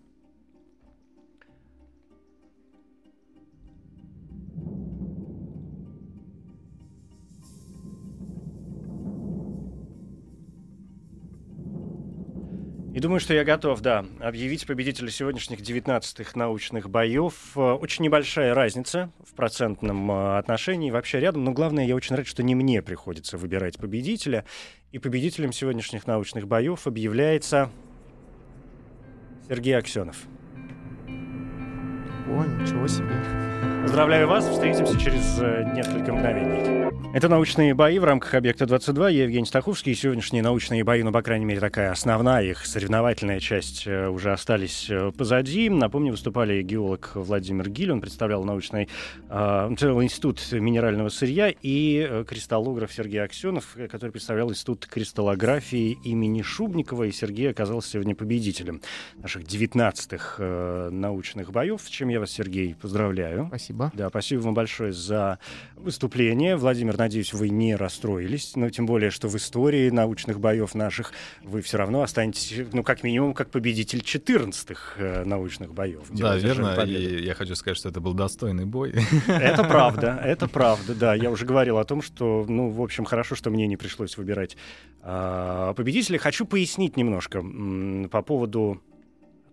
И 12.99 13.01
думаю, 13.01 13.21
что 13.21 13.33
я 13.33 13.45
готов, 13.45 13.81
да, 13.81 14.05
объявить 14.19 14.67
победителя 14.67 15.09
сегодняшних 15.09 15.61
19-х 15.61 16.33
научных 16.35 16.91
боев. 16.91 17.53
Э, 17.55 17.75
очень 17.75 18.03
небольшая 18.03 18.55
разница 18.55 19.13
в 19.25 19.37
процентном 19.37 20.11
э, 20.11 20.39
отношении, 20.39 20.91
вообще 20.91 21.21
рядом, 21.21 21.45
но 21.45 21.53
главное, 21.53 21.87
я 21.87 21.95
очень 21.95 22.17
рад, 22.17 22.27
что 22.27 22.43
не 22.43 22.57
мне 22.57 22.83
приходится 22.83 23.39
выбирать 23.39 23.79
победителя. 23.79 24.45
И 24.91 24.99
победителем 24.99 25.53
сегодняшних 25.53 26.09
научных 26.09 26.49
боев 26.49 26.89
объявляется 26.89 27.71
Сергей 29.49 29.79
Аксенов. 29.79 30.17
О, 31.07 32.45
ничего 32.47 32.89
себе. 32.89 33.48
Поздравляю 33.89 34.29
вас, 34.29 34.47
встретимся 34.47 35.01
через 35.01 35.39
э, 35.41 35.65
несколько 35.75 36.13
мгновений. 36.13 36.79
Это 37.15 37.31
«Научные 37.31 37.73
бои» 37.73 37.99
в 37.99 38.05
рамках 38.05 38.35
«Объекта-22». 38.35 39.13
Я 39.13 39.25
Евгений 39.25 39.47
Стаховский. 39.47 39.93
И 39.93 39.95
сегодняшние 39.95 40.43
научные 40.43 40.85
бои, 40.85 41.03
ну, 41.03 41.11
по 41.11 41.23
крайней 41.23 41.47
мере, 41.47 41.59
такая 41.59 41.91
основная 41.91 42.43
их 42.43 42.67
соревновательная 42.67 43.41
часть 43.41 43.87
э, 43.87 44.09
уже 44.09 44.31
остались 44.31 44.91
э, 44.91 45.11
позади. 45.17 45.71
Напомню, 45.71 46.11
выступали 46.11 46.63
геолог 46.63 47.13
Владимир 47.15 47.71
Гиль, 47.71 47.93
он 47.93 48.03
представлял 48.03 48.45
научный 48.45 48.91
э, 49.31 49.35
институт 49.35 50.41
минерального 50.53 51.09
сырья, 51.09 51.51
и 51.63 52.25
кристаллограф 52.29 52.93
Сергей 52.93 53.23
Аксенов, 53.23 53.75
который 53.91 54.11
представлял 54.11 54.51
институт 54.51 54.87
кристаллографии 54.87 55.97
имени 56.05 56.43
Шубникова, 56.43 57.05
и 57.05 57.11
Сергей 57.11 57.51
оказался 57.51 57.93
сегодня 57.93 58.15
победителем 58.15 58.83
наших 59.17 59.45
19-х 59.45 60.37
э, 60.39 60.91
научных 60.91 61.53
боев, 61.53 61.89
чем 61.89 62.11
я 62.11 62.21
вас, 62.21 62.31
Сергей, 62.33 62.75
поздравляю. 62.75 63.47
Спасибо. 63.49 63.78
Да, 63.95 64.09
спасибо 64.09 64.41
вам 64.41 64.55
большое 64.55 64.93
за 64.93 65.39
выступление. 65.77 66.57
Владимир, 66.57 66.97
надеюсь, 66.97 67.33
вы 67.33 67.49
не 67.49 67.77
расстроились, 67.77 68.57
но 68.57 68.69
тем 68.71 68.87
более, 68.87 69.11
что 69.11 69.29
в 69.29 69.37
истории 69.37 69.91
научных 69.91 70.41
боев 70.41 70.75
наших 70.75 71.13
вы 71.43 71.63
все 71.63 71.79
равно 71.79 72.03
останетесь, 72.03 72.67
ну, 72.73 72.83
как 72.83 73.03
минимум, 73.03 73.35
как 73.35 73.51
победитель 73.51 74.01
14-х 74.01 74.95
э, 74.97 75.25
научных 75.25 75.73
боев. 75.73 76.03
Да, 76.11 76.37
верно, 76.37 76.75
и 76.85 77.25
я 77.25 77.35
хочу 77.35 77.55
сказать, 77.55 77.77
что 77.77 77.89
это 77.89 78.01
был 78.01 78.15
достойный 78.15 78.65
бой. 78.65 78.95
Это 79.27 79.65
правда, 79.69 80.21
это 80.23 80.49
правда, 80.49 80.95
да. 80.95 81.15
Я 81.15 81.31
уже 81.31 81.47
говорил 81.47 81.79
о 81.79 81.85
том, 81.85 82.03
что, 82.03 82.45
ну, 82.49 82.71
в 82.71 82.83
общем, 82.83 83.05
хорошо, 83.05 83.35
что 83.35 83.51
мне 83.51 83.67
не 83.67 83.77
пришлось 83.77 84.17
выбирать 84.17 84.57
э, 85.03 85.75
победителя. 85.77 86.19
Хочу 86.19 86.45
пояснить 86.45 86.97
немножко 86.97 87.43
по 88.11 88.23
поводу 88.23 88.83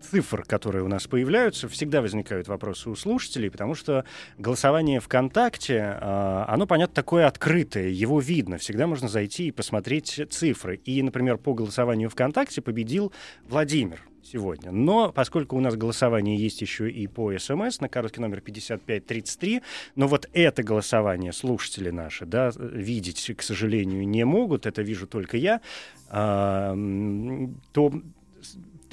цифр, 0.09 0.43
которые 0.43 0.83
у 0.83 0.87
нас 0.87 1.07
появляются, 1.07 1.67
всегда 1.67 2.01
возникают 2.01 2.47
вопросы 2.47 2.89
у 2.89 2.95
слушателей, 2.95 3.49
потому 3.49 3.75
что 3.75 4.05
голосование 4.37 4.99
ВКонтакте, 4.99 5.97
а, 5.99 6.45
оно, 6.47 6.67
понятно, 6.67 6.93
такое 6.95 7.27
открытое, 7.27 7.89
его 7.89 8.19
видно, 8.19 8.57
всегда 8.57 8.87
можно 8.87 9.07
зайти 9.07 9.47
и 9.47 9.51
посмотреть 9.51 10.21
цифры. 10.29 10.77
И, 10.85 11.01
например, 11.01 11.37
по 11.37 11.53
голосованию 11.53 12.09
ВКонтакте 12.09 12.61
победил 12.61 13.11
Владимир 13.47 14.01
сегодня. 14.23 14.71
Но 14.71 15.11
поскольку 15.11 15.55
у 15.55 15.59
нас 15.59 15.75
голосование 15.75 16.37
есть 16.37 16.61
еще 16.61 16.89
и 16.89 17.07
по 17.07 17.37
СМС 17.37 17.79
на 17.79 17.89
короткий 17.89 18.21
номер 18.21 18.41
5533, 18.41 19.61
но 19.95 20.07
вот 20.07 20.29
это 20.33 20.63
голосование 20.63 21.31
слушатели 21.31 21.89
наши, 21.89 22.25
да, 22.25 22.51
видеть, 22.57 23.31
к 23.35 23.41
сожалению, 23.41 24.07
не 24.07 24.25
могут, 24.25 24.65
это 24.65 24.81
вижу 24.81 25.07
только 25.07 25.37
я, 25.37 25.61
а, 26.09 26.75
то 27.71 27.93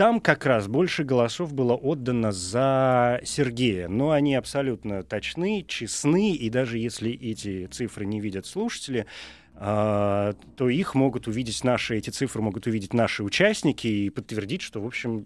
там 0.02 0.18
как 0.18 0.46
раз 0.46 0.66
больше 0.66 1.04
голосов 1.04 1.54
было 1.54 1.74
отдано 1.74 2.32
за 2.32 3.20
Сергея, 3.22 3.86
но 3.86 4.10
они 4.10 4.34
абсолютно 4.34 5.04
точны, 5.04 5.64
честны, 5.68 6.32
и 6.32 6.50
даже 6.50 6.78
если 6.78 7.12
эти 7.12 7.66
цифры 7.66 8.04
не 8.04 8.18
видят 8.20 8.44
слушатели, 8.44 9.06
Uh, 9.54 10.34
то 10.56 10.70
их 10.70 10.94
могут 10.94 11.28
увидеть 11.28 11.62
наши, 11.62 11.96
эти 11.96 12.08
цифры 12.08 12.40
могут 12.42 12.66
увидеть 12.66 12.94
наши 12.94 13.22
участники 13.22 13.86
и 13.86 14.10
подтвердить, 14.10 14.62
что, 14.62 14.80
в 14.80 14.86
общем, 14.86 15.24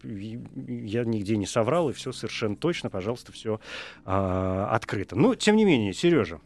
я 0.85 1.05
нигде 1.05 1.37
не 1.39 1.47
соврал, 1.47 1.89
и 1.89 1.93
все 1.93 2.13
совершенно 2.13 2.57
точно, 2.57 2.91
пожалуйста, 2.91 3.33
все 3.33 3.61
а, 4.05 4.69
открыто. 4.73 5.15
Но, 5.17 5.37
тем 5.37 5.57
не 5.57 5.65
менее, 5.65 5.95
Сережа, 5.95 6.41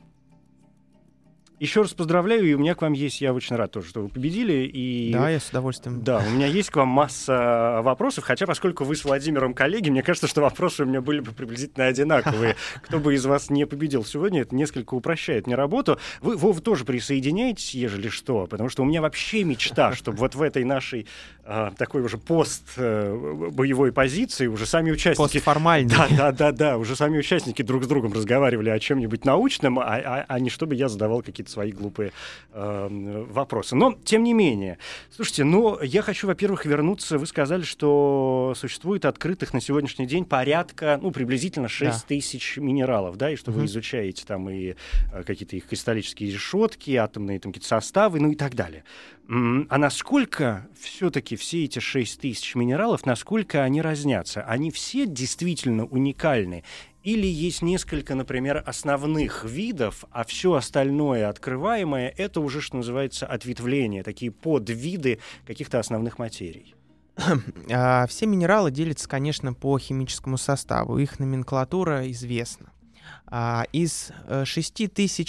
еще 1.60 1.82
раз 1.82 1.92
поздравляю, 1.92 2.48
и 2.48 2.54
у 2.54 2.58
меня 2.58 2.74
к 2.74 2.80
вам 2.80 2.94
есть, 2.94 3.20
я 3.20 3.34
очень 3.34 3.54
рад 3.54 3.70
тоже, 3.70 3.90
что 3.90 4.00
вы 4.00 4.08
победили. 4.08 4.64
И... 4.72 5.12
Да, 5.12 5.28
я 5.28 5.38
с 5.38 5.50
удовольствием. 5.50 6.02
Да, 6.02 6.24
у 6.26 6.30
меня 6.30 6.46
есть 6.46 6.70
к 6.70 6.76
вам 6.76 6.88
масса 6.88 7.80
вопросов, 7.82 8.24
хотя 8.24 8.46
поскольку 8.46 8.84
вы 8.84 8.96
с 8.96 9.04
Владимиром 9.04 9.52
коллеги, 9.52 9.90
мне 9.90 10.02
кажется, 10.02 10.26
что 10.26 10.40
вопросы 10.40 10.84
у 10.84 10.86
меня 10.86 11.02
были 11.02 11.20
бы 11.20 11.32
приблизительно 11.32 11.86
одинаковые. 11.86 12.56
Кто 12.82 12.98
бы 12.98 13.14
из 13.14 13.26
вас 13.26 13.50
не 13.50 13.66
победил 13.66 14.06
сегодня, 14.06 14.40
это 14.40 14.54
несколько 14.54 14.94
упрощает 14.94 15.46
мне 15.46 15.54
работу. 15.54 15.98
Вы, 16.22 16.38
Вов, 16.38 16.62
тоже 16.62 16.86
присоединяетесь, 16.86 17.74
ежели 17.74 18.08
что, 18.08 18.46
потому 18.46 18.70
что 18.70 18.82
у 18.82 18.86
меня 18.86 19.02
вообще 19.02 19.44
мечта, 19.44 19.92
чтобы 19.94 20.16
вот 20.16 20.34
в 20.34 20.40
этой 20.40 20.64
нашей 20.64 21.06
а, 21.44 21.72
такой 21.72 22.02
уже 22.02 22.16
пост 22.16 22.62
э, 22.76 23.48
боевой 23.50 23.92
позиции 23.92 24.46
уже 24.46 24.66
сами 24.66 24.92
участники... 24.92 25.34
Постформальный. 25.34 25.90
Да, 25.90 26.06
да, 26.08 26.32
да, 26.32 26.52
да, 26.52 26.78
уже 26.78 26.96
сами 26.96 27.18
участники 27.18 27.62
друг 27.62 27.84
с 27.84 27.86
другом 27.86 28.12
разговаривали 28.12 28.70
о 28.70 28.78
чем-нибудь 28.78 29.24
научном, 29.24 29.78
а, 29.78 29.84
а, 29.84 30.24
а 30.28 30.40
не 30.40 30.48
чтобы 30.48 30.74
я 30.74 30.88
задавал 30.88 31.22
какие-то 31.22 31.49
свои 31.50 31.72
глупые 31.72 32.12
э, 32.52 33.26
вопросы. 33.30 33.76
Но, 33.76 33.98
тем 34.04 34.22
не 34.22 34.32
менее, 34.32 34.78
слушайте, 35.10 35.44
ну, 35.44 35.80
я 35.82 36.02
хочу, 36.02 36.26
во-первых, 36.26 36.64
вернуться. 36.64 37.18
Вы 37.18 37.26
сказали, 37.26 37.62
что 37.62 38.54
существует 38.56 39.04
открытых 39.04 39.52
на 39.52 39.60
сегодняшний 39.60 40.06
день 40.06 40.24
порядка, 40.24 40.98
ну, 41.02 41.10
приблизительно 41.10 41.68
6 41.68 41.90
да. 41.90 42.04
тысяч 42.06 42.56
минералов, 42.56 43.16
да, 43.16 43.30
и 43.30 43.36
что 43.36 43.50
угу. 43.50 43.60
вы 43.60 43.66
изучаете 43.66 44.24
там 44.26 44.48
и 44.48 44.74
э, 45.12 45.22
какие-то 45.24 45.56
их 45.56 45.66
кристаллические 45.66 46.30
решетки, 46.32 46.92
атомные 46.92 47.40
там 47.40 47.52
какие-то 47.52 47.68
составы, 47.68 48.20
ну 48.20 48.30
и 48.30 48.36
так 48.36 48.54
далее. 48.54 48.84
А 49.32 49.78
насколько 49.78 50.66
все-таки 50.76 51.36
все 51.36 51.64
эти 51.64 51.78
6 51.78 52.20
тысяч 52.20 52.56
минералов, 52.56 53.06
насколько 53.06 53.62
они 53.62 53.80
разнятся? 53.80 54.42
Они 54.42 54.72
все 54.72 55.06
действительно 55.06 55.84
уникальны? 55.84 56.64
Или 57.02 57.26
есть 57.26 57.62
несколько, 57.62 58.14
например, 58.14 58.62
основных 58.66 59.44
видов, 59.44 60.04
а 60.10 60.24
все 60.24 60.54
остальное 60.54 61.28
открываемое— 61.28 62.12
это 62.16 62.40
уже, 62.40 62.60
что 62.60 62.76
называется, 62.76 63.26
ответвление, 63.26 64.02
такие 64.02 64.30
подвиды 64.30 65.18
каких-то 65.46 65.78
основных 65.78 66.18
материй? 66.18 66.74
А, 67.72 68.06
все 68.06 68.26
минералы 68.26 68.70
делятся, 68.70 69.08
конечно, 69.08 69.54
по 69.54 69.78
химическому 69.78 70.36
составу. 70.36 70.98
Их 70.98 71.18
номенклатура 71.18 72.10
известна. 72.10 72.72
А, 73.26 73.64
из 73.72 74.10
6 74.44 74.80
э, 74.80 74.88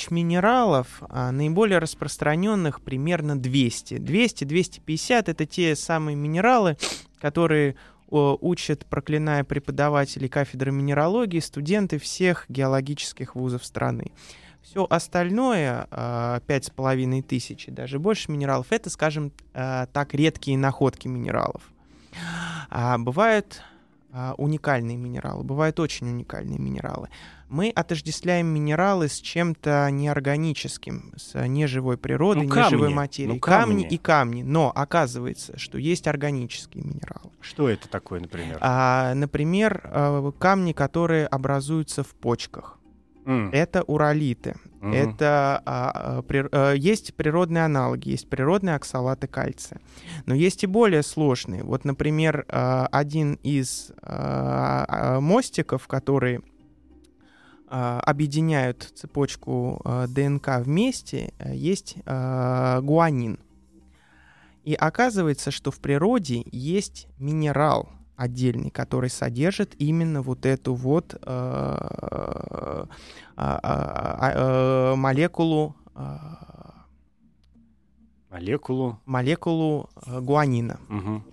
минералов 0.10 0.88
а, 1.02 1.32
наиболее 1.32 1.80
распространенных 1.80 2.82
примерно 2.82 3.40
200. 3.40 3.96
200-250 3.96 5.24
это 5.28 5.46
те 5.46 5.76
самые 5.76 6.16
минералы, 6.16 6.78
которые 7.20 7.76
учат, 8.12 8.86
проклиная 8.86 9.44
преподавателей 9.44 10.30
кафедры 10.30 10.72
минералогии, 10.72 11.40
студенты 11.40 11.98
всех 11.98 12.46
геологических 12.50 13.36
вузов 13.36 13.66
страны. 13.66 14.12
Все 14.62 14.86
остальное, 14.90 15.88
а, 15.90 16.40
пять 16.42 16.66
с 16.66 16.70
половиной 16.70 17.24
тысяч, 17.24 17.66
даже 17.68 17.98
больше 17.98 18.32
минералов, 18.32 18.68
это, 18.70 18.90
скажем 18.90 19.32
а, 19.54 19.88
так, 19.88 20.14
редкие 20.14 20.58
находки 20.58 21.08
минералов. 21.08 21.64
А 22.70 22.98
бывают 22.98 23.64
а, 24.14 24.34
уникальные 24.38 24.98
минералы, 24.98 25.44
бывают 25.44 25.80
очень 25.80 26.08
уникальные 26.10 26.60
минералы. 26.60 27.08
Мы 27.48 27.70
отождествляем 27.70 28.48
минералы 28.48 29.08
с 29.08 29.20
чем-то 29.20 29.90
неорганическим, 29.92 31.14
с 31.18 31.48
неживой 31.48 31.98
природой, 31.98 32.44
ну, 32.44 32.50
камни. 32.50 32.66
неживой 32.66 32.94
материей. 32.94 33.34
Ну, 33.36 33.40
камни. 33.40 33.82
камни 33.82 33.88
и 33.88 33.98
камни. 33.98 34.44
Но 34.44 34.72
оказывается, 34.74 35.58
что 35.58 35.78
есть 35.78 36.08
органические 36.08 36.84
минералы. 36.84 37.32
Что 37.40 37.70
это 37.70 37.88
такое, 37.90 38.20
например? 38.20 38.58
А, 38.62 39.14
например, 39.14 39.82
а, 39.86 40.32
камни, 40.32 40.74
которые 40.74 41.28
образуются 41.28 42.04
в 42.04 42.14
почках. 42.16 42.78
Mm. 43.32 43.50
Это 43.54 43.84
уралиты. 43.84 44.56
Mm-hmm. 44.82 44.96
Это 44.96 45.62
а, 45.66 45.92
а, 45.94 46.22
при, 46.24 46.48
а, 46.52 46.74
есть 46.74 47.14
природные 47.14 47.66
аналоги, 47.66 48.10
есть 48.10 48.28
природные 48.28 48.76
оксалаты 48.76 49.28
кальция. 49.28 49.80
Но 50.26 50.34
есть 50.34 50.64
и 50.64 50.68
более 50.68 51.04
сложные. 51.04 51.64
Вот, 51.64 51.86
например, 51.86 52.46
а, 52.50 52.88
один 52.92 53.36
из 53.44 53.92
а, 54.02 54.86
а, 54.88 55.20
мостиков, 55.20 55.88
который 55.88 56.42
объединяют 57.74 58.92
цепочку 58.96 59.82
ДНК 60.10 60.60
вместе, 60.60 61.34
есть 61.46 61.96
гуанин. 62.06 63.40
И 64.66 64.74
оказывается, 64.74 65.52
что 65.52 65.72
в 65.72 65.80
природе 65.80 66.44
есть 66.52 67.08
минерал 67.18 67.90
отдельный, 68.16 68.70
который 68.70 69.10
содержит 69.10 69.76
именно 69.80 70.22
вот 70.22 70.46
эту 70.46 70.74
вот 70.74 71.20
молекулу 74.98 75.76
Молекулу. 78.32 78.98
Молекулу 79.06 79.90
э, 80.06 80.22
гуанина. 80.22 80.80
Угу. 80.90 81.24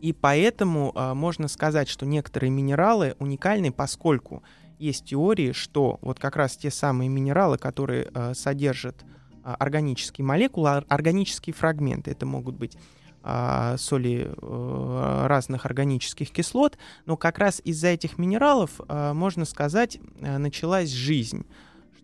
И 0.00 0.12
поэтому 0.14 0.92
э, 0.94 1.12
можно 1.12 1.46
сказать, 1.46 1.88
что 1.88 2.06
некоторые 2.06 2.50
минералы 2.50 3.14
уникальны, 3.18 3.70
поскольку 3.70 4.42
есть 4.78 5.04
теории, 5.04 5.52
что 5.52 5.98
вот 6.00 6.18
как 6.18 6.36
раз 6.36 6.56
те 6.56 6.70
самые 6.70 7.10
минералы, 7.10 7.58
которые 7.58 8.08
э, 8.14 8.32
содержат 8.32 9.04
э, 9.44 9.54
органические 9.58 10.24
молекулы, 10.24 10.70
органические 10.88 11.52
фрагменты, 11.52 12.10
это 12.10 12.24
могут 12.24 12.56
быть 12.56 12.78
э, 13.22 13.76
соли 13.78 14.30
э, 14.30 15.26
разных 15.26 15.66
органических 15.66 16.30
кислот, 16.30 16.78
но 17.06 17.16
как 17.16 17.38
раз 17.38 17.60
из-за 17.64 17.88
этих 17.88 18.18
минералов, 18.18 18.80
э, 18.88 19.12
можно 19.12 19.44
сказать, 19.44 19.98
э, 20.20 20.38
началась 20.38 20.90
жизнь 20.90 21.46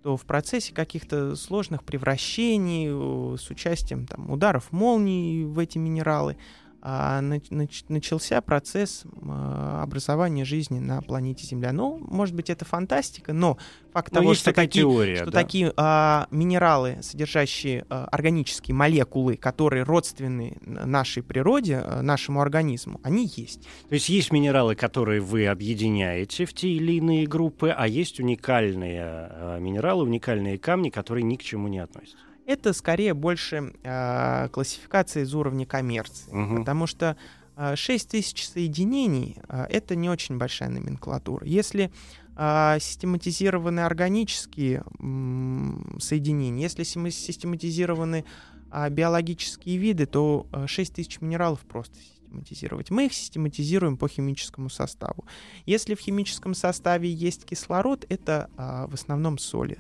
что 0.01 0.17
в 0.17 0.25
процессе 0.25 0.73
каких-то 0.73 1.35
сложных 1.35 1.83
превращений 1.83 2.87
э, 2.89 3.37
с 3.37 3.51
участием 3.51 4.07
там, 4.07 4.31
ударов 4.31 4.71
молний 4.71 5.45
в 5.45 5.59
эти 5.59 5.79
минералы 5.79 6.37
а, 6.81 7.21
нач, 7.21 7.85
начался 7.89 8.41
процесс 8.41 9.05
а, 9.23 9.83
образования 9.83 10.45
жизни 10.45 10.79
на 10.79 11.03
планете 11.03 11.45
Земля. 11.45 11.73
Ну, 11.73 11.99
может 12.09 12.35
быть, 12.35 12.51
это 12.51 12.65
фантастика, 12.65 13.33
но 13.33 13.59
факт 13.93 14.13
но 14.13 14.21
того, 14.21 14.35
что, 14.35 14.53
такие, 14.53 14.83
теория, 14.83 15.17
что 15.17 15.31
да. 15.31 15.43
такие 15.43 15.73
а, 15.77 16.29
минералы, 16.31 16.99
содержащие 17.03 17.85
а, 17.89 18.07
органические 18.07 18.75
молекулы, 18.75 19.37
которые 19.37 19.83
родственны 19.83 20.57
нашей 20.61 21.23
природе, 21.23 21.83
а, 21.85 22.03
нашему 22.03 22.41
организму, 22.41 23.01
они 23.03 23.31
есть. 23.35 23.63
То 23.89 23.95
есть 23.95 24.09
есть 24.09 24.33
минералы, 24.33 24.75
которые 24.77 25.21
вы 25.21 25.47
объединяете 25.47 26.45
в 26.45 26.53
те 26.53 26.69
или 26.69 26.93
иные 26.93 27.27
группы, 27.27 27.75
а 27.77 27.89
есть 27.89 28.21
уникальные 28.21 29.01
а, 29.03 29.59
минералы, 29.59 30.05
уникальные 30.05 30.59
камни, 30.59 30.91
которые 30.91 31.25
ни 31.25 31.37
к 31.37 31.43
чему 31.43 31.69
не 31.69 31.81
относятся 31.81 32.28
это 32.49 32.73
скорее 32.73 33.13
больше 33.13 33.75
э, 33.83 34.49
классификация 34.51 35.25
из 35.25 35.35
уровня 35.35 35.67
коммерции, 35.67 36.31
угу. 36.33 36.61
потому 36.61 36.87
что 36.87 37.19
э, 37.57 37.77
6 37.77 38.09
тысяч 38.09 38.49
соединений 38.49 39.37
э, 39.49 39.67
это 39.69 39.95
не 39.95 40.09
очень 40.09 40.39
большая 40.39 40.71
номенклатура. 40.71 41.47
Если 41.47 41.93
э, 42.37 42.79
систематизированы 42.81 43.81
органические 43.81 44.79
э, 44.79 45.99
соединения, 46.01 46.63
если 46.63 46.85
систематизированы 46.85 48.25
э, 48.73 48.89
биологические 48.89 49.77
виды, 49.77 50.07
то 50.07 50.47
э, 50.51 50.67
6 50.67 50.95
тысяч 50.95 51.21
минералов 51.21 51.61
просто 51.61 51.99
систематизировать. 51.99 52.91
Мы 52.91 53.07
их 53.07 53.13
систематизируем 53.13 53.99
по 53.99 54.09
химическому 54.09 54.71
составу. 54.71 55.27
Если 55.67 55.95
в 55.95 56.01
химическом 56.01 56.55
составе 56.55 57.13
есть 57.13 57.45
кислород, 57.45 58.07
это 58.09 58.49
э, 58.57 58.87
в 58.89 58.95
основном 58.95 59.37
соли. 59.37 59.77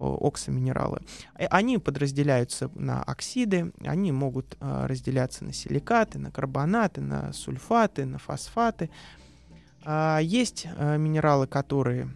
Э, 0.00 0.16
оксоминералы. 0.20 1.00
Э, 1.36 1.46
они 1.46 1.78
подразделяются 1.78 2.70
на 2.76 3.02
оксиды, 3.02 3.72
они 3.80 4.12
могут 4.12 4.56
э, 4.60 4.86
разделяться 4.86 5.44
на 5.44 5.52
силикаты, 5.52 6.20
на 6.20 6.30
карбонаты, 6.30 7.00
на 7.00 7.32
сульфаты, 7.32 8.04
на 8.04 8.18
фосфаты. 8.18 8.90
А, 9.84 10.20
есть 10.20 10.66
минералы, 10.66 11.46
которые 11.48 12.08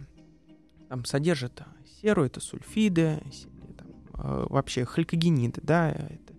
там, 0.87 1.03
содержат 1.03 1.63
серу, 2.01 2.23
это 2.23 2.39
сульфиды, 2.39 3.21
там, 3.77 3.87
вообще 4.49 4.85
халькогениды, 4.85 5.59
да, 5.63 5.89
это 5.89 6.33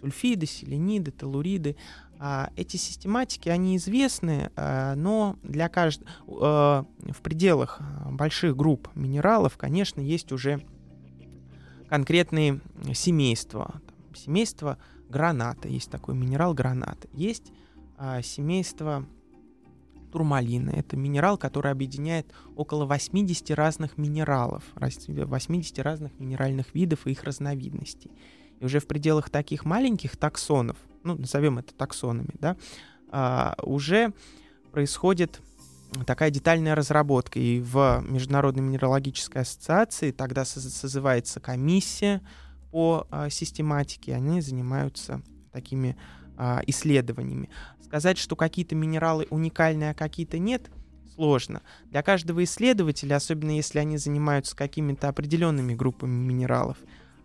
сульфиды, 0.00 0.46
селениды, 0.46 1.12
телуриды. 1.12 1.76
А, 2.18 2.50
эти 2.56 2.76
систематики, 2.76 3.48
они 3.48 3.76
известны, 3.76 4.50
но 4.56 5.36
для 5.42 5.68
каждого 5.68 6.04
в 6.26 7.20
пределах 7.22 7.80
больших 8.10 8.56
групп 8.56 8.88
минералов, 8.94 9.56
конечно, 9.56 10.00
есть 10.00 10.32
уже 10.32 10.64
конкретные 11.88 12.60
семейства. 12.92 13.80
Семейство 14.14 14.78
граната, 15.08 15.68
есть 15.68 15.90
такой 15.90 16.14
минерал 16.14 16.54
гранат. 16.54 17.06
Есть 17.12 17.52
а, 17.96 18.22
семейство 18.22 19.06
турмалина. 20.12 20.70
Это 20.70 20.96
минерал, 20.96 21.38
который 21.38 21.72
объединяет 21.72 22.26
около 22.56 22.86
80 22.86 23.50
разных 23.50 23.98
минералов, 23.98 24.62
80 24.76 25.78
разных 25.80 26.18
минеральных 26.18 26.74
видов 26.74 27.06
и 27.06 27.12
их 27.12 27.24
разновидностей. 27.24 28.10
И 28.60 28.64
уже 28.64 28.78
в 28.78 28.86
пределах 28.86 29.30
таких 29.30 29.64
маленьких 29.64 30.16
таксонов, 30.16 30.76
ну, 31.04 31.16
назовем 31.16 31.58
это 31.58 31.74
таксонами, 31.74 32.34
да, 32.40 32.56
а, 33.10 33.54
уже 33.62 34.12
происходит 34.72 35.40
такая 36.06 36.30
детальная 36.30 36.74
разработка. 36.74 37.38
И 37.38 37.60
в 37.60 38.02
Международной 38.08 38.62
минералогической 38.62 39.42
ассоциации 39.42 40.10
тогда 40.10 40.44
созывается 40.44 41.40
комиссия 41.40 42.20
по 42.72 43.06
а, 43.10 43.30
систематике, 43.30 44.14
они 44.14 44.40
занимаются 44.40 45.22
такими 45.52 45.96
а, 46.36 46.60
исследованиями. 46.66 47.50
Сказать, 47.84 48.18
что 48.18 48.34
какие-то 48.34 48.74
минералы 48.74 49.28
уникальные, 49.30 49.90
а 49.90 49.94
какие-то 49.94 50.38
нет, 50.38 50.70
сложно. 51.14 51.62
Для 51.86 52.02
каждого 52.02 52.42
исследователя, 52.42 53.16
особенно 53.16 53.52
если 53.52 53.78
они 53.78 53.98
занимаются 53.98 54.56
какими-то 54.56 55.08
определенными 55.08 55.74
группами 55.74 56.10
минералов, 56.10 56.78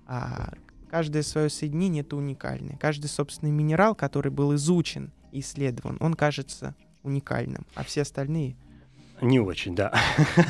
а, 0.06 0.54
каждое 0.90 1.24
свое 1.24 1.50
соединение 1.50 2.02
это 2.02 2.16
уникальное. 2.16 2.78
Каждый 2.78 3.08
собственный 3.08 3.52
минерал, 3.52 3.96
который 3.96 4.32
был 4.32 4.56
изучен 4.56 5.12
и 5.32 5.40
исследован, 5.40 5.98
он 6.00 6.16
кажется 6.16 6.76
уникальным, 7.04 7.66
а 7.76 7.84
все 7.84 8.02
остальные 8.02 8.56
не 9.22 9.39
очень, 9.39 9.76
да. 9.76 9.93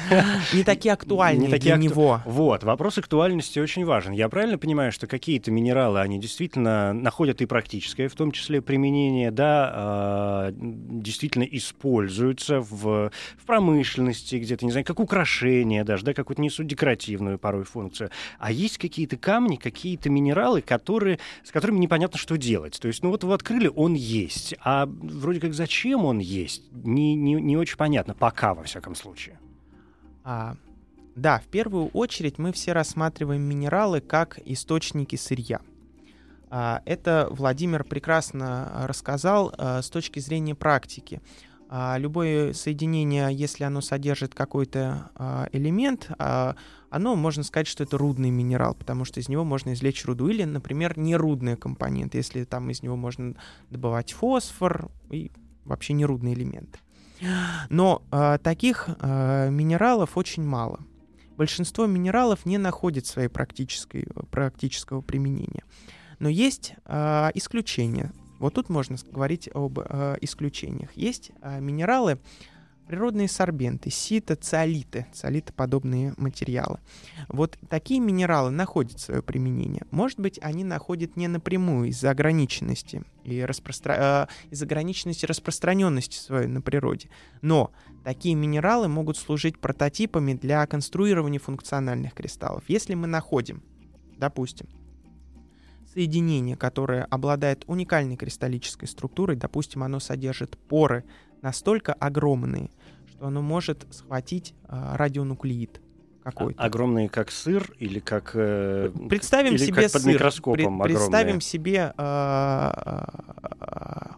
Не 0.53 0.63
такие 0.63 0.93
актуальные 0.93 1.47
не 1.47 1.51
такие 1.51 1.75
для 1.75 1.75
акту... 1.75 1.85
него. 1.85 2.21
Вот, 2.25 2.63
вопрос 2.63 2.97
актуальности 2.97 3.59
очень 3.59 3.85
важен. 3.85 4.13
Я 4.13 4.29
правильно 4.29 4.57
понимаю, 4.57 4.91
что 4.91 5.07
какие-то 5.07 5.51
минералы, 5.51 5.99
они 5.99 6.19
действительно 6.19 6.93
находят 6.93 7.41
и 7.41 7.45
практическое, 7.45 8.07
в 8.07 8.15
том 8.15 8.31
числе 8.31 8.61
применение, 8.61 9.31
да, 9.31 10.49
э, 10.49 10.51
действительно 10.53 11.43
используются 11.43 12.59
в, 12.59 13.11
в 13.37 13.45
промышленности 13.45 14.35
где-то, 14.35 14.65
не 14.65 14.71
знаю, 14.71 14.85
как 14.85 14.99
украшение 14.99 15.83
даже, 15.83 16.05
да, 16.05 16.13
какую-то 16.13 16.41
несут 16.41 16.67
декоративную 16.67 17.39
порой 17.39 17.63
функцию. 17.63 18.11
А 18.37 18.51
есть 18.51 18.77
какие-то 18.77 19.17
камни, 19.17 19.55
какие-то 19.55 20.09
минералы, 20.09 20.61
которые, 20.61 21.19
с 21.43 21.51
которыми 21.51 21.79
непонятно, 21.79 22.17
что 22.19 22.37
делать. 22.37 22.79
То 22.79 22.87
есть, 22.87 23.03
ну 23.03 23.09
вот 23.09 23.23
вы 23.23 23.33
открыли, 23.33 23.71
он 23.75 23.93
есть, 23.93 24.55
а 24.63 24.85
вроде 24.85 25.39
как 25.39 25.53
зачем 25.53 26.05
он 26.05 26.19
есть, 26.19 26.63
не, 26.71 27.15
не, 27.15 27.33
не 27.33 27.57
очень 27.57 27.77
понятно 27.77 28.13
пока, 28.13 28.58
во 28.59 28.63
всяком 28.65 28.93
случае. 28.95 29.39
А, 30.23 30.55
да, 31.15 31.39
в 31.39 31.47
первую 31.47 31.87
очередь 31.87 32.37
мы 32.37 32.51
все 32.51 32.73
рассматриваем 32.73 33.41
минералы 33.41 34.01
как 34.01 34.39
источники 34.45 35.15
сырья. 35.15 35.61
А, 36.49 36.81
это 36.85 37.27
Владимир 37.31 37.83
прекрасно 37.83 38.85
рассказал 38.85 39.53
а, 39.57 39.81
с 39.81 39.89
точки 39.89 40.19
зрения 40.19 40.55
практики. 40.55 41.21
А, 41.69 41.97
любое 41.97 42.53
соединение, 42.53 43.29
если 43.31 43.63
оно 43.63 43.81
содержит 43.81 44.33
какой-то 44.33 45.11
а, 45.15 45.47
элемент, 45.51 46.09
а, 46.17 46.55
оно 46.89 47.15
можно 47.15 47.43
сказать, 47.43 47.67
что 47.67 47.83
это 47.83 47.97
рудный 47.97 48.31
минерал, 48.31 48.73
потому 48.73 49.05
что 49.05 49.19
из 49.19 49.29
него 49.29 49.43
можно 49.43 49.73
извлечь 49.73 50.03
руду. 50.05 50.27
Или, 50.27 50.43
например, 50.43 50.97
нерудный 50.97 51.55
компонент, 51.55 52.15
если 52.15 52.43
там 52.43 52.69
из 52.71 52.81
него 52.81 52.95
можно 52.95 53.35
добывать 53.69 54.11
фосфор 54.11 54.89
и 55.11 55.31
вообще 55.63 55.93
нерудные 55.93 56.33
элементы. 56.33 56.79
Но 57.69 58.01
э, 58.11 58.37
таких 58.41 58.89
э, 58.99 59.49
минералов 59.49 60.17
очень 60.17 60.43
мало. 60.43 60.79
Большинство 61.37 61.85
минералов 61.85 62.45
не 62.45 62.57
находит 62.57 63.05
своей 63.05 63.29
практической, 63.29 64.07
практического 64.31 65.01
применения. 65.01 65.63
Но 66.19 66.29
есть 66.29 66.73
э, 66.85 67.29
исключения. 67.33 68.11
Вот 68.39 68.53
тут 68.53 68.69
можно 68.69 68.97
говорить 69.11 69.49
об 69.53 69.79
э, 69.79 70.17
исключениях. 70.21 70.91
Есть 70.95 71.31
э, 71.41 71.59
минералы, 71.59 72.19
природные 72.89 73.27
сорбенты, 73.27 73.91
сито, 73.91 74.35
циолиты, 74.35 75.05
циолитоподобные 75.13 76.15
материалы. 76.17 76.79
Вот 77.27 77.55
такие 77.69 77.99
минералы 77.99 78.49
находят 78.49 78.99
свое 78.99 79.21
применение. 79.21 79.83
Может 79.91 80.19
быть, 80.19 80.39
они 80.41 80.63
находят 80.63 81.15
не 81.15 81.27
напрямую 81.27 81.89
из-за 81.89 82.09
ограниченности 82.09 83.03
и 83.23 83.41
распростра... 83.45 84.27
э, 84.31 84.49
из-за 84.49 84.65
ограниченности 84.65 85.27
распространенности 85.27 86.17
своей 86.17 86.47
на 86.47 86.61
природе. 86.61 87.09
Но 87.43 87.71
такие 88.03 88.33
минералы 88.33 88.87
могут 88.87 89.17
служить 89.17 89.59
прототипами 89.59 90.33
для 90.33 90.65
конструирования 90.65 91.39
функциональных 91.39 92.15
кристаллов. 92.15 92.63
Если 92.67 92.95
мы 92.95 93.05
находим, 93.05 93.61
допустим, 94.17 94.67
соединение, 95.93 96.55
которое 96.55 97.03
обладает 97.03 97.65
уникальной 97.67 98.15
кристаллической 98.15 98.87
структурой, 98.87 99.35
допустим, 99.35 99.83
оно 99.83 99.99
содержит 99.99 100.57
поры 100.57 101.03
настолько 101.41 101.93
огромные, 101.93 102.69
что 103.19 103.27
оно 103.27 103.41
может 103.41 103.85
схватить 103.91 104.55
а, 104.63 104.95
радионуклеид 104.95 105.81
какой-то. 106.23 106.63
Огромные, 106.63 107.09
как 107.09 107.31
сыр 107.31 107.69
или 107.77 107.99
как 107.99 108.31
э, 108.33 108.89
представим 109.09 109.55
или 109.55 109.57
себе 109.57 109.83
как 109.83 109.91
под 109.91 110.01
сыр. 110.03 110.13
микроскопом 110.13 110.79
Пред- 110.79 110.95
представим 110.95 111.41
себе 111.41 111.93
а, 111.97 113.09
а, 113.59 114.15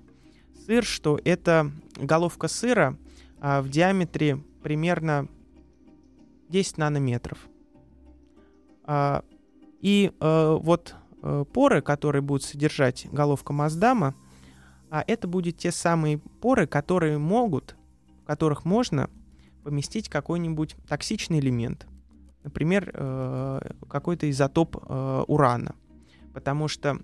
сыр, 0.67 0.83
что 0.83 1.19
это 1.25 1.71
головка 1.97 2.47
сыра 2.47 2.95
а, 3.39 3.63
в 3.63 3.69
диаметре 3.69 4.37
примерно 4.61 5.27
10 6.49 6.77
нанометров. 6.77 7.39
А, 8.83 9.23
и 9.79 10.11
э, 10.19 10.57
вот 10.61 10.93
э, 11.23 11.45
поры, 11.51 11.81
которые 11.81 12.21
будут 12.21 12.43
содержать 12.43 13.07
головка 13.11 13.51
Маздама, 13.51 14.13
а 14.91 15.03
это 15.07 15.27
будут 15.27 15.57
те 15.57 15.71
самые 15.71 16.19
поры, 16.19 16.67
которые 16.67 17.17
могут, 17.17 17.75
которых 18.31 18.63
можно 18.63 19.09
поместить 19.61 20.07
какой-нибудь 20.07 20.77
токсичный 20.87 21.39
элемент. 21.39 21.85
Например, 22.45 22.89
э, 22.93 23.59
какой-то 23.89 24.29
изотоп 24.31 24.77
э, 24.77 25.23
урана. 25.27 25.75
Потому 26.33 26.69
что 26.69 26.97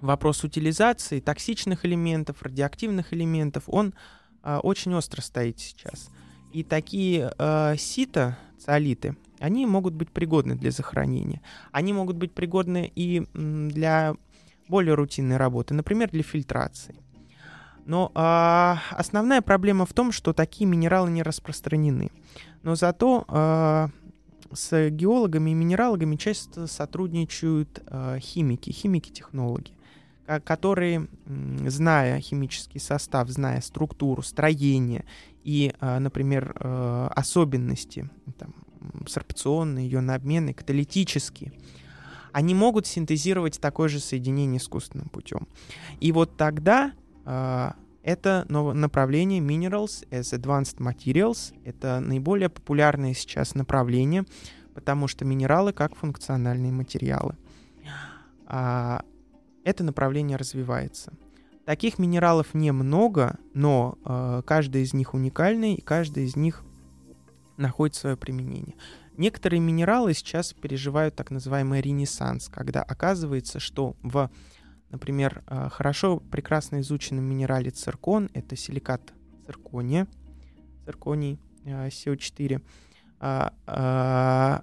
вопрос 0.00 0.42
утилизации 0.42 1.20
токсичных 1.20 1.86
элементов, 1.86 2.42
радиоактивных 2.42 3.12
элементов, 3.12 3.62
он 3.68 3.94
э, 4.42 4.56
очень 4.56 4.92
остро 4.92 5.22
стоит 5.22 5.60
сейчас. 5.60 6.10
И 6.52 6.64
такие 6.64 7.32
э, 7.38 7.76
сита, 7.78 8.36
циолиты, 8.58 9.16
они 9.38 9.66
могут 9.66 9.94
быть 9.94 10.10
пригодны 10.10 10.56
для 10.56 10.72
захоронения. 10.72 11.42
Они 11.70 11.92
могут 11.92 12.16
быть 12.16 12.32
пригодны 12.34 12.90
и 12.96 13.24
для 13.34 14.16
более 14.66 14.94
рутинной 14.94 15.36
работы, 15.36 15.74
например, 15.74 16.10
для 16.10 16.24
фильтрации. 16.24 16.96
Но 17.86 18.12
а, 18.14 18.78
основная 18.90 19.42
проблема 19.42 19.86
в 19.86 19.92
том, 19.92 20.12
что 20.12 20.32
такие 20.32 20.66
минералы 20.66 21.10
не 21.10 21.22
распространены. 21.22 22.10
Но 22.62 22.74
зато 22.74 23.24
а, 23.28 23.88
с 24.52 24.90
геологами 24.90 25.50
и 25.50 25.54
минералогами 25.54 26.16
часто 26.16 26.66
сотрудничают 26.66 27.82
а, 27.86 28.18
химики, 28.18 28.70
химики-технологи, 28.70 29.72
ко- 30.26 30.40
которые, 30.40 31.08
зная 31.26 32.20
химический 32.20 32.80
состав, 32.80 33.28
зная 33.28 33.60
структуру, 33.60 34.22
строение 34.22 35.04
и, 35.44 35.72
а, 35.80 35.98
например, 36.00 36.54
а, 36.56 37.10
особенности 37.14 38.10
там, 38.38 38.54
сорбционные, 39.06 39.92
ионообменные, 39.92 40.54
каталитические, 40.54 41.52
они 42.32 42.54
могут 42.54 42.86
синтезировать 42.86 43.60
такое 43.60 43.88
же 43.88 43.98
соединение 43.98 44.58
искусственным 44.58 45.08
путем. 45.08 45.48
И 46.00 46.12
вот 46.12 46.36
тогда 46.36 46.92
это 48.02 48.46
ново- 48.48 48.72
направление 48.72 49.40
Minerals 49.40 50.06
as 50.10 50.32
Advanced 50.32 50.78
Materials. 50.78 51.54
Это 51.64 52.00
наиболее 52.00 52.48
популярное 52.48 53.14
сейчас 53.14 53.54
направление, 53.54 54.24
потому 54.74 55.08
что 55.08 55.24
минералы 55.24 55.72
как 55.72 55.94
функциональные 55.94 56.72
материалы. 56.72 57.36
А, 58.46 59.02
это 59.64 59.84
направление 59.84 60.36
развивается. 60.36 61.12
Таких 61.66 61.98
минералов 61.98 62.54
немного, 62.54 63.38
но 63.54 63.98
а, 64.04 64.42
каждый 64.42 64.82
из 64.82 64.94
них 64.94 65.14
уникальный, 65.14 65.74
и 65.74 65.80
каждый 65.80 66.24
из 66.24 66.36
них 66.36 66.64
находит 67.56 67.94
свое 67.94 68.16
применение. 68.16 68.74
Некоторые 69.16 69.60
минералы 69.60 70.14
сейчас 70.14 70.54
переживают 70.54 71.14
так 71.14 71.30
называемый 71.30 71.82
ренессанс, 71.82 72.48
когда 72.48 72.82
оказывается, 72.82 73.60
что 73.60 73.94
в 74.02 74.30
Например, 74.90 75.42
э, 75.46 75.68
хорошо, 75.70 76.18
прекрасно 76.18 76.80
изученном 76.80 77.24
минерале 77.24 77.70
циркон, 77.70 78.28
это 78.34 78.56
силикат 78.56 79.12
циркония, 79.46 80.06
цирконий 80.84 81.38
э, 81.64 81.88
SO4, 81.88 82.62
а, 83.22 83.52
а, 83.66 84.62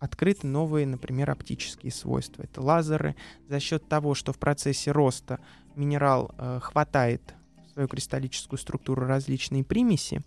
открыты 0.00 0.46
новые, 0.46 0.86
например, 0.86 1.30
оптические 1.30 1.92
свойства. 1.92 2.42
Это 2.42 2.60
лазеры. 2.60 3.14
За 3.48 3.60
счет 3.60 3.88
того, 3.88 4.14
что 4.14 4.32
в 4.32 4.38
процессе 4.38 4.90
роста 4.90 5.38
минерал 5.76 6.34
э, 6.36 6.58
хватает 6.60 7.34
в 7.64 7.72
свою 7.72 7.86
кристаллическую 7.86 8.58
структуру 8.58 9.06
различные 9.06 9.62
примеси, 9.62 10.22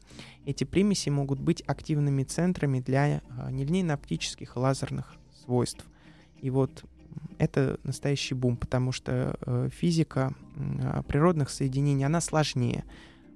эти 0.46 0.64
примеси 0.64 1.10
могут 1.10 1.40
быть 1.40 1.62
активными 1.68 2.24
центрами 2.24 2.80
для 2.80 3.18
э, 3.18 3.20
нелинейно-оптических 3.50 4.56
лазерных 4.56 5.16
свойств. 5.44 5.86
И 6.38 6.50
вот 6.50 6.86
это 7.38 7.80
настоящий 7.84 8.36
бум, 8.36 8.58
потому 8.58 8.92
что 8.92 9.38
э, 9.42 9.70
физика 9.72 10.34
природных 11.08 11.50
соединений, 11.50 12.06
она 12.06 12.22
сложнее. 12.22 12.86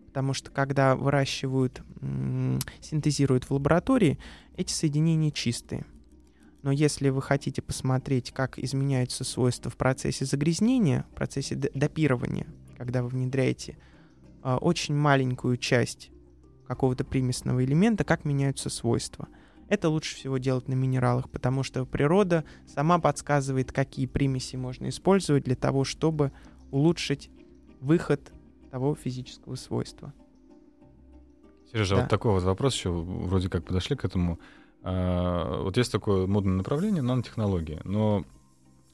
Потому 0.07 0.33
что 0.33 0.51
когда 0.51 0.95
выращивают, 0.95 1.81
синтезируют 2.81 3.45
в 3.45 3.51
лаборатории, 3.51 4.19
эти 4.55 4.71
соединения 4.71 5.31
чистые. 5.31 5.85
Но 6.63 6.71
если 6.71 7.09
вы 7.09 7.21
хотите 7.21 7.61
посмотреть, 7.61 8.31
как 8.31 8.59
изменяются 8.59 9.23
свойства 9.23 9.69
в 9.69 9.77
процессе 9.77 10.25
загрязнения, 10.25 11.05
в 11.11 11.15
процессе 11.15 11.55
допирования, 11.55 12.47
когда 12.77 13.03
вы 13.03 13.09
внедряете 13.09 13.77
э, 14.43 14.53
очень 14.55 14.95
маленькую 14.95 15.57
часть 15.57 16.11
какого-то 16.67 17.03
примесного 17.03 17.63
элемента, 17.63 18.03
как 18.03 18.25
меняются 18.25 18.69
свойства– 18.69 19.27
это 19.69 19.89
лучше 19.89 20.15
всего 20.15 20.37
делать 20.37 20.67
на 20.67 20.73
минералах, 20.73 21.29
потому 21.29 21.63
что 21.63 21.85
природа 21.85 22.43
сама 22.65 22.99
подсказывает, 22.99 23.71
какие 23.71 24.05
примеси 24.05 24.55
можно 24.55 24.89
использовать 24.89 25.43
для 25.43 25.55
того, 25.55 25.83
чтобы 25.83 26.31
улучшить 26.71 27.29
выход 27.81 28.31
того 28.71 28.95
физического 28.95 29.55
свойства. 29.55 30.13
Сережа, 31.71 31.95
Да. 31.95 32.01
вот 32.01 32.09
такой 32.09 32.31
вот 32.31 32.43
вопрос 32.43 32.75
еще, 32.75 32.89
вроде 32.91 33.49
как 33.49 33.65
подошли 33.65 33.95
к 33.95 34.05
этому. 34.05 34.39
А, 34.83 35.61
Вот 35.63 35.75
есть 35.77 35.91
такое 35.91 36.27
модное 36.27 36.53
направление 36.53 37.01
нанотехнологии, 37.01 37.81
но, 37.83 38.23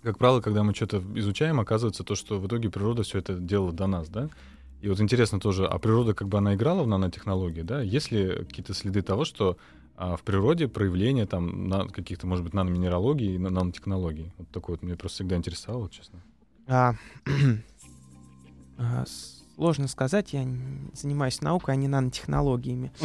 как 0.02 0.18
правило, 0.18 0.42
когда 0.42 0.64
мы 0.64 0.74
что-то 0.74 1.04
изучаем, 1.16 1.60
оказывается 1.60 2.04
то, 2.04 2.16
что 2.16 2.40
в 2.40 2.48
итоге 2.48 2.70
природа 2.70 3.04
все 3.04 3.20
это 3.20 3.36
делала 3.36 3.72
до 3.72 3.86
нас, 3.88 4.10
да? 4.10 4.30
И 4.82 4.90
вот 4.90 5.00
интересно 5.00 5.40
тоже, 5.40 5.66
а 5.68 5.78
природа 5.78 6.14
как 6.14 6.28
бы 6.28 6.40
она 6.40 6.56
играла 6.56 6.84
в 6.84 6.88
нанотехнологии, 6.88 7.62
да? 7.62 7.82
Есть 7.82 8.12
ли 8.12 8.28
какие-то 8.30 8.74
следы 8.74 9.02
того, 9.02 9.24
что 9.24 9.58
а, 9.96 10.16
в 10.16 10.24
природе 10.24 10.68
проявление 10.68 11.26
там 11.26 11.68
на 11.68 11.88
каких-то, 11.88 12.28
может 12.28 12.44
быть, 12.44 12.54
наноминералогии 12.54 13.36
и 13.36 13.38
на- 13.38 13.50
нанотехнологий? 13.50 14.32
Вот 14.38 14.50
такое 14.50 14.76
вот 14.76 14.84
мне 14.84 14.96
просто 14.96 15.18
всегда 15.18 15.36
интересовало, 15.36 15.90
честно. 15.90 16.20
А, 16.68 16.96
а, 18.78 19.06
сложно 19.56 19.88
сказать, 19.88 20.34
я 20.34 20.48
занимаюсь 20.94 21.42
наукой, 21.42 21.76
а 21.76 21.78
не 21.78 21.88
нанотехнологиями. 21.88 22.92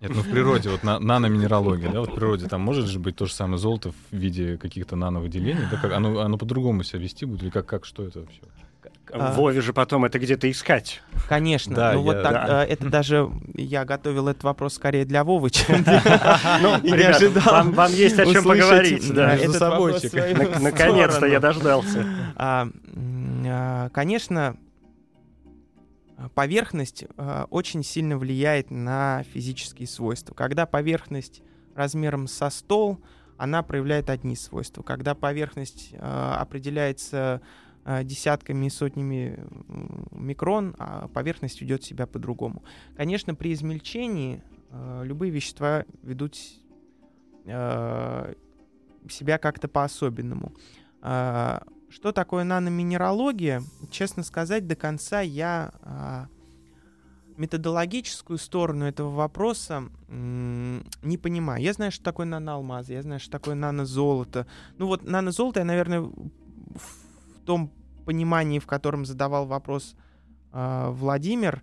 Нет, 0.00 0.12
ну 0.14 0.22
в 0.22 0.30
природе, 0.30 0.70
вот 0.70 0.84
на, 0.84 1.00
наноминералогия, 1.00 1.90
да, 1.90 2.00
вот 2.00 2.10
в 2.10 2.14
природе 2.14 2.46
там 2.46 2.60
может 2.60 2.86
же 2.86 3.00
быть 3.00 3.16
то 3.16 3.26
же 3.26 3.32
самое 3.32 3.58
золото 3.58 3.90
в 3.90 4.16
виде 4.16 4.56
каких-то 4.56 4.94
нановыделений, 4.94 5.64
да, 5.70 5.76
как 5.76 5.92
оно, 5.92 6.20
оно 6.20 6.38
по-другому 6.38 6.84
себя 6.84 7.00
вести 7.00 7.24
будет, 7.24 7.42
или 7.42 7.50
как, 7.50 7.66
как 7.66 7.84
что 7.84 8.04
это 8.04 8.20
вообще? 8.20 8.42
А. 9.12 9.32
Вове 9.32 9.60
же 9.60 9.72
потом 9.72 10.04
это 10.04 10.18
где-то 10.18 10.50
искать. 10.50 11.02
Конечно. 11.28 11.74
Да, 11.74 11.92
ну 11.92 12.02
вот 12.02 12.16
я- 12.16 12.22
так, 12.22 12.32
да. 12.32 12.64
э, 12.64 12.68
это 12.68 12.88
даже 12.88 13.30
я 13.54 13.84
готовил 13.84 14.28
этот 14.28 14.44
вопрос 14.44 14.74
скорее 14.74 15.04
для 15.04 15.24
Вовы, 15.24 15.50
чем 15.50 15.82
для... 15.84 16.02
Ну, 16.60 17.70
вам, 17.72 17.92
есть 17.92 18.18
о 18.18 18.26
чем 18.26 18.44
поговорить, 18.44 19.12
да, 19.12 19.34
этот 19.34 19.60
вопрос 19.60 20.02
Наконец-то 20.60 21.26
я 21.26 21.40
дождался. 21.40 22.06
А, 22.36 22.68
а, 23.46 23.88
Конечно, 23.90 24.56
поверхность 26.34 27.04
а, 27.16 27.46
очень 27.50 27.82
сильно 27.82 28.18
влияет 28.18 28.70
на 28.70 29.24
физические 29.32 29.86
свойства. 29.86 30.34
Когда 30.34 30.66
поверхность 30.66 31.42
размером 31.74 32.26
со 32.26 32.50
стол, 32.50 32.98
она 33.36 33.62
проявляет 33.62 34.10
одни 34.10 34.36
свойства. 34.36 34.82
Когда 34.82 35.14
поверхность 35.14 35.94
а, 35.98 36.38
определяется 36.40 37.40
десятками 38.04 38.66
и 38.66 38.70
сотнями 38.70 39.38
микрон, 40.10 40.74
а 40.78 41.08
поверхность 41.08 41.60
ведет 41.60 41.84
себя 41.84 42.06
по-другому. 42.06 42.62
Конечно, 42.96 43.34
при 43.34 43.52
измельчении 43.52 44.42
а, 44.70 45.02
любые 45.02 45.30
вещества 45.30 45.84
ведут 46.02 46.36
а, 47.46 48.34
себя 49.08 49.38
как-то 49.38 49.68
по-особенному. 49.68 50.52
А, 51.00 51.62
Что 51.88 52.12
такое 52.12 52.44
наноминералогия? 52.44 53.62
Честно 53.90 54.22
сказать, 54.22 54.66
до 54.66 54.76
конца 54.76 55.20
я 55.20 55.72
а, 55.82 56.28
методологическую 57.38 58.36
сторону 58.36 58.84
этого 58.84 59.10
вопроса 59.14 59.84
не 60.08 61.16
понимаю. 61.18 61.62
Я 61.62 61.72
знаю, 61.72 61.92
что 61.92 62.02
такое 62.02 62.26
наноалмазы, 62.26 62.94
я 62.94 63.02
знаю, 63.02 63.20
что 63.20 63.30
такое 63.30 63.54
нанозолото. 63.54 64.46
Ну 64.76 64.88
вот 64.88 65.04
нанозолото 65.04 65.60
я, 65.60 65.64
наверное, 65.64 66.00
в 66.00 67.40
том 67.46 67.70
понимании, 68.08 68.58
в 68.58 68.66
котором 68.66 69.04
задавал 69.04 69.44
вопрос 69.44 69.94
а, 70.50 70.90
Владимир, 70.90 71.62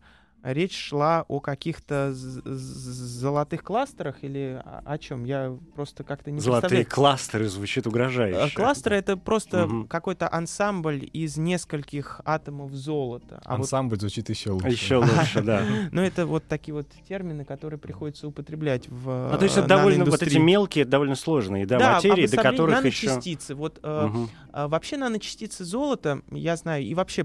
речь 0.54 0.78
шла 0.78 1.26
о 1.28 1.40
каких-то 1.40 2.12
золотых 2.14 3.64
кластерах 3.64 4.24
или 4.24 4.62
о, 4.64 4.82
о 4.86 4.98
чем? 4.98 5.24
Я 5.24 5.58
просто 5.76 6.04
как-то 6.04 6.32
не 6.32 6.40
Золотые 6.40 6.86
представляю. 6.86 6.90
кластеры 6.90 7.48
звучит 7.50 7.86
Э, 7.86 7.90
угрожающе. 7.90 8.56
Кластеры 8.56 8.96
это 8.98 9.18
просто 9.18 9.68
Мгм. 9.68 9.88
какой-то 9.88 10.32
ансамбль 10.32 11.10
из 11.14 11.38
нескольких 11.38 12.22
атомов 12.26 12.72
золота. 12.72 13.42
А 13.46 13.56
вот, 13.58 13.64
Ансамбль 13.64 14.00
звучит 14.00 14.30
еще 14.30 14.52
лучше. 14.52 14.68
Еще 14.68 14.98
лучше, 14.98 15.42
да. 15.42 15.64
ну 15.92 16.02
это 16.02 16.26
вот 16.26 16.46
такие 16.48 16.74
вот 16.74 16.88
термины, 17.08 17.46
которые 17.46 17.80
приходится 17.80 18.28
употреблять 18.28 18.88
в 18.88 19.30
Ну, 19.32 19.38
то 19.38 19.44
есть 19.44 19.58
это 19.58 19.66
э, 19.66 19.70
довольно 19.70 20.06
вот 20.06 20.22
эти 20.22 20.38
мелкие, 20.38 20.86
довольно 20.86 21.16
сложные, 21.16 21.66
да, 21.66 21.96
материи, 21.96 22.28
до 22.28 22.40
обособление 22.40 22.52
которых 22.52 22.86
еще... 22.86 23.08
наночастицы. 23.08 23.56
Вот 23.56 23.80
э, 23.82 24.10
а 24.52 24.68
вообще 24.68 24.98
наночастицы 24.98 25.66
золота, 25.66 26.22
я 26.32 26.56
знаю, 26.56 26.84
и 26.84 26.94
вообще 26.94 27.24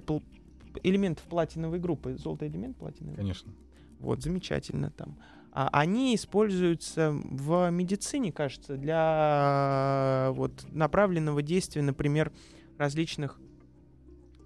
элементов 0.83 1.25
платиновой 1.25 1.79
группы, 1.79 2.17
золото 2.17 2.47
элемент 2.47 2.77
платиновой. 2.77 3.17
Конечно. 3.17 3.53
Вот, 3.99 4.23
замечательно 4.23 4.91
там. 4.91 5.17
А 5.53 5.69
они 5.73 6.15
используются 6.15 7.11
в 7.13 7.71
медицине, 7.71 8.31
кажется, 8.31 8.77
для 8.77 10.29
э, 10.29 10.33
вот 10.33 10.65
направленного 10.71 11.43
действия, 11.43 11.83
например, 11.83 12.33
различных 12.79 13.41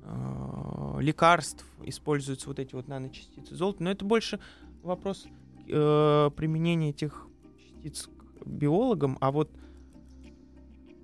э, 0.02 0.96
лекарств 1.00 1.66
используются 1.84 2.48
вот 2.48 2.58
эти 2.58 2.74
вот 2.74 2.88
наночастицы 2.88 3.54
золота. 3.54 3.82
Но 3.82 3.90
это 3.90 4.04
больше 4.04 4.40
вопрос 4.82 5.26
э, 5.68 6.30
применения 6.34 6.90
этих 6.90 7.26
частиц 7.58 8.08
к 8.40 8.46
биологам. 8.46 9.18
А 9.20 9.30
вот 9.30 9.50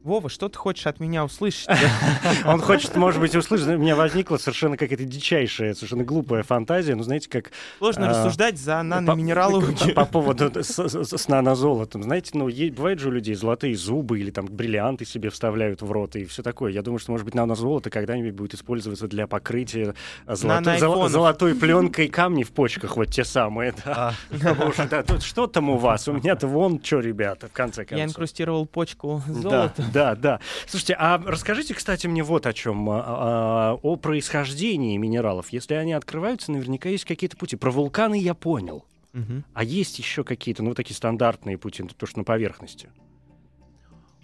Вова, 0.02 0.30
что 0.30 0.48
ты 0.48 0.58
хочешь 0.58 0.86
от 0.86 0.98
меня 0.98 1.24
услышать? 1.24 1.68
Он 2.46 2.60
хочет, 2.60 2.96
может 2.96 3.20
быть, 3.20 3.34
услышать. 3.34 3.68
У 3.68 3.76
меня 3.78 3.96
возникла 3.96 4.38
совершенно 4.38 4.76
какая-то 4.76 5.04
дичайшая, 5.04 5.74
совершенно 5.74 6.04
глупая 6.04 6.42
фантазия. 6.42 6.94
Ну, 6.94 7.02
знаете, 7.02 7.28
как... 7.28 7.50
Сложно 7.78 8.06
А, 8.06 8.10
рассуждать 8.10 8.58
за 8.58 8.82
наноминералогию. 8.82 9.94
по 9.94 10.04
поводу 10.10 10.50
с, 10.62 11.28
нанозолотом. 11.28 12.02
Знаете, 12.02 12.30
ну, 12.34 12.48
бывает 12.70 12.98
же 12.98 13.08
у 13.08 13.12
людей 13.12 13.34
золотые 13.34 13.76
зубы 13.76 14.20
или 14.20 14.30
там 14.30 14.46
бриллианты 14.46 15.04
себе 15.04 15.28
вставляют 15.28 15.82
в 15.82 15.92
рот 15.92 16.16
и 16.16 16.24
все 16.24 16.42
такое. 16.42 16.72
Я 16.72 16.82
думаю, 16.82 16.98
что, 16.98 17.12
может 17.12 17.26
быть, 17.26 17.34
нанозолото 17.34 17.90
когда-нибудь 17.90 18.32
будет 18.32 18.54
использоваться 18.54 19.06
для 19.06 19.26
покрытия 19.26 19.94
а, 20.24 20.34
золотой, 20.36 21.54
пленкой 21.54 22.08
камни 22.08 22.42
в 22.44 22.52
почках, 22.52 22.96
вот 22.96 23.06
те 23.10 23.24
самые. 23.24 23.74
Да. 23.84 24.14
Потому 24.30 24.72
что, 25.20 25.46
там 25.46 25.70
у 25.70 25.76
вас? 25.76 26.08
У 26.08 26.12
меня-то 26.12 26.46
вон 26.46 26.82
что, 26.82 27.00
ребята, 27.00 27.48
в 27.48 27.52
конце 27.52 27.82
Я 27.82 27.86
концов. 27.86 28.08
инкрустировал 28.08 28.66
почку 28.66 29.22
Да, 29.26 29.40
золота. 29.40 29.89
Да, 29.92 30.14
да. 30.14 30.40
Слушайте, 30.66 30.96
а 30.98 31.18
расскажите, 31.18 31.74
кстати, 31.74 32.06
мне 32.06 32.22
вот 32.22 32.46
о 32.46 32.52
чем. 32.52 32.88
а, 32.90 33.02
а, 33.04 33.78
о 33.82 33.96
происхождении 33.96 34.96
минералов. 34.96 35.50
Если 35.50 35.74
они 35.74 35.92
открываются, 35.92 36.52
наверняка 36.52 36.88
есть 36.88 37.04
какие-то 37.04 37.36
пути. 37.36 37.56
Про 37.56 37.70
вулканы 37.70 38.18
я 38.18 38.34
понял. 38.34 38.84
Мгм. 39.12 39.44
А 39.54 39.64
есть 39.64 39.98
еще 39.98 40.24
какие-то, 40.24 40.62
ну, 40.62 40.74
такие 40.74 40.96
стандартные 40.96 41.58
пути, 41.58 41.82
то, 41.82 42.06
что 42.06 42.18
на 42.18 42.24
поверхности? 42.24 42.90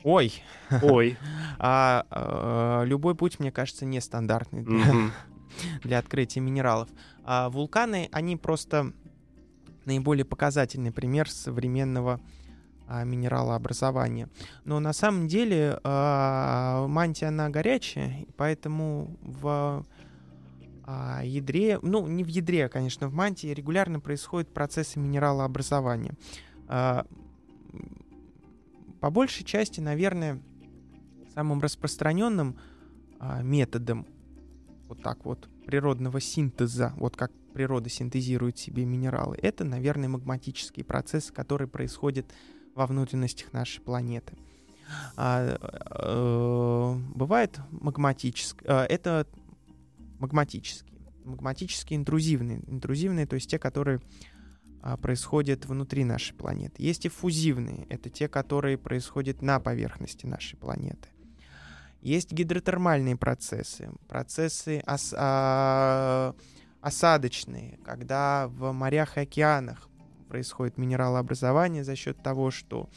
Ой, 0.05 0.33
Ой. 0.83 1.17
а, 1.59 2.05
э, 2.11 2.87
любой 2.87 3.17
путь, 3.17 3.41
мне 3.41 3.51
кажется, 3.51 3.85
нестандартный 3.85 4.63
для, 4.63 5.11
для 5.83 5.99
открытия 5.99 6.41
минералов. 6.41 6.89
А 7.25 7.51
вулканы, 7.51 8.09
они 8.13 8.37
просто 8.37 8.93
наиболее 9.85 10.25
показательный 10.25 10.93
пример 10.93 11.29
современного 11.29 12.15
а, 12.15 12.36
минералообразования. 12.89 14.29
Но 14.65 14.81
на 14.81 14.93
самом 14.93 15.29
деле 15.29 15.81
а, 15.83 16.87
мантия, 16.87 17.29
она 17.29 17.49
горячая, 17.49 18.27
поэтому 18.37 19.17
в 19.23 19.85
а, 20.85 21.21
ядре, 21.25 21.79
ну, 21.83 22.07
не 22.07 22.23
в 22.23 22.29
ядре, 22.29 22.69
конечно, 22.69 23.09
в 23.09 23.15
мантии 23.15 23.49
регулярно 23.49 23.99
происходят 23.99 24.53
процессы 24.53 25.01
минералообразования. 25.01 26.15
А, 26.69 27.05
По 29.01 29.11
большей 29.11 29.45
части, 29.45 29.81
наверное, 29.81 30.41
самым 31.35 31.61
распространенным 31.61 32.57
а, 33.19 33.43
методом 33.43 34.07
вот 34.89 35.03
так 35.03 35.25
вот 35.25 35.49
природного 35.67 36.21
синтеза, 36.21 36.95
вот 36.97 37.17
как 37.17 37.33
природа 37.53 37.89
синтезирует 37.89 38.59
себе 38.59 38.85
минералы, 38.85 39.37
это, 39.43 39.65
наверное, 39.65 40.09
магматические 40.09 40.85
процессы, 40.85 41.33
которые 41.33 41.69
происходят 41.69 42.33
во 42.77 42.87
внутренностях 42.87 43.53
нашей 43.53 43.81
планеты. 43.81 44.35
А, 45.17 45.57
э, 45.59 46.95
бывает 47.15 47.59
магматическое, 47.73 48.85
это 48.85 49.27
магматические, 50.21 51.01
магматические 51.25 51.99
интрузивные, 51.99 52.61
интрузивные, 52.69 53.27
то 53.27 53.35
есть 53.35 53.51
те, 53.51 53.59
которые 53.59 54.01
а, 54.83 54.97
происходят 54.97 55.67
внутри 55.67 56.05
нашей 56.05 56.35
планеты. 56.35 56.81
Есть 56.81 57.07
и 57.07 57.09
фузивные, 57.09 57.87
это 57.89 58.11
те, 58.11 58.29
которые 58.29 58.79
происходят 58.79 59.43
на 59.43 59.59
поверхности 59.59 60.27
нашей 60.27 60.57
планеты. 60.57 61.09
Есть 62.03 62.31
гидротермальные 62.31 63.17
процессы, 63.17 63.91
процессы 64.07 64.85
ос- 64.87 65.15
а, 65.17 66.37
осадочные, 66.81 67.81
когда 67.85 68.47
в 68.47 68.71
морях 68.71 69.17
и 69.17 69.21
океанах 69.21 69.89
происходит 70.27 70.79
минералообразование 70.79 71.85
за 71.85 71.97
счет 71.97 72.23
того, 72.23 72.51
что 72.51 72.89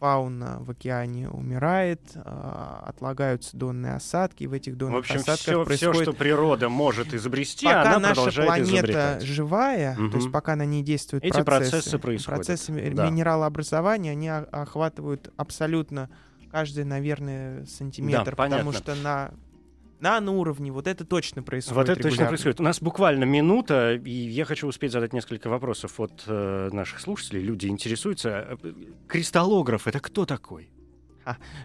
фауна 0.00 0.58
в 0.60 0.70
океане 0.70 1.28
умирает, 1.28 2.00
а, 2.14 2.84
отлагаются 2.86 3.56
донные 3.56 3.94
осадки, 3.94 4.44
и 4.44 4.46
в 4.46 4.52
этих 4.52 4.74
В 4.74 4.76
донных 4.76 5.00
общем, 5.00 5.16
осадках 5.16 5.36
все, 5.38 5.64
происходит 5.64 6.02
что 6.02 6.12
природа 6.12 6.68
может 6.68 7.12
изобрести, 7.12 7.66
пока 7.66 7.96
она 7.96 8.14
наша 8.14 8.30
планета 8.30 8.62
изобретать. 8.76 9.22
живая, 9.22 9.96
то 9.96 10.02
Мгм. 10.02 10.16
есть 10.18 10.30
пока 10.30 10.54
на 10.54 10.64
ней 10.64 10.82
действуют 10.84 11.24
Эти 11.24 11.42
процессы, 11.42 11.70
процессы 11.72 11.98
происходят, 11.98 12.36
процессы 12.46 12.90
да. 12.92 13.06
минералообразования, 13.10 14.12
они 14.12 14.28
охватывают 14.28 15.32
абсолютно 15.36 16.08
каждый, 16.52 16.84
наверное, 16.84 17.66
сантиметр, 17.66 18.36
понятно. 18.36 18.70
потому 18.70 18.72
что 18.72 18.94
на 18.94 19.32
наноуровне 20.00 20.72
вот 20.72 20.86
это 20.86 21.04
точно 21.04 21.42
происходит. 21.42 21.76
Вот 21.76 21.88
это 21.88 21.94
точно 21.94 22.08
регулярно. 22.08 22.28
происходит. 22.28 22.60
У 22.60 22.62
нас 22.62 22.80
буквально 22.80 23.24
минута, 23.24 23.94
и 23.94 24.10
я 24.10 24.44
хочу 24.44 24.66
успеть 24.66 24.92
задать 24.92 25.12
несколько 25.12 25.48
вопросов 25.48 25.98
от 26.00 26.24
э, 26.26 26.70
наших 26.72 27.00
слушателей. 27.00 27.42
Люди 27.42 27.66
интересуются. 27.66 28.58
Э, 28.62 28.72
Кристаллограф— 29.06 29.86
это 29.88 30.00
кто 30.00 30.24
такой? 30.24 30.70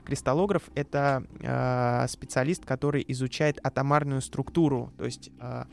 Кристаллограф— 0.06 0.64
это 0.76 1.24
э, 1.40 2.08
специалист, 2.10 2.66
который 2.66 3.04
изучает 3.08 3.60
атомарную 3.64 4.22
структуру, 4.22 4.92
то 4.98 5.06
есть 5.06 5.32
э, 5.40 5.64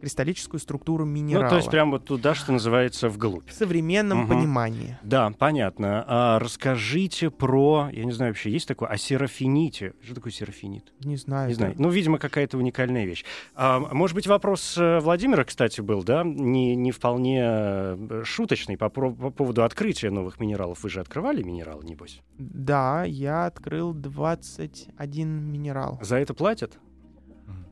кристаллическую 0.00 0.60
структуру 0.60 1.04
минерала. 1.04 1.44
Ну, 1.44 1.50
то 1.50 1.56
есть 1.56 1.70
прямо 1.70 1.92
вот 1.92 2.04
туда, 2.04 2.34
что 2.34 2.52
называется, 2.52 3.08
вглубь. 3.08 3.48
в 3.48 3.52
современном 3.52 4.18
Мгм. 4.20 4.28
понимании. 4.28 4.98
Да, 5.02 5.30
понятно. 5.38 6.04
А 6.06 6.38
расскажите 6.38 7.30
про, 7.30 7.88
я 7.92 8.04
не 8.04 8.12
знаю, 8.12 8.32
вообще 8.32 8.50
есть 8.50 8.68
такое, 8.68 8.88
о 8.88 8.96
серафините. 8.96 9.94
Что 10.02 10.14
такое 10.16 10.32
серафинит? 10.32 10.92
Не 11.00 11.16
знаю. 11.16 11.48
Не 11.48 11.54
знаю. 11.54 11.74
Ну, 11.78 11.88
видимо, 11.90 12.18
какая-то 12.18 12.58
уникальная 12.58 13.04
вещь. 13.04 13.24
А, 13.54 13.80
может 13.80 14.14
быть, 14.14 14.26
вопрос 14.26 14.76
э, 14.78 15.00
Владимира, 15.00 15.44
кстати, 15.44 15.80
был, 15.80 16.02
да? 16.02 16.22
Не, 16.24 16.74
не 16.76 16.92
вполне 16.92 17.40
э, 17.44 18.22
шуточный 18.24 18.76
по, 18.76 18.88
по 18.90 19.10
поводу 19.30 19.64
открытия 19.64 20.10
новых 20.10 20.40
минералов. 20.40 20.82
Вы 20.82 20.90
же 20.90 21.00
открывали 21.00 21.42
минералы, 21.42 21.84
небось? 21.84 22.20
Да, 22.38 23.04
я 23.04 23.46
открыл 23.46 23.92
21 23.94 25.28
минерал. 25.50 25.98
За 26.02 26.16
это 26.16 26.34
платят? 26.34 26.78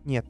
Нет. 0.05 0.27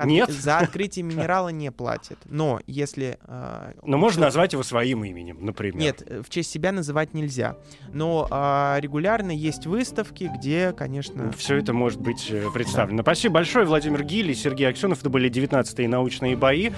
От- 0.00 0.06
Нет? 0.06 0.30
За 0.30 0.58
открытие 0.58 1.02
минерала 1.02 1.50
не 1.50 1.70
платят. 1.70 2.18
Но 2.24 2.60
если... 2.66 3.18
э, 3.22 3.72
Но 3.82 3.98
можно 3.98 4.22
назвать 4.22 4.54
его 4.54 4.62
своим 4.62 5.04
именем, 5.04 5.44
например. 5.44 5.76
Нет, 5.76 6.02
э, 6.06 6.22
в 6.22 6.30
честь 6.30 6.50
себя 6.50 6.72
называть 6.72 7.12
нельзя. 7.12 7.56
Но 7.92 8.26
а, 8.30 8.78
регулярно 8.80 9.30
есть 9.30 9.66
выставки, 9.66 10.30
где, 10.38 10.72
конечно... 10.72 11.30
Все 11.32 11.56
это 11.56 11.74
может 11.74 12.00
быть 12.00 12.28
э, 12.30 12.46
представлено. 12.52 13.02
Спасибо 13.02 13.34
большое, 13.34 13.66
Владимир 13.66 14.02
Гиль 14.02 14.30
и 14.30 14.34
Сергей 14.34 14.68
Аксенов. 14.68 15.00
Это 15.00 15.10
были 15.10 15.30
19-е 15.30 15.86
научные 15.86 16.34
бои. 16.34 16.70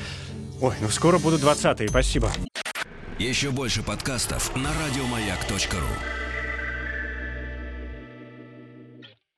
Ой, 0.60 0.74
ну 0.80 0.88
скоро 0.88 1.18
будут 1.18 1.42
20-е. 1.42 1.88
Спасибо. 1.88 2.30
Еще 3.18 3.50
больше 3.50 3.84
подкастов 3.84 4.54
на 4.56 4.70
радиомаяк.ру. 4.84 6.31